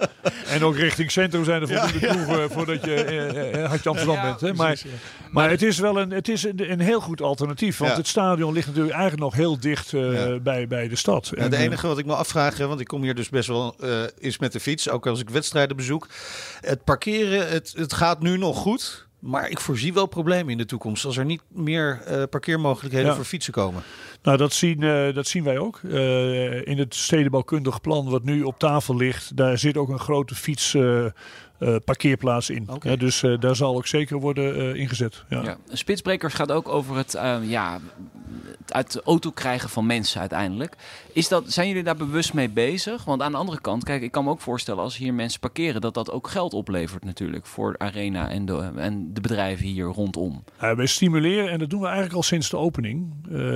En 0.49 0.65
ook 0.65 0.77
richting 0.77 1.11
centrum 1.11 1.45
zijn 1.45 1.63
er 1.63 1.69
voldoende 1.69 1.99
kroegen 1.99 2.51
voordat 2.81 3.07
je 3.07 3.53
uh, 3.55 3.71
had 3.71 3.83
je 3.83 3.89
Amsterdam 3.89 4.23
bent. 4.23 4.41
Hè. 4.41 4.53
Maar, 4.53 4.83
maar 5.31 5.51
het 5.51 5.63
is 5.63 5.79
wel 5.79 5.99
een, 5.99 6.11
het 6.11 6.29
is 6.29 6.45
een, 6.45 6.71
een 6.71 6.81
heel 6.81 7.01
goed 7.01 7.23
alternatief. 7.23 7.79
Want 7.79 7.97
het 7.97 8.07
stadion 8.07 8.53
ligt 8.53 8.67
natuurlijk 8.67 8.95
eigenlijk 8.95 9.23
nog 9.23 9.35
heel 9.35 9.61
dicht 9.61 9.93
bij, 10.43 10.67
bij 10.67 10.89
de 10.89 10.97
stad. 10.97 11.33
Ja, 11.35 11.43
het 11.43 11.53
enige 11.53 11.87
wat 11.87 11.99
ik 11.99 12.07
me 12.07 12.15
afvraag, 12.15 12.59
want 12.59 12.81
ik 12.81 12.87
kom 12.87 13.03
hier 13.03 13.15
dus 13.15 13.29
best 13.29 13.49
wel 13.49 13.77
uh, 13.81 14.03
is 14.19 14.39
met 14.39 14.53
de 14.53 14.61
fiets. 14.61 14.89
Ook 14.89 15.07
als 15.07 15.21
ik 15.21 15.31
wedstrijden 15.31 15.77
bezoek. 15.77 16.09
Het 16.61 16.85
parkeren, 16.85 17.49
het, 17.49 17.73
het 17.77 17.93
gaat 17.93 18.23
nu 18.23 18.39
nog 18.39 18.57
goed. 18.57 19.11
Maar 19.19 19.49
ik 19.49 19.61
voorzie 19.61 19.93
wel 19.93 20.07
problemen 20.07 20.53
in 20.53 20.59
de 20.59 20.65
toekomst. 20.65 21.05
Als 21.05 21.17
er 21.17 21.25
niet 21.25 21.43
meer 21.49 22.03
uh, 22.09 22.23
parkeermogelijkheden 22.31 23.09
ja. 23.09 23.15
voor 23.15 23.25
fietsen 23.25 23.53
komen. 23.53 23.83
Nou, 24.23 24.37
dat 24.37 24.53
zien, 24.53 24.81
uh, 24.81 25.15
dat 25.15 25.27
zien 25.27 25.45
wij 25.45 25.59
ook. 25.59 25.81
Uh, 25.83 26.67
in 26.67 26.79
het 26.79 26.95
stedenbouwkundig 26.95 27.81
plan 27.81 28.11
wat 28.11 28.23
nu 28.23 28.43
op 28.43 28.59
tafel 28.59 28.97
ligt, 28.97 29.37
daar 29.37 29.59
zit 29.59 29.77
ook 29.77 29.89
een 29.89 29.99
grote 29.99 30.35
fiets. 30.35 30.77
Uh, 31.59 31.77
parkeerplaats 31.85 32.51
in. 32.51 32.67
Okay. 32.71 32.93
Ja, 32.93 32.99
dus 32.99 33.23
uh, 33.23 33.41
daar 33.41 33.57
zal 33.57 33.77
ook 33.77 33.87
zeker 33.87 34.19
worden 34.21 34.57
uh, 34.57 34.75
ingezet. 34.75 35.25
Ja. 35.29 35.43
Ja. 35.43 35.57
Spitsbrekers 35.69 36.35
gaat 36.35 36.53
ook 36.53 36.69
over 36.69 36.97
het, 36.97 37.19
ja, 37.43 37.81
het 38.59 38.73
uit 38.73 38.93
de 38.93 39.03
auto 39.05 39.31
krijgen 39.31 39.69
van 39.69 39.87
mensen 39.87 40.21
uiteindelijk. 40.21 40.77
Is 41.13 41.29
dat, 41.29 41.53
zijn 41.53 41.69
jullie 41.69 41.83
daar 41.83 41.97
bewust 41.97 42.35
mee 42.35 42.49
bezig? 42.49 43.05
Want 43.05 43.23
aan 43.23 43.33
de 43.33 43.39
andere 43.39 43.61
kant, 43.61 43.85
kijk, 43.85 44.03
ik 44.03 44.11
kan 44.11 44.25
me 44.25 44.31
ook 44.31 44.41
voorstellen 44.41 44.83
als 44.83 44.97
hier 44.97 45.15
mensen 45.15 45.41
parkeren, 45.41 45.81
dat 45.81 45.95
dat 45.95 46.11
ook 46.11 46.29
geld 46.29 46.55
oplevert 46.55 47.05
natuurlijk 47.05 47.47
voor 47.47 47.75
Arena 47.79 48.29
en 48.29 48.45
de, 48.45 48.71
en 48.77 49.15
de 49.15 49.21
bedrijven 49.21 49.67
hier 49.67 49.87
rondom. 49.87 50.45
Ja, 50.61 50.77
wij 50.77 50.87
stimuleren, 50.87 51.51
en 51.51 51.59
dat 51.59 51.71
doen 51.71 51.81
we 51.81 51.87
eigenlijk 51.87 52.17
al 52.17 52.23
sinds 52.23 52.51
de 52.51 52.57
opening. 52.57 53.13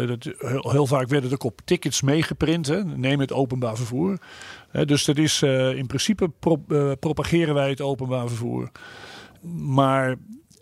dat, 0.06 0.24
heel, 0.38 0.70
heel, 0.70 0.86
vaak 0.86 1.08
werden 1.08 1.30
er 1.30 1.38
op 1.38 1.60
tickets 1.64 2.02
meegeprint. 2.02 2.66
Hè. 2.66 2.84
Neem 2.84 3.20
het 3.20 3.32
openbaar 3.32 3.76
vervoer. 3.76 4.18
Dus 4.84 5.04
dat 5.04 5.16
is 5.16 5.42
in 5.76 5.86
principe 5.86 6.28
pro, 6.28 6.56
propageren 7.00 7.54
wij 7.54 7.68
het 7.68 7.80
openbaar 7.80 8.28
vervoer. 8.28 8.70
Maar 9.58 10.16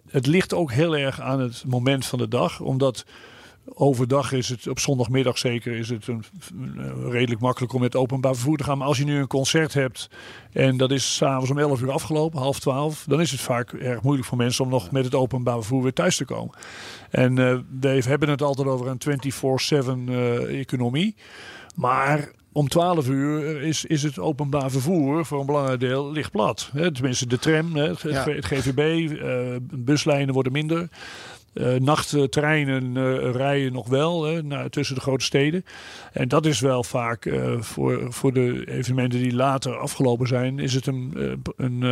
het 0.09 0.27
ligt 0.27 0.55
ook 0.55 0.73
heel 0.73 0.97
erg 0.97 1.21
aan 1.21 1.41
het 1.41 1.65
moment 1.67 2.07
van 2.07 2.19
de 2.19 2.29
dag. 2.29 2.61
Omdat 2.61 3.05
overdag 3.75 4.33
is 4.33 4.49
het, 4.49 4.69
op 4.69 4.79
zondagmiddag 4.79 5.39
zeker, 5.39 5.73
is 5.73 5.89
het 5.89 6.07
een, 6.07 6.25
redelijk 7.11 7.41
makkelijk 7.41 7.73
om 7.73 7.81
met 7.81 7.97
openbaar 7.97 8.35
vervoer 8.35 8.57
te 8.57 8.65
gaan. 8.65 8.79
Maar 8.79 8.87
als 8.87 8.99
je 8.99 9.05
nu 9.05 9.19
een 9.19 9.27
concert 9.27 9.75
hebt 9.75 10.11
en 10.53 10.77
dat 10.77 10.91
is 10.91 11.15
s'avonds 11.15 11.51
om 11.51 11.59
11 11.59 11.81
uur 11.81 11.91
afgelopen, 11.91 12.39
half 12.39 12.61
12, 12.61 13.05
dan 13.09 13.21
is 13.21 13.31
het 13.31 13.41
vaak 13.41 13.73
erg 13.73 14.03
moeilijk 14.03 14.29
voor 14.29 14.39
mensen 14.39 14.65
om 14.65 14.71
nog 14.71 14.91
met 14.91 15.05
het 15.05 15.15
openbaar 15.15 15.55
vervoer 15.55 15.83
weer 15.83 15.93
thuis 15.93 16.17
te 16.17 16.25
komen. 16.25 16.55
En 17.11 17.37
uh, 17.37 17.59
we 17.81 18.03
hebben 18.09 18.29
het 18.29 18.43
altijd 18.43 18.69
over 18.69 18.87
een 18.87 20.09
24-7 20.09 20.11
uh, 20.11 20.61
economie. 20.61 21.15
Maar 21.75 22.31
om 22.55 22.69
12 22.69 23.09
uur 23.09 23.63
is, 23.63 23.85
is 23.85 24.03
het 24.03 24.19
openbaar 24.19 24.71
vervoer 24.71 25.27
voor 25.27 25.41
een 25.41 25.47
belangrijk 25.47 25.81
deel 25.81 26.13
ligt 26.13 26.31
plat. 26.31 26.71
Hè, 26.73 26.93
tenminste, 26.93 27.27
de 27.27 27.39
tram, 27.39 27.77
hè, 27.77 27.89
het, 27.89 28.01
ja. 28.01 28.25
het, 28.25 28.47
GVB, 28.47 29.11
uh, 29.11 29.57
buslijnen 29.73 30.35
worden 30.35 30.53
minder. 30.53 30.89
Uh, 31.55 31.75
nachttreinen 31.75 32.97
uh, 32.97 33.33
rijden 33.33 33.73
nog 33.73 33.89
wel 33.89 34.25
hè, 34.25 34.43
naar, 34.43 34.71
tussen 34.71 34.95
de 34.95 35.01
grote 35.01 35.25
steden. 35.25 35.65
En 36.13 36.29
dat 36.29 36.47
is 36.47 36.61
wel 36.61 36.85
vaak 36.85 37.25
uh, 37.25 37.61
voor, 37.61 38.13
voor 38.13 38.33
de 38.33 38.65
evenementen 38.71 39.23
die 39.23 39.35
later 39.35 39.77
afgelopen 39.77 40.27
zijn, 40.27 40.59
is 40.59 40.75
het 40.75 40.87
een, 40.87 41.13
een, 41.57 41.83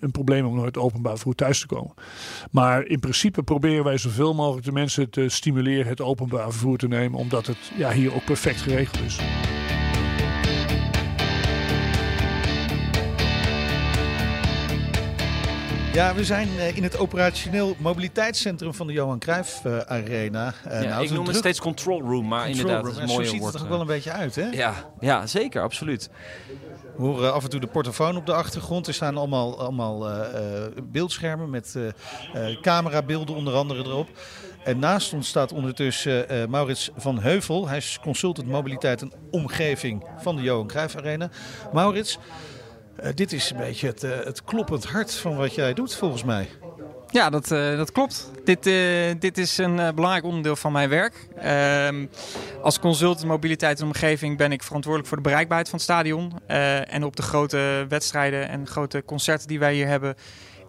een 0.00 0.10
probleem 0.10 0.46
om 0.46 0.54
nog 0.54 0.64
het 0.64 0.78
openbaar 0.78 1.12
vervoer 1.12 1.34
thuis 1.34 1.60
te 1.60 1.66
komen. 1.66 1.94
Maar 2.50 2.86
in 2.86 3.00
principe 3.00 3.42
proberen 3.42 3.84
wij 3.84 3.98
zoveel 3.98 4.34
mogelijk 4.34 4.66
de 4.66 4.72
mensen 4.72 5.10
te 5.10 5.28
stimuleren 5.28 5.86
het 5.86 6.00
openbaar 6.00 6.50
vervoer 6.50 6.78
te 6.78 6.88
nemen, 6.88 7.18
omdat 7.18 7.46
het 7.46 7.72
ja, 7.76 7.90
hier 7.92 8.14
ook 8.14 8.24
perfect 8.24 8.60
geregeld 8.60 9.00
is. 9.04 9.18
Ja, 15.92 16.14
we 16.14 16.24
zijn 16.24 16.48
uh, 16.48 16.76
in 16.76 16.82
het 16.82 16.98
operationeel 16.98 17.76
mobiliteitscentrum 17.78 18.74
van 18.74 18.86
de 18.86 18.92
Johan 18.92 19.18
Cruijff 19.18 19.64
uh, 19.64 19.78
Arena. 19.78 20.54
Uh, 20.66 20.82
ja, 20.82 20.88
nou, 20.88 21.04
ik 21.04 21.10
noem 21.10 21.26
het 21.26 21.36
steeds 21.36 21.60
control 21.60 22.00
room, 22.00 22.28
maar 22.28 22.44
control 22.44 22.60
inderdaad, 22.60 22.84
room. 22.84 22.94
dat 22.94 23.02
is 23.02 23.08
een 23.08 23.14
mooie 23.14 23.26
Zo 23.26 23.32
ziet 23.32 23.44
het 23.44 23.54
er 23.54 23.62
ook 23.62 23.68
wel 23.68 23.80
een 23.80 23.86
beetje 23.86 24.10
uit, 24.10 24.34
hè? 24.34 24.48
Ja, 24.50 24.74
ja 25.00 25.26
zeker, 25.26 25.62
absoluut. 25.62 26.10
We 26.96 27.02
horen 27.06 27.32
af 27.32 27.44
en 27.44 27.50
toe 27.50 27.60
de 27.60 27.66
portofoon 27.66 28.16
op 28.16 28.26
de 28.26 28.32
achtergrond. 28.32 28.86
Er 28.86 28.94
staan 28.94 29.16
allemaal, 29.16 29.60
allemaal 29.60 30.06
beeldschermen 30.82 31.50
met 31.50 31.76
camerabeelden 32.60 33.34
onder 33.34 33.54
andere 33.54 33.84
erop. 33.84 34.08
En 34.64 34.78
naast 34.78 35.12
ons 35.12 35.28
staat 35.28 35.52
ondertussen 35.52 36.34
uh, 36.34 36.46
Maurits 36.46 36.90
van 36.96 37.20
Heuvel. 37.20 37.68
Hij 37.68 37.76
is 37.76 37.98
consultant 38.02 38.48
mobiliteit 38.48 39.02
en 39.02 39.12
omgeving 39.30 40.04
van 40.18 40.36
de 40.36 40.42
Johan 40.42 40.66
Cruijff 40.66 40.96
Arena. 40.96 41.30
Maurits, 41.72 42.18
dit 43.14 43.32
is 43.32 43.50
een 43.50 43.56
beetje 43.56 43.86
het, 43.86 44.04
uh, 44.04 44.10
het, 44.24 44.44
kloppend 44.44 44.84
hart 44.84 45.14
van 45.14 45.36
wat 45.36 45.54
jij 45.54 45.74
doet 45.74 45.96
volgens 45.96 46.24
mij. 46.24 46.48
Ja, 47.10 47.30
dat, 47.30 47.48
dat 47.48 47.92
klopt. 47.92 48.30
Dit, 48.44 48.62
dit 49.20 49.38
is 49.38 49.58
een 49.58 49.94
belangrijk 49.94 50.24
onderdeel 50.24 50.56
van 50.56 50.72
mijn 50.72 50.88
werk. 50.88 51.28
Ehm, 51.36 52.06
als 52.62 52.78
consultant 52.78 53.26
mobiliteit 53.26 53.80
en 53.80 53.86
omgeving 53.86 54.36
ben 54.36 54.52
ik 54.52 54.62
verantwoordelijk 54.62 55.08
voor 55.08 55.22
de 55.22 55.28
bereikbaarheid 55.28 55.68
van 55.68 55.78
het 55.78 55.88
stadion. 55.88 56.32
en 56.86 57.04
op 57.04 57.16
de 57.16 57.22
grote 57.22 57.86
wedstrijden 57.88 58.48
en 58.48 58.66
grote 58.66 59.02
concerten 59.04 59.48
die 59.48 59.58
wij 59.58 59.74
hier 59.74 59.86
hebben 59.86 60.16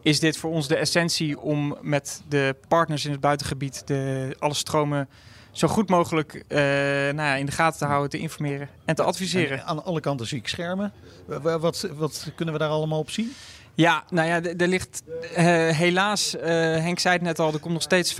is 0.01 0.19
dit 0.19 0.37
voor 0.37 0.51
ons 0.51 0.67
de 0.67 0.75
essentie 0.75 1.39
om 1.39 1.77
met 1.81 2.21
de 2.27 2.55
partners 2.67 3.05
in 3.05 3.11
het 3.11 3.19
buitengebied 3.19 3.87
de, 3.87 4.35
alle 4.39 4.53
stromen 4.53 5.09
zo 5.51 5.67
goed 5.67 5.89
mogelijk 5.89 6.33
uh, 6.33 6.57
nou 6.57 7.15
ja, 7.15 7.35
in 7.35 7.45
de 7.45 7.51
gaten 7.51 7.79
te 7.79 7.85
houden, 7.85 8.09
te 8.09 8.17
informeren 8.17 8.69
en 8.85 8.95
te 8.95 9.03
adviseren. 9.03 9.59
En 9.59 9.65
aan 9.65 9.83
alle 9.83 9.99
kanten 9.99 10.27
zie 10.27 10.37
ik 10.37 10.47
schermen. 10.47 10.93
Wat, 11.41 11.87
wat 11.93 12.31
kunnen 12.35 12.53
we 12.53 12.59
daar 12.59 12.69
allemaal 12.69 12.99
op 12.99 13.09
zien? 13.09 13.33
Ja, 13.73 14.03
nou 14.09 14.27
ja, 14.27 14.41
er 14.57 14.67
ligt 14.67 15.03
uh, 15.07 15.37
helaas, 15.69 16.35
uh, 16.35 16.41
Henk 16.43 16.99
zei 16.99 17.13
het 17.13 17.23
net 17.23 17.39
al, 17.39 17.53
er 17.53 17.59
komt 17.59 17.73
nog 17.73 17.81
steeds 17.81 18.13
65% 18.13 18.17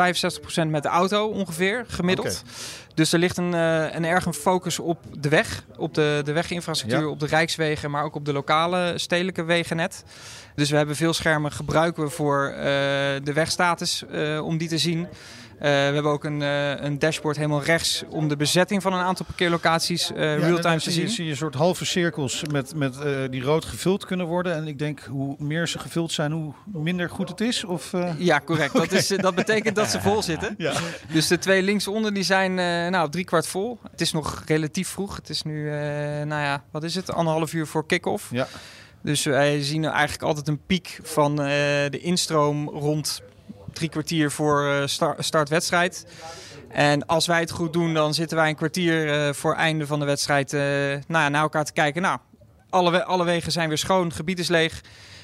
met 0.68 0.84
de 0.84 0.90
auto 0.90 1.28
ongeveer, 1.28 1.86
gemiddeld. 1.88 2.28
Okay. 2.28 2.52
Dus 2.94 3.14
er 3.14 3.20
ligt 3.20 3.38
een, 3.38 3.54
uh, 3.54 3.94
een 3.94 4.06
erg 4.06 4.36
focus 4.36 4.80
op 4.80 5.00
de 5.20 5.30
weg, 5.30 5.64
op 5.78 5.94
de, 5.94 6.22
de 6.24 6.32
weginfrastructuur, 6.32 7.02
ja. 7.02 7.08
op 7.08 7.20
de 7.20 7.26
rijkswegen, 7.26 7.92
maar 7.92 8.04
ook 8.04 8.16
op 8.16 8.26
de 8.26 8.34
lokale 8.34 8.94
stedelijke 8.96 9.44
wegennet. 9.44 10.04
Dus 10.56 10.70
we 10.70 10.78
hebben 10.78 10.96
veel 10.96 11.14
schermen 11.14 11.52
gebruiken 11.52 12.04
we 12.04 12.10
voor 12.10 12.54
de 13.24 13.32
wegstatus 13.34 14.06
om 14.42 14.58
die 14.58 14.68
te 14.68 14.78
zien. 14.78 15.08
Uh, 15.62 15.68
we 15.68 15.74
hebben 15.94 16.12
ook 16.12 16.24
een, 16.24 16.42
uh, 16.42 16.82
een, 16.82 17.00
dashboard 17.00 17.36
helemaal 17.36 17.64
rechts 17.64 18.04
om 18.10 18.28
de 18.28 18.36
bezetting 18.36 18.82
van 18.82 18.94
een 18.94 19.00
aantal 19.00 19.26
parkeerlocaties 19.26 20.08
ja, 20.08 20.36
real-time 20.36 20.80
te 20.80 20.92
zien. 20.92 21.04
Je, 21.04 21.10
zie 21.10 21.26
je 21.26 21.32
een 21.32 21.38
soort 21.38 21.56
halve 21.56 21.86
cirkels 21.86 22.44
met, 22.52 22.76
met, 22.76 22.98
die 23.30 23.42
rood 23.42 23.66
gevuld 23.66 24.06
kunnen 24.06 24.26
worden. 24.26 24.56
En 24.56 24.68
ik 24.68 24.80
denk 24.80 25.00
hoe 25.00 25.36
meer 25.40 25.68
ze 25.68 25.80
gevuld 25.80 26.12
zijn, 26.12 26.32
hoe 26.32 26.54
minder 26.72 27.10
goed 27.10 27.30
het 27.30 27.42
is? 27.42 27.64
Of, 27.64 27.92
Ja, 28.18 28.42
correct. 28.46 28.76
Okay. 28.76 28.88
Dat, 28.88 28.98
is, 28.98 29.08
dat 29.28 29.36
betekent 29.36 29.76
dat 29.76 29.90
ze 29.90 30.02
vol 30.02 30.22
zitten. 30.22 30.56
Ja. 30.58 30.74
Dus 31.14 31.28
de 31.28 31.38
twee 31.38 31.62
linksonder 31.62 32.14
die 32.14 32.24
zijn 32.24 32.54
nou, 32.92 33.10
drie 33.10 33.26
kwart 33.26 33.48
vol. 33.48 33.80
Het 33.92 34.02
is 34.02 34.12
nog 34.12 34.44
relatief 34.46 34.88
vroeg. 34.88 35.16
Het 35.16 35.30
is 35.30 35.42
nu, 35.42 35.70
nou 36.26 36.42
ja, 36.42 36.64
wat 36.72 36.84
is 36.84 36.96
het? 36.96 37.12
Anderhalf 37.12 37.54
uur 37.54 37.68
voor 37.68 37.86
kick-off. 37.86 38.28
Ja. 38.32 38.48
Dus 39.04 39.24
wij 39.24 39.62
zien 39.62 39.86
eigenlijk 39.86 40.24
altijd 40.24 40.48
een 40.48 40.66
piek 40.66 41.00
van 41.04 41.36
de 41.36 42.00
instroom 42.02 42.70
rond 42.70 43.22
drie 43.74 43.90
kwartier 43.90 44.32
voor 44.32 44.84
start, 44.86 45.26
startwedstrijd. 45.26 46.06
En 46.70 47.06
als 47.06 47.28
wij 47.28 47.40
het 47.40 47.52
goed 47.52 47.74
doen, 47.74 47.94
dan 47.94 48.14
zitten 48.14 48.38
wij 48.38 48.50
een 48.50 48.56
kwartier 48.56 49.28
uh, 49.28 49.34
voor 49.34 49.56
einde 49.56 49.88
van 49.88 50.00
de 50.00 50.06
wedstrijd 50.06 50.54
uh, 50.54 50.62
nou, 51.08 51.30
naar 51.30 51.42
elkaar 51.42 51.66
te 51.66 51.74
kijken. 51.74 52.02
Nou, 52.02 52.20
alle, 52.70 53.04
alle 53.04 53.24
wegen 53.24 53.52
zijn 53.52 53.68
weer 53.68 53.78
schoon, 53.78 54.14
gebied 54.14 54.40
is 54.40 54.48
leeg. 54.48 54.82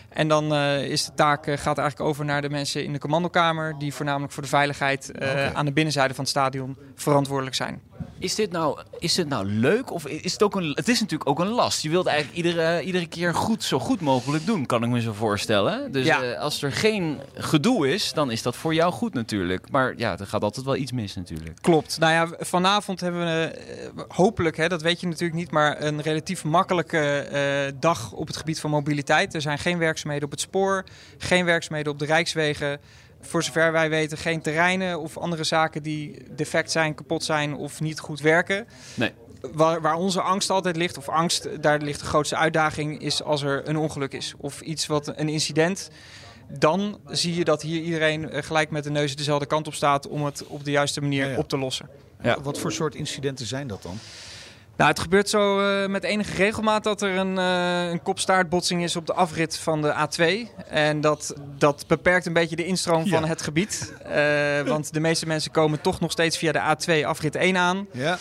En 0.09 0.27
dan 0.27 0.53
uh, 0.53 0.83
is 0.83 1.05
de 1.05 1.13
taak 1.13 1.47
uh, 1.47 1.57
gaat 1.57 1.77
eigenlijk 1.77 2.09
over 2.09 2.25
naar 2.25 2.41
de 2.41 2.49
mensen 2.49 2.83
in 2.83 2.93
de 2.93 2.99
commandokamer, 2.99 3.75
die 3.79 3.93
voornamelijk 3.93 4.33
voor 4.33 4.43
de 4.43 4.49
veiligheid 4.49 5.11
uh, 5.11 5.29
okay. 5.29 5.51
aan 5.53 5.65
de 5.65 5.71
binnenzijde 5.71 6.13
van 6.13 6.23
het 6.23 6.33
stadion 6.33 6.77
verantwoordelijk 6.95 7.55
zijn. 7.55 7.81
Is 8.19 8.35
dit 8.35 8.51
nou, 8.51 8.79
is 8.99 9.13
dit 9.13 9.27
nou 9.27 9.45
leuk 9.45 9.91
of 9.91 10.07
is 10.07 10.31
het 10.31 10.43
ook 10.43 10.55
een? 10.55 10.71
Het 10.75 10.87
is 10.87 10.99
natuurlijk 10.99 11.29
ook 11.29 11.39
een 11.39 11.47
last. 11.47 11.81
Je 11.81 11.89
wilt 11.89 12.05
eigenlijk 12.05 12.37
iedere, 12.37 12.83
iedere 12.83 13.07
keer 13.07 13.33
goed, 13.33 13.63
zo 13.63 13.79
goed 13.79 14.01
mogelijk 14.01 14.45
doen, 14.45 14.65
kan 14.65 14.83
ik 14.83 14.89
me 14.89 15.01
zo 15.01 15.13
voorstellen. 15.13 15.91
Dus 15.91 16.05
ja. 16.05 16.33
als 16.33 16.61
er 16.61 16.71
geen 16.71 17.21
gedoe 17.33 17.93
is, 17.93 18.13
dan 18.13 18.31
is 18.31 18.41
dat 18.41 18.55
voor 18.55 18.73
jou 18.73 18.93
goed 18.93 19.13
natuurlijk. 19.13 19.69
Maar 19.71 19.93
ja, 19.97 20.19
er 20.19 20.27
gaat 20.27 20.43
altijd 20.43 20.65
wel 20.65 20.75
iets 20.75 20.91
mis 20.91 21.15
natuurlijk. 21.15 21.61
Klopt. 21.61 21.99
Nou 21.99 22.13
ja, 22.13 22.45
vanavond 22.45 22.99
hebben 22.99 23.25
we 23.25 23.59
hopelijk, 24.07 24.57
hè, 24.57 24.67
dat 24.67 24.81
weet 24.81 24.99
je 24.99 25.07
natuurlijk 25.07 25.39
niet, 25.39 25.51
maar 25.51 25.81
een 25.81 26.01
relatief 26.01 26.43
makkelijke 26.43 27.75
dag 27.79 28.11
op 28.11 28.27
het 28.27 28.37
gebied 28.37 28.59
van 28.59 28.69
mobiliteit. 28.69 29.33
Er 29.33 29.41
zijn 29.41 29.59
geen 29.59 29.77
werkzaamheden 29.77 30.25
op 30.25 30.31
het 30.31 30.41
spoor, 30.41 30.83
geen 31.17 31.45
werkzaamheden 31.45 31.91
op 31.91 31.99
de 31.99 32.05
rijkswegen. 32.05 32.79
Voor 33.27 33.43
zover 33.43 33.71
wij 33.71 33.89
weten, 33.89 34.17
geen 34.17 34.41
terreinen 34.41 34.99
of 34.99 35.17
andere 35.17 35.43
zaken 35.43 35.83
die 35.83 36.23
defect 36.35 36.71
zijn, 36.71 36.95
kapot 36.95 37.23
zijn 37.23 37.55
of 37.55 37.81
niet 37.81 37.99
goed 37.99 38.19
werken. 38.19 38.67
Nee. 38.93 39.11
Waar, 39.53 39.81
waar, 39.81 39.95
onze 39.95 40.21
angst 40.21 40.49
altijd 40.49 40.75
ligt, 40.75 40.97
of 40.97 41.09
angst, 41.09 41.61
daar 41.61 41.79
ligt 41.79 41.99
de 41.99 42.05
grootste 42.05 42.35
uitdaging, 42.35 43.01
is 43.01 43.23
als 43.23 43.41
er 43.41 43.67
een 43.67 43.77
ongeluk 43.77 44.13
is. 44.13 44.33
Of 44.37 44.61
iets 44.61 44.87
wat 44.87 45.13
een 45.15 45.29
incident. 45.29 45.89
Dan 46.49 46.99
zie 47.05 47.35
je 47.35 47.43
dat 47.43 47.61
hier 47.61 47.81
iedereen 47.81 48.43
gelijk 48.43 48.69
met 48.69 48.83
de 48.83 48.89
neus 48.89 49.15
dezelfde 49.15 49.45
kant 49.45 49.67
op 49.67 49.73
staat 49.73 50.07
om 50.07 50.25
het 50.25 50.47
op 50.47 50.63
de 50.63 50.71
juiste 50.71 51.01
manier 51.01 51.25
ja, 51.25 51.31
ja. 51.31 51.37
op 51.37 51.49
te 51.49 51.57
lossen. 51.57 51.89
Ja. 52.21 52.41
Wat 52.41 52.59
voor 52.59 52.71
soort 52.71 52.95
incidenten 52.95 53.45
zijn 53.45 53.67
dat 53.67 53.81
dan? 53.83 53.99
Nou, 54.77 54.89
het 54.89 54.99
gebeurt 54.99 55.29
zo 55.29 55.59
uh, 55.59 55.87
met 55.87 56.03
enige 56.03 56.35
regelmaat 56.35 56.83
dat 56.83 57.01
er 57.01 57.17
een, 57.17 57.37
uh, 57.37 57.89
een 57.89 58.01
kopstaartbotsing 58.01 58.83
is 58.83 58.95
op 58.95 59.05
de 59.05 59.13
afrit 59.13 59.57
van 59.57 59.81
de 59.81 59.93
A2. 59.93 60.47
En 60.69 61.01
dat, 61.01 61.35
dat 61.57 61.83
beperkt 61.87 62.25
een 62.25 62.33
beetje 62.33 62.55
de 62.55 62.65
instroom 62.65 63.03
ja. 63.03 63.19
van 63.19 63.29
het 63.29 63.41
gebied. 63.41 63.93
Uh, 64.07 64.61
want 64.61 64.93
de 64.93 64.99
meeste 64.99 65.25
mensen 65.25 65.51
komen 65.51 65.81
toch 65.81 65.99
nog 65.99 66.11
steeds 66.11 66.37
via 66.37 66.51
de 66.51 67.01
A2 67.01 67.05
afrit 67.05 67.35
1 67.35 67.57
aan. 67.57 67.87
Ja. 67.91 68.17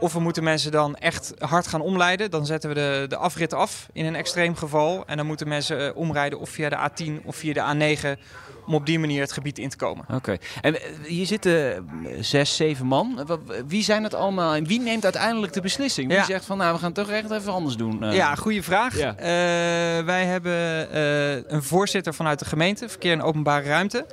Of 0.00 0.12
we 0.12 0.20
moeten 0.20 0.44
mensen 0.44 0.72
dan 0.72 0.96
echt 0.96 1.32
hard 1.38 1.66
gaan 1.66 1.80
omleiden. 1.80 2.30
Dan 2.30 2.46
zetten 2.46 2.68
we 2.68 2.74
de, 2.74 3.06
de 3.08 3.16
afrit 3.16 3.52
af 3.52 3.88
in 3.92 4.04
een 4.04 4.14
extreem 4.14 4.56
geval. 4.56 5.04
En 5.06 5.16
dan 5.16 5.26
moeten 5.26 5.48
mensen 5.48 5.94
omrijden 5.94 6.38
of 6.38 6.50
via 6.50 6.68
de 6.68 6.90
A10 6.90 7.24
of 7.24 7.36
via 7.36 7.52
de 7.52 7.94
A9 7.96 8.20
om 8.66 8.74
op 8.74 8.86
die 8.86 8.98
manier 8.98 9.20
het 9.20 9.32
gebied 9.32 9.58
in 9.58 9.68
te 9.68 9.76
komen. 9.76 10.04
Oké. 10.04 10.14
Okay. 10.16 10.40
En 10.60 10.76
hier 11.06 11.26
zitten 11.26 11.88
zes, 12.20 12.56
zeven 12.56 12.86
man. 12.86 13.38
Wie 13.66 13.82
zijn 13.82 14.02
het 14.02 14.14
allemaal 14.14 14.54
en 14.54 14.66
wie 14.66 14.80
neemt 14.80 15.04
uiteindelijk 15.04 15.52
de 15.52 15.60
beslissing? 15.60 16.08
Wie 16.08 16.16
ja. 16.16 16.24
zegt 16.24 16.44
van 16.44 16.58
nou, 16.58 16.74
we 16.74 16.80
gaan 16.80 16.92
toch 16.92 17.10
echt 17.10 17.30
even 17.30 17.52
anders 17.52 17.76
doen? 17.76 18.04
Uh, 18.04 18.14
ja, 18.14 18.34
goede 18.34 18.62
vraag. 18.62 18.98
Ja. 18.98 19.10
Uh, 19.10 19.24
wij 20.04 20.24
hebben 20.24 20.88
uh, 20.94 21.32
een 21.46 21.62
voorzitter 21.62 22.14
vanuit 22.14 22.38
de 22.38 22.44
gemeente, 22.44 22.88
Verkeer 22.88 23.12
en 23.12 23.22
Openbare 23.22 23.68
Ruimte. 23.68 24.06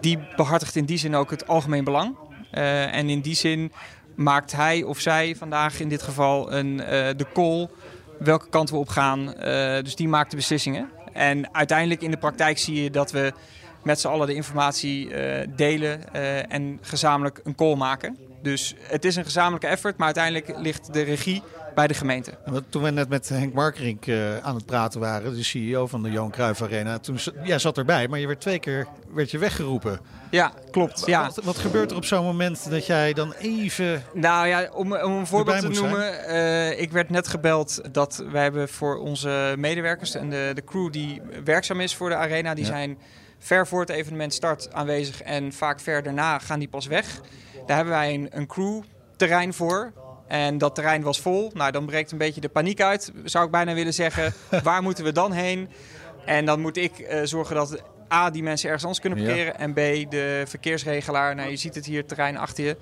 Die 0.00 0.18
behartigt 0.36 0.76
in 0.76 0.84
die 0.84 0.98
zin 0.98 1.14
ook 1.14 1.30
het 1.30 1.46
algemeen 1.46 1.84
belang. 1.84 2.16
en 2.50 3.08
in 3.08 3.20
die 3.20 3.34
zin 3.34 3.72
maakt 4.20 4.52
hij 4.52 4.82
of 4.82 5.00
zij 5.00 5.36
vandaag 5.36 5.80
in 5.80 5.88
dit 5.88 6.02
geval 6.02 6.52
een, 6.52 6.76
de 7.16 7.26
call 7.32 7.68
welke 8.18 8.48
kant 8.48 8.70
we 8.70 8.76
op 8.76 8.88
gaan. 8.88 9.34
dus 9.82 9.96
die 9.96 10.08
maakt 10.08 10.30
de 10.30 10.36
beslissingen. 10.36 10.90
En 11.12 11.54
uiteindelijk 11.54 12.02
in 12.02 12.10
de 12.10 12.16
praktijk 12.16 12.58
zie 12.58 12.82
je 12.82 12.90
dat 12.90 13.10
we 13.10 13.32
met 13.82 14.00
z'n 14.00 14.08
allen 14.08 14.26
de 14.26 14.34
informatie 14.34 15.08
uh, 15.08 15.46
delen 15.56 16.14
en 16.50 16.78
gezamenlijk 16.80 17.40
een 17.44 17.54
call 17.54 17.74
maken. 17.74 18.16
Dus 18.42 18.74
het 18.82 19.04
is 19.04 19.16
een 19.16 19.24
gezamenlijke 19.24 19.66
effort, 19.66 19.96
maar 19.96 20.06
uiteindelijk 20.06 20.58
ligt 20.58 20.92
de 20.92 21.02
regie 21.02 21.42
bij 21.74 21.86
de 21.86 21.94
gemeente. 21.94 22.32
Toen 22.68 22.82
we 22.82 22.90
net 22.90 23.08
met 23.08 23.28
Henk 23.28 23.54
Markerink 23.54 24.06
uh, 24.06 24.38
aan 24.38 24.54
het 24.54 24.66
praten 24.66 25.00
waren, 25.00 25.34
de 25.34 25.42
CEO 25.42 25.86
van 25.86 26.02
de 26.02 26.10
Johan 26.10 26.30
Cruijff 26.30 26.62
Arena, 26.62 26.98
toen 26.98 27.18
jij 27.44 27.58
zat 27.58 27.78
erbij, 27.78 28.08
maar 28.08 28.18
je 28.18 28.26
werd 28.26 28.40
twee 28.40 28.58
keer 28.58 28.86
werd 29.14 29.30
je 29.30 29.38
weggeroepen. 29.38 30.00
Ja, 30.30 30.52
klopt. 30.70 31.02
Ja. 31.06 31.22
Wat, 31.22 31.44
wat 31.44 31.58
gebeurt 31.58 31.90
er 31.90 31.96
op 31.96 32.04
zo'n 32.04 32.24
moment 32.24 32.70
dat 32.70 32.86
jij 32.86 33.12
dan 33.12 33.32
even. 33.32 34.02
Nou 34.14 34.46
ja, 34.46 34.70
om, 34.72 34.96
om 34.96 35.12
een 35.12 35.26
voorbeeld 35.26 35.60
te 35.60 35.68
noemen. 35.68 36.14
Uh, 36.28 36.80
ik 36.80 36.92
werd 36.92 37.10
net 37.10 37.28
gebeld 37.28 37.80
dat 37.92 38.24
wij 38.30 38.42
hebben 38.42 38.68
voor 38.68 38.98
onze 38.98 39.54
medewerkers 39.58 40.14
en 40.14 40.30
de, 40.30 40.50
de 40.54 40.64
crew 40.64 40.92
die 40.92 41.22
werkzaam 41.44 41.80
is 41.80 41.94
voor 41.94 42.08
de 42.08 42.14
arena, 42.14 42.54
die 42.54 42.64
ja. 42.64 42.70
zijn 42.70 42.98
ver 43.38 43.66
voor 43.66 43.80
het 43.80 43.88
evenement 43.88 44.34
start 44.34 44.72
aanwezig 44.72 45.22
en 45.22 45.52
vaak 45.52 45.80
ver 45.80 46.02
daarna 46.02 46.38
gaan 46.38 46.58
die 46.58 46.68
pas 46.68 46.86
weg. 46.86 47.20
Daar 47.70 47.78
hebben 47.78 47.98
wij 47.98 48.14
een, 48.14 48.28
een 48.30 48.46
crewterrein 48.46 49.54
voor. 49.54 49.92
En 50.26 50.58
dat 50.58 50.74
terrein 50.74 51.02
was 51.02 51.20
vol. 51.20 51.50
Nou, 51.54 51.72
dan 51.72 51.86
breekt 51.86 52.12
een 52.12 52.18
beetje 52.18 52.40
de 52.40 52.48
paniek 52.48 52.80
uit, 52.80 53.12
zou 53.24 53.44
ik 53.44 53.50
bijna 53.50 53.74
willen 53.74 53.94
zeggen. 53.94 54.32
Waar 54.62 54.82
moeten 54.82 55.04
we 55.04 55.12
dan 55.12 55.32
heen? 55.32 55.68
En 56.24 56.44
dan 56.44 56.60
moet 56.60 56.76
ik 56.76 56.98
uh, 56.98 57.20
zorgen 57.24 57.56
dat 57.56 57.82
A, 58.12 58.30
die 58.30 58.42
mensen 58.42 58.66
ergens 58.66 58.84
anders 58.84 59.00
kunnen 59.00 59.24
parkeren. 59.24 59.52
Ja. 59.52 59.58
En 59.58 59.72
B, 59.72 60.10
de 60.10 60.42
verkeersregelaar. 60.46 61.34
Nou, 61.34 61.50
je 61.50 61.56
ziet 61.56 61.74
het 61.74 61.86
hier, 61.86 61.98
het 61.98 62.08
terrein 62.08 62.36
achter 62.36 62.64
je. 62.64 62.76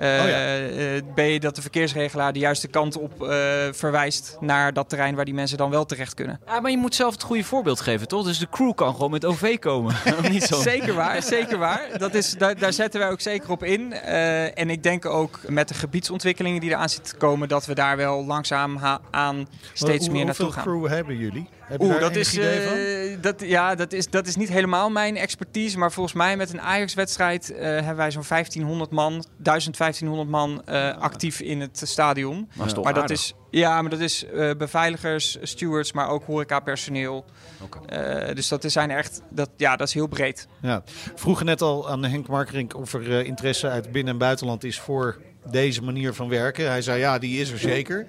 Uh, 0.00 0.06
oh 0.06 0.28
ja. 0.28 0.58
uh, 0.58 1.38
B, 1.38 1.42
dat 1.42 1.54
de 1.54 1.62
verkeersregelaar 1.62 2.32
de 2.32 2.38
juiste 2.38 2.68
kant 2.68 2.96
op 2.96 3.22
uh, 3.22 3.28
verwijst 3.72 4.36
naar 4.40 4.72
dat 4.72 4.88
terrein 4.88 5.14
waar 5.14 5.24
die 5.24 5.34
mensen 5.34 5.58
dan 5.58 5.70
wel 5.70 5.84
terecht 5.84 6.14
kunnen. 6.14 6.40
Ja, 6.46 6.60
maar 6.60 6.70
je 6.70 6.76
moet 6.76 6.94
zelf 6.94 7.12
het 7.12 7.22
goede 7.22 7.44
voorbeeld 7.44 7.80
geven, 7.80 8.08
toch? 8.08 8.24
Dus 8.24 8.38
de 8.38 8.48
crew 8.50 8.74
kan 8.74 8.94
gewoon 8.94 9.10
met 9.10 9.24
OV 9.24 9.58
komen. 9.58 9.94
Niet 10.30 10.42
zo. 10.42 10.60
Zeker 10.60 10.94
waar, 10.94 11.22
zeker 11.22 11.58
waar. 11.58 11.98
Dat 11.98 12.14
is, 12.14 12.32
daar, 12.32 12.58
daar 12.58 12.72
zetten 12.72 13.00
wij 13.00 13.10
ook 13.10 13.20
zeker 13.20 13.50
op 13.50 13.64
in. 13.64 13.92
en 13.92 14.70
ik 14.70 14.82
denk 14.82 15.06
ook 15.06 15.40
met 15.46 15.68
de 15.68 15.74
gebiedsontwikkelingen 15.74 16.60
die 16.60 16.70
eraan 16.70 16.88
zitten 16.88 17.12
te 17.12 17.18
komen, 17.18 17.48
dat 17.48 17.66
we 17.66 17.74
daar 17.74 17.96
wel 17.96 18.24
langzaam 18.24 18.78
aan 19.10 19.48
steeds 19.72 20.06
hoe, 20.06 20.14
meer 20.14 20.24
naartoe 20.24 20.52
gaan. 20.52 20.64
Hoeveel 20.64 20.80
crew 20.82 20.96
hebben 20.96 21.16
jullie? 21.16 21.48
Heb 21.68 21.82
Oeh, 21.82 22.00
dat 22.00 22.16
is, 22.16 22.38
uh, 22.38 23.16
dat, 23.20 23.40
ja, 23.40 23.74
dat, 23.74 23.92
is, 23.92 24.10
dat 24.10 24.26
is 24.26 24.36
niet 24.36 24.48
helemaal 24.48 24.90
mijn 24.90 25.16
expertise. 25.16 25.78
Maar 25.78 25.92
volgens 25.92 26.14
mij 26.14 26.36
met 26.36 26.52
een 26.52 26.60
Ajax-wedstrijd 26.60 27.50
uh, 27.50 27.58
hebben 27.58 27.96
wij 27.96 28.10
zo'n 28.10 28.24
1500 28.28 28.90
man, 28.90 29.24
1500 29.36 30.28
man 30.28 30.62
uh, 30.68 30.96
actief 30.96 31.40
in 31.40 31.60
het 31.60 31.80
stadion. 31.84 32.48
Maar, 32.54 32.80
maar 32.82 32.94
dat 32.94 33.10
is, 33.10 33.34
ja, 33.50 33.80
maar 33.82 33.90
dat 33.90 34.00
is 34.00 34.24
beveiligers, 34.58 35.38
stewards, 35.42 35.92
maar 35.92 36.08
ook 36.08 36.24
horecapersoneel. 36.24 37.24
Okay. 37.62 38.34
dus 38.34 38.48
dat 38.48 38.64
zijn 38.66 38.90
echt, 38.90 39.22
dat, 39.30 39.50
ja, 39.56 39.76
dat 39.76 39.88
is 39.88 39.94
heel 39.94 40.06
breed. 40.06 40.48
Ja. 40.62 40.82
Vroeger 41.14 41.44
net 41.44 41.62
al 41.62 41.90
aan 41.90 42.04
Henk 42.04 42.28
Markerink 42.28 42.76
of 42.76 42.92
er 42.92 43.24
interesse 43.24 43.68
uit 43.68 43.92
binnen- 43.92 44.12
en 44.12 44.18
buitenland 44.18 44.64
is 44.64 44.80
voor 44.80 45.18
deze 45.50 45.82
manier 45.82 46.14
van 46.14 46.28
werken. 46.28 46.68
Hij 46.68 46.82
zei 46.82 46.98
ja, 46.98 47.18
die 47.18 47.40
is 47.40 47.50
er 47.50 47.58
zeker. 47.58 48.06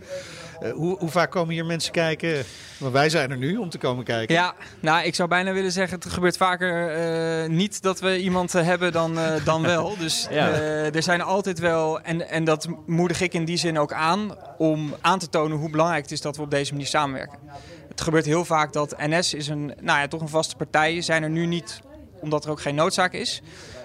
Uh, 0.63 0.71
hoe, 0.71 0.97
hoe, 0.97 1.09
vaak 1.09 1.31
komen 1.31 1.53
hier 1.53 1.65
mensen 1.65 1.91
kijken? 1.91 2.43
Maar 2.77 2.91
wij 2.91 3.09
zijn 3.09 3.31
er 3.31 3.37
nu 3.37 3.57
om 3.57 3.69
te 3.69 3.77
komen 3.77 4.03
kijken. 4.03 4.35
Ja, 4.35 4.53
nou, 4.79 5.05
ik 5.05 5.15
zou 5.15 5.29
bijna 5.29 5.53
willen 5.53 5.71
zeggen, 5.71 5.99
het 5.99 6.09
gebeurt 6.09 6.37
vaker 6.37 6.97
uh, 7.43 7.49
niet 7.49 7.81
dat 7.81 7.99
we 7.99 8.21
iemand 8.21 8.53
hebben 8.53 8.91
dan, 8.91 9.17
dan 9.43 9.61
wel. 9.61 9.97
Dus 9.99 10.27
ja. 10.31 10.49
er 10.93 11.03
zijn 11.03 11.21
altijd 11.21 11.59
wel, 11.59 12.01
en, 12.01 12.29
en 12.29 12.43
dat 12.43 12.67
moedig 12.85 13.21
ik 13.21 13.33
in 13.33 13.45
die 13.45 13.57
zin 13.57 13.79
ook 13.79 13.93
aan, 13.93 14.35
om 14.57 14.95
aan 15.01 15.19
te 15.19 15.29
tonen 15.29 15.57
hoe 15.57 15.69
belangrijk 15.69 16.01
het 16.01 16.11
is 16.11 16.21
dat 16.21 16.35
we 16.35 16.41
op 16.41 16.51
deze 16.51 16.71
manier 16.71 16.87
samenwerken. 16.87 17.39
Het 17.89 18.01
gebeurt 18.01 18.25
heel 18.25 18.45
vaak 18.45 18.73
dat 18.73 18.95
NS 18.97 19.33
is 19.33 19.47
een, 19.47 19.65
nou 19.81 19.99
ja, 19.99 20.07
toch 20.07 20.21
een 20.21 20.29
vaste 20.29 20.55
partij, 20.55 21.01
zijn 21.01 21.23
er 21.23 21.29
nu 21.29 21.45
niet 21.45 21.81
omdat 22.21 22.45
er 22.45 22.51
ook 22.51 22.61
geen 22.61 22.75
noodzaak 22.75 23.13
is. 23.13 23.41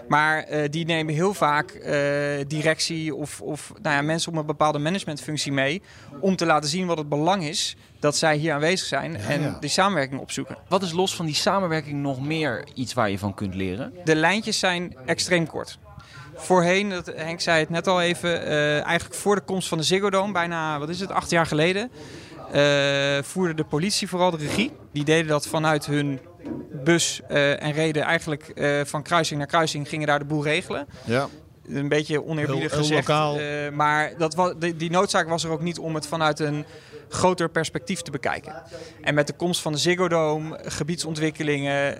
Maar 0.09 0.51
uh, 0.51 0.63
die 0.71 0.85
nemen 0.85 1.15
heel 1.15 1.35
vaak 1.35 1.73
uh, 1.73 1.91
directie 2.47 3.15
of, 3.15 3.41
of 3.41 3.73
nou 3.83 3.97
ja, 3.97 4.03
mensen 4.03 4.33
op 4.33 4.39
een 4.39 4.47
bepaalde 4.47 4.79
managementfunctie 4.79 5.53
mee. 5.53 5.83
Om 6.21 6.37
te 6.37 6.47
laten 6.47 6.71
zien 6.71 6.87
wat 6.87 6.99
het 6.99 7.09
belang 7.09 7.45
is 7.45 7.77
dat 8.01 8.17
zij 8.17 8.37
hier 8.37 8.53
aanwezig 8.53 8.87
zijn 8.87 9.13
ja, 9.13 9.19
en 9.19 9.41
ja. 9.41 9.57
die 9.61 9.71
samenwerking 9.71 10.21
opzoeken. 10.21 10.57
Wat 10.69 10.83
is 10.83 10.93
los 10.93 11.17
van 11.17 11.27
die 11.27 11.35
samenwerking 11.35 12.03
nog 12.03 12.21
meer 12.21 12.65
iets 12.75 12.95
waar 12.95 13.11
je 13.11 13.19
van 13.19 13.35
kunt 13.35 13.55
leren? 13.55 13.93
De 14.05 14.17
lijntjes 14.17 14.59
zijn 14.59 14.97
extreem 15.07 15.47
kort. 15.47 15.79
Voorheen, 16.35 16.89
dat, 16.91 17.07
Henk 17.07 17.41
zei 17.41 17.61
het 17.61 17.71
net 17.71 17.87
al 17.87 18.03
even, 18.03 18.49
uh, 18.49 18.85
eigenlijk 18.85 19.15
voor 19.15 19.35
de 19.35 19.41
komst 19.41 19.69
van 19.69 19.79
de 19.79 19.85
Ziggo 19.85 20.11
Dome, 20.11 20.33
bijna, 20.33 20.79
wat 20.79 20.89
is 20.89 21.01
het, 21.01 21.11
acht 21.11 21.31
jaar 21.31 21.47
geleden, 21.47 21.91
voerde 23.23 23.55
de 23.55 23.65
politie 23.65 24.09
vooral 24.09 24.31
de 24.31 24.37
regie. 24.37 24.71
Die 24.93 25.05
deden 25.05 25.27
dat 25.27 25.47
vanuit 25.47 25.87
hun 25.87 26.21
bus 26.85 27.21
uh, 27.31 27.63
en 27.63 27.73
reden 27.73 28.03
eigenlijk 28.03 28.53
uh, 28.55 28.81
van 28.85 29.03
kruising 29.03 29.39
naar 29.39 29.49
kruising, 29.49 29.89
gingen 29.89 30.07
daar 30.07 30.19
de 30.19 30.25
boel 30.25 30.43
regelen. 30.43 30.87
Ja. 31.05 31.29
Een 31.69 31.89
beetje 31.89 32.25
oneerbiedig 32.25 32.71
heel, 32.71 32.81
heel 32.81 33.03
gezegd. 33.03 33.69
Uh, 33.69 33.77
maar 33.77 34.13
dat 34.19 34.35
was, 34.35 34.53
die, 34.59 34.77
die, 34.77 34.91
noodzaak 34.91 35.29
was 35.29 35.45
er 35.45 35.51
ook 35.51 35.63
niet 35.63 35.79
om 35.79 35.95
het 35.95 36.07
vanuit 36.07 36.41
een 36.41 36.65
groter 37.09 37.49
perspectief 37.49 38.01
te 38.01 38.11
bekijken. 38.11 38.63
En 39.01 39.15
met 39.15 39.27
de 39.27 39.33
komst 39.33 39.61
van 39.61 39.73
de 39.73 39.79
Ziggo 39.79 40.09
Dome, 40.09 40.59
gebiedsontwikkelingen, 40.63 41.97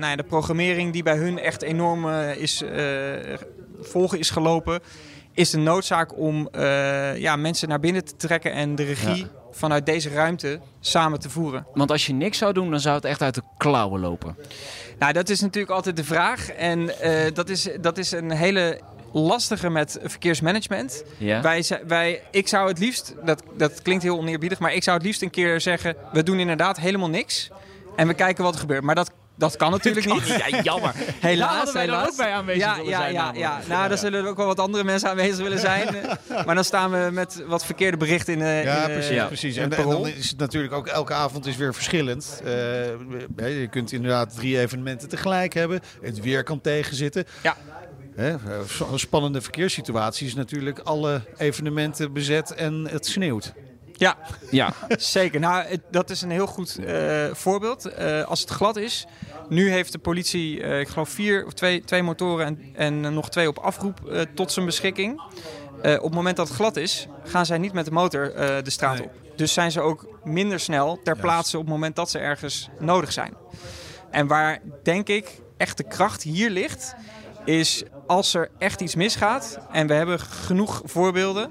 nou 0.00 0.10
ja, 0.10 0.16
de 0.16 0.22
programmering 0.22 0.92
die 0.92 1.02
bij 1.02 1.16
hun 1.16 1.38
echt 1.38 1.62
enorm 1.62 2.08
is, 2.36 2.62
volgen 3.80 4.18
is 4.18 4.30
gelopen, 4.30 4.80
is 5.34 5.50
de 5.50 5.58
noodzaak 5.58 6.18
om 6.18 6.48
ja, 7.16 7.36
mensen 7.36 7.68
naar 7.68 7.80
binnen 7.80 8.04
te 8.04 8.16
trekken 8.16 8.52
en 8.52 8.74
de 8.74 8.84
regie 8.84 9.16
ja 9.16 9.38
vanuit 9.52 9.86
deze 9.86 10.08
ruimte 10.08 10.60
samen 10.80 11.20
te 11.20 11.30
voeren. 11.30 11.66
Want 11.74 11.90
als 11.90 12.06
je 12.06 12.12
niks 12.12 12.38
zou 12.38 12.52
doen, 12.52 12.70
dan 12.70 12.80
zou 12.80 12.94
het 12.94 13.04
echt 13.04 13.22
uit 13.22 13.34
de 13.34 13.42
klauwen 13.58 14.00
lopen. 14.00 14.36
Nou, 14.98 15.12
dat 15.12 15.28
is 15.28 15.40
natuurlijk 15.40 15.72
altijd 15.72 15.96
de 15.96 16.04
vraag. 16.04 16.50
En 16.50 16.80
uh, 16.80 16.90
dat, 17.34 17.48
is, 17.48 17.68
dat 17.80 17.98
is 17.98 18.12
een 18.12 18.30
hele 18.30 18.80
lastige 19.12 19.70
met 19.70 19.98
verkeersmanagement. 20.02 21.04
Ja? 21.18 21.40
Wij, 21.40 21.64
wij, 21.86 22.22
ik 22.30 22.48
zou 22.48 22.68
het 22.68 22.78
liefst, 22.78 23.14
dat, 23.24 23.42
dat 23.56 23.82
klinkt 23.82 24.02
heel 24.02 24.18
oneerbiedig, 24.18 24.58
maar 24.58 24.74
ik 24.74 24.82
zou 24.82 24.96
het 24.96 25.06
liefst 25.06 25.22
een 25.22 25.30
keer 25.30 25.60
zeggen: 25.60 25.96
we 26.12 26.22
doen 26.22 26.38
inderdaad 26.38 26.78
helemaal 26.78 27.10
niks. 27.10 27.50
En 27.96 28.06
we 28.06 28.14
kijken 28.14 28.44
wat 28.44 28.54
er 28.54 28.60
gebeurt. 28.60 28.82
Maar 28.82 28.94
dat, 28.94 29.12
dat 29.40 29.56
kan 29.56 29.70
natuurlijk 29.70 30.06
niet. 30.06 30.26
Ja, 30.26 30.62
jammer. 30.62 30.94
Helaas, 31.20 31.48
Daar 31.48 31.56
hadden 31.56 31.74
wij 31.74 31.86
dan 31.86 31.94
helaas. 31.94 32.10
ook 32.10 32.16
bij 32.16 32.32
aanwezig 32.32 32.62
ja, 32.62 32.76
willen 32.76 32.90
ja, 32.90 33.00
zijn 33.00 33.12
ja, 33.12 33.32
ja. 33.34 33.60
Nou, 33.68 33.88
daar 33.88 33.98
zullen 33.98 34.22
er 34.22 34.28
ook 34.28 34.36
wel 34.36 34.46
wat 34.46 34.60
andere 34.60 34.84
mensen 34.84 35.08
aanwezig 35.08 35.36
willen 35.36 35.58
zijn. 35.58 35.88
Maar 36.46 36.54
dan 36.54 36.64
staan 36.64 36.90
we 36.90 37.08
met 37.12 37.44
wat 37.46 37.64
verkeerde 37.64 37.96
berichten 37.96 38.34
in, 38.34 38.40
eh, 38.40 38.64
Ja, 38.64 38.82
in, 38.82 38.88
eh, 38.88 38.94
precies. 38.94 39.14
ja. 39.14 39.26
precies. 39.26 39.56
in 39.56 39.62
En, 39.62 39.88
dan 39.88 40.06
is 40.06 40.28
het 40.28 40.38
natuurlijk 40.38 40.72
ook 40.72 40.86
elke 40.86 41.12
avond 41.12 41.46
is 41.46 41.56
weer 41.56 41.74
verschillend. 41.74 42.40
Eh, 42.44 42.52
je 43.36 43.68
kunt 43.70 43.92
inderdaad 43.92 44.34
drie 44.34 44.58
evenementen 44.58 45.08
tegelijk 45.08 45.54
hebben. 45.54 45.80
Het 46.02 46.20
weer 46.20 46.42
kan 46.42 46.60
tegenzitten. 46.60 47.24
Ja. 47.42 47.56
Hè, 48.14 48.36
spannende 48.94 49.40
verkeerssituatie 49.40 50.26
is 50.26 50.34
natuurlijk 50.34 50.78
alle 50.78 51.20
evenementen 51.36 52.12
bezet 52.12 52.54
en 52.54 52.88
het 52.90 53.06
sneeuwt. 53.06 53.52
Ja, 54.00 54.16
Ja, 54.50 54.72
zeker. 54.98 55.40
Nou, 55.40 55.64
het- 55.64 55.80
dat 55.90 56.10
is 56.10 56.22
een 56.22 56.30
heel 56.30 56.46
goed 56.46 56.78
eh, 56.84 57.26
voorbeeld. 57.32 57.84
Eh, 57.86 58.22
als 58.22 58.40
het 58.40 58.50
glad 58.50 58.76
is. 58.76 59.06
Nu 59.48 59.70
heeft 59.70 59.92
de 59.92 59.98
politie, 59.98 60.62
eh, 60.62 60.80
ik 60.80 60.88
geloof, 60.88 61.08
vier 61.08 61.46
of 61.46 61.52
twee, 61.52 61.84
twee 61.84 62.02
motoren 62.02 62.46
en, 62.46 62.60
en 62.74 63.14
nog 63.14 63.28
twee 63.30 63.48
op 63.48 63.58
afroep 63.58 64.08
eh, 64.08 64.20
tot 64.34 64.52
zijn 64.52 64.66
beschikking. 64.66 65.22
Eh, 65.82 65.94
op 65.96 66.02
het 66.04 66.14
moment 66.14 66.36
dat 66.36 66.46
het 66.48 66.56
glad 66.56 66.76
is, 66.76 67.06
gaan 67.24 67.46
zij 67.46 67.58
niet 67.58 67.72
met 67.72 67.84
de 67.84 67.90
motor 67.90 68.34
eh, 68.34 68.62
de 68.64 68.70
straat 68.70 68.98
Nee. 68.98 69.04
op. 69.06 69.12
Dus 69.36 69.52
zijn 69.52 69.70
ze 69.72 69.80
ook 69.80 70.18
minder 70.24 70.60
snel 70.60 71.00
ter 71.04 71.16
plaatse 71.16 71.56
op 71.58 71.62
het 71.64 71.72
moment 71.72 71.96
dat 71.96 72.10
ze 72.10 72.18
ergens 72.18 72.68
nodig 72.78 73.12
zijn. 73.12 73.34
En 74.10 74.26
waar, 74.26 74.58
denk 74.82 75.08
ik, 75.08 75.40
echt 75.56 75.76
de 75.76 75.84
kracht 75.88 76.22
hier 76.22 76.50
ligt, 76.50 76.94
is 77.44 77.82
als 78.06 78.34
er 78.34 78.50
echt 78.58 78.80
iets 78.80 78.94
misgaat 78.94 79.58
en 79.72 79.86
we 79.86 79.94
hebben 79.94 80.20
genoeg 80.20 80.82
voorbeelden, 80.84 81.50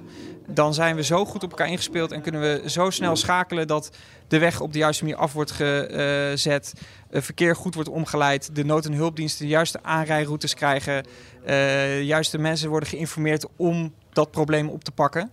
dan 0.54 0.74
zijn 0.74 0.96
we 0.96 1.04
zo 1.04 1.26
goed 1.26 1.44
op 1.44 1.50
elkaar 1.50 1.70
ingespeeld 1.70 2.12
en 2.12 2.22
kunnen 2.22 2.42
we 2.42 2.70
zo 2.70 2.90
snel 2.90 3.16
schakelen 3.16 3.68
dat 3.68 3.90
de 4.28 4.38
weg 4.40 4.62
op 4.62 4.74
de 4.74 4.80
juiste 4.80 5.04
manier 5.04 5.20
af 5.20 5.34
wordt 5.34 5.52
gezet, 5.52 6.74
het 7.10 7.26
verkeer 7.26 7.56
goed 7.56 7.76
wordt 7.76 7.90
omgeleid, 7.90 8.56
de 8.56 8.66
nood- 8.66 8.86
en 8.86 8.94
hulpdiensten 8.94 9.46
de 9.46 9.52
juiste 9.52 9.84
aanrijroutes 9.84 10.54
krijgen, 10.54 10.96
eh, 10.96 11.06
de 11.46 12.02
juiste 12.06 12.38
mensen 12.38 12.70
worden 12.70 12.90
geïnformeerd 12.90 13.46
om 13.56 13.94
dat 14.14 14.32
probleem 14.32 14.70
op 14.70 14.84
te 14.84 14.92
pakken. 14.92 15.32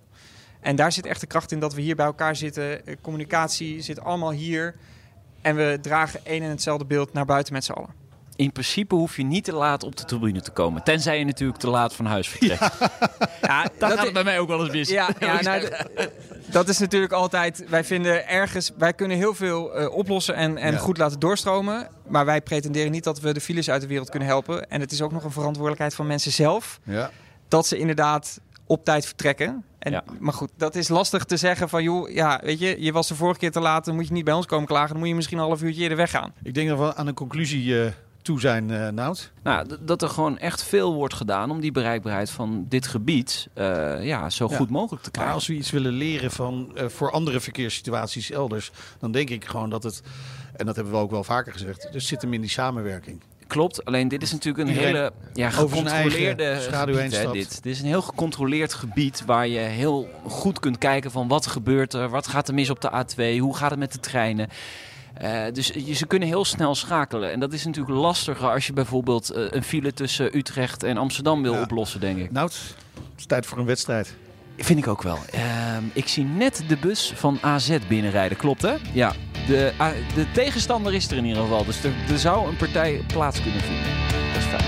En 0.60 0.76
daar 0.76 0.92
zit 0.92 1.06
echt 1.06 1.20
de 1.20 1.26
kracht 1.26 1.52
in 1.52 1.60
dat 1.60 1.74
we 1.74 1.80
hier 1.80 1.96
bij 1.96 2.06
elkaar 2.06 2.36
zitten. 2.36 2.86
Eh, 2.86 2.96
Communicatie 3.00 3.80
zit 3.82 4.00
allemaal 4.00 4.30
hier. 4.30 4.74
En 5.42 5.56
we 5.56 5.78
dragen 5.80 6.20
één 6.22 6.42
en 6.42 6.50
hetzelfde 6.50 6.84
beeld 6.84 7.12
naar 7.12 7.24
buiten 7.24 7.52
met 7.52 7.64
z'n 7.64 7.72
allen. 7.72 8.05
In 8.36 8.52
principe 8.52 8.94
hoef 8.94 9.16
je 9.16 9.22
niet 9.24 9.44
te 9.44 9.52
laat 9.52 9.82
op 9.82 9.96
de 9.96 10.04
tribune 10.04 10.40
te 10.40 10.50
komen. 10.50 10.82
Tenzij 10.82 11.18
je 11.18 11.24
natuurlijk 11.24 11.58
te 11.58 11.68
laat 11.68 11.94
van 11.94 12.06
huis 12.06 12.28
vertrekt. 12.28 12.60
Ja, 12.60 12.70
Daar 13.40 13.68
dat 13.78 13.92
gaat 13.92 14.04
het 14.04 14.12
bij 14.12 14.24
mij 14.24 14.38
ook 14.38 14.48
wel 14.48 14.60
eens 14.64 14.70
mis. 14.72 14.88
Ja, 14.88 15.08
ja 15.18 15.40
nou, 15.40 15.68
dat 16.46 16.68
is 16.68 16.78
natuurlijk 16.78 17.12
altijd. 17.12 17.64
Wij 17.68 17.84
vinden 17.84 18.28
ergens. 18.28 18.70
Wij 18.78 18.92
kunnen 18.92 19.16
heel 19.16 19.34
veel 19.34 19.74
eh, 19.74 19.94
oplossen 19.94 20.34
en, 20.34 20.56
en 20.58 20.72
Ja. 20.72 20.78
goed 20.78 20.98
laten 20.98 21.18
doorstromen. 21.20 21.88
Maar 22.08 22.24
wij 22.24 22.40
pretenderen 22.40 22.90
niet 22.92 23.04
dat 23.04 23.20
we 23.20 23.32
de 23.32 23.40
files 23.40 23.70
uit 23.70 23.80
de 23.80 23.86
wereld 23.86 24.10
kunnen 24.10 24.28
helpen. 24.28 24.70
En 24.70 24.80
het 24.80 24.92
is 24.92 25.02
ook 25.02 25.12
nog 25.12 25.24
een 25.24 25.30
verantwoordelijkheid 25.30 25.94
van 25.94 26.06
mensen 26.06 26.32
zelf. 26.32 26.80
Ja. 26.84 27.10
Dat 27.48 27.66
ze 27.66 27.78
inderdaad 27.78 28.40
op 28.66 28.84
tijd 28.84 29.06
vertrekken. 29.06 29.64
En, 29.78 29.92
Ja. 29.92 30.04
Maar 30.18 30.32
goed, 30.32 30.50
dat 30.56 30.74
is 30.74 30.88
lastig 30.88 31.24
te 31.24 31.36
zeggen 31.36 31.68
van 31.68 31.82
joh, 31.82 32.10
ja, 32.10 32.40
weet 32.44 32.58
je, 32.58 32.76
je 32.82 32.92
was 32.92 33.08
de 33.08 33.14
vorige 33.14 33.38
keer 33.38 33.50
te 33.52 33.60
laat, 33.60 33.84
dan 33.84 33.94
moet 33.94 34.06
je 34.06 34.12
niet 34.12 34.24
bij 34.24 34.34
ons 34.34 34.46
komen 34.46 34.66
klagen. 34.66 34.88
Dan 34.88 34.98
moet 34.98 35.08
je 35.08 35.14
misschien 35.14 35.38
een 35.38 35.44
half 35.44 35.62
uurtje 35.62 35.82
eerder 35.82 35.96
weggaan. 35.96 36.32
Ik 36.42 36.54
denk 36.54 36.68
dat 36.68 36.78
we 36.78 36.94
aan 36.94 37.06
een 37.06 37.14
conclusie 37.14 37.82
eh, 37.82 37.90
toe 38.26 38.40
zijn, 38.40 38.70
eh 38.70 38.88
Nout. 38.88 39.32
Nou, 39.42 39.66
dat 39.80 40.02
er 40.02 40.08
gewoon 40.08 40.38
echt 40.38 40.62
veel 40.62 40.94
wordt 40.94 41.14
gedaan 41.14 41.50
om 41.50 41.60
die 41.60 41.72
bereikbaarheid 41.72 42.30
van 42.30 42.66
dit 42.68 42.86
gebied 42.86 43.48
eh, 43.54 44.04
ja, 44.04 44.30
zo 44.30 44.46
Ja. 44.50 44.56
goed 44.56 44.70
mogelijk 44.70 45.02
te 45.02 45.08
Maar 45.12 45.12
krijgen. 45.12 45.34
als 45.34 45.46
we 45.46 45.54
iets 45.54 45.70
willen 45.70 45.92
leren 45.92 46.30
van, 46.30 46.70
eh, 46.74 46.86
voor 46.88 47.10
andere 47.10 47.40
verkeerssituaties 47.40 48.30
elders, 48.30 48.70
dan 48.98 49.12
denk 49.12 49.30
ik 49.30 49.44
gewoon 49.44 49.70
dat 49.70 49.82
het, 49.82 50.02
en 50.56 50.66
dat 50.66 50.74
hebben 50.76 50.92
we 50.94 50.98
ook 51.00 51.10
wel 51.10 51.24
vaker 51.24 51.52
gezegd, 51.52 51.88
dus 51.92 52.06
zit 52.06 52.22
hem 52.22 52.32
in 52.32 52.40
die 52.40 52.50
samenwerking. 52.50 53.20
Klopt, 53.46 53.84
alleen 53.84 54.08
dit 54.08 54.22
is 54.22 54.32
natuurlijk 54.32 54.68
een 54.68 54.74
Iedereen 54.74 54.94
hele 54.94 55.12
ja, 55.34 55.50
gecontroleerde 55.50 56.58
schaduw 56.60 56.94
gebied. 56.94 57.16
Hè, 57.16 57.30
dit. 57.32 57.62
dit 57.62 57.72
is 57.72 57.80
een 57.80 57.86
heel 57.86 58.02
gecontroleerd 58.02 58.74
gebied 58.74 59.22
waar 59.26 59.46
je 59.48 59.58
heel 59.58 60.08
goed 60.26 60.60
kunt 60.60 60.78
kijken 60.78 61.10
van 61.10 61.28
wat 61.28 61.46
gebeurt 61.46 61.92
er, 61.94 62.08
wat 62.08 62.26
gaat 62.26 62.48
er 62.48 62.54
mis 62.54 62.70
op 62.70 62.80
de 62.80 62.90
A2, 62.90 63.38
hoe 63.40 63.56
gaat 63.56 63.70
het 63.70 63.78
met 63.78 63.92
de 63.92 64.00
treinen. 64.00 64.48
Eh, 65.16 65.42
dus 65.52 65.66
je, 65.74 65.92
ze 65.94 66.06
kunnen 66.06 66.28
heel 66.28 66.44
snel 66.44 66.74
schakelen. 66.74 67.32
En 67.32 67.40
dat 67.40 67.52
is 67.52 67.64
natuurlijk 67.64 67.96
lastiger 67.96 68.50
als 68.50 68.66
je 68.66 68.72
bijvoorbeeld 68.72 69.30
eh, 69.30 69.44
een 69.50 69.62
file 69.62 69.92
tussen 69.92 70.36
Utrecht 70.36 70.82
en 70.82 70.96
Amsterdam 70.96 71.42
wil 71.42 71.52
Ja. 71.54 71.60
oplossen, 71.62 72.00
denk 72.00 72.18
ik. 72.18 72.30
Nout, 72.32 72.52
het 72.94 73.18
is 73.18 73.26
tijd 73.26 73.46
voor 73.46 73.58
een 73.58 73.64
wedstrijd. 73.66 74.14
Vind 74.56 74.78
ik 74.78 74.86
ook 74.88 75.02
wel. 75.02 75.18
Ehm, 75.30 75.82
ik 75.92 76.08
zie 76.08 76.24
net 76.24 76.64
de 76.68 76.76
bus 76.76 77.12
van 77.14 77.38
AZ 77.40 77.76
binnenrijden, 77.88 78.36
klopt 78.36 78.62
hè? 78.62 78.74
Ja. 78.92 79.12
De, 79.46 79.72
de 80.14 80.30
tegenstander 80.32 80.94
is 80.94 81.10
er 81.10 81.16
in 81.16 81.24
ieder 81.24 81.42
geval. 81.42 81.64
Dus 81.64 81.84
er, 81.84 81.92
er 82.10 82.18
zou 82.18 82.48
een 82.48 82.56
partij 82.56 83.04
plaats 83.06 83.42
kunnen 83.42 83.60
vinden. 83.60 83.84
Dat 84.32 84.42
is 84.42 84.44
fijn. 84.44 84.64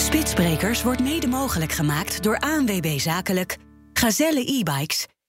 Spitsbrekers 0.00 0.82
wordt 0.82 1.00
mede 1.00 1.26
mogelijk 1.26 1.72
gemaakt 1.72 2.22
door 2.22 2.38
ANWB 2.38 2.98
Zakelijk, 2.98 3.56
Gazelle 3.92 4.40
e-bikes 4.58 5.06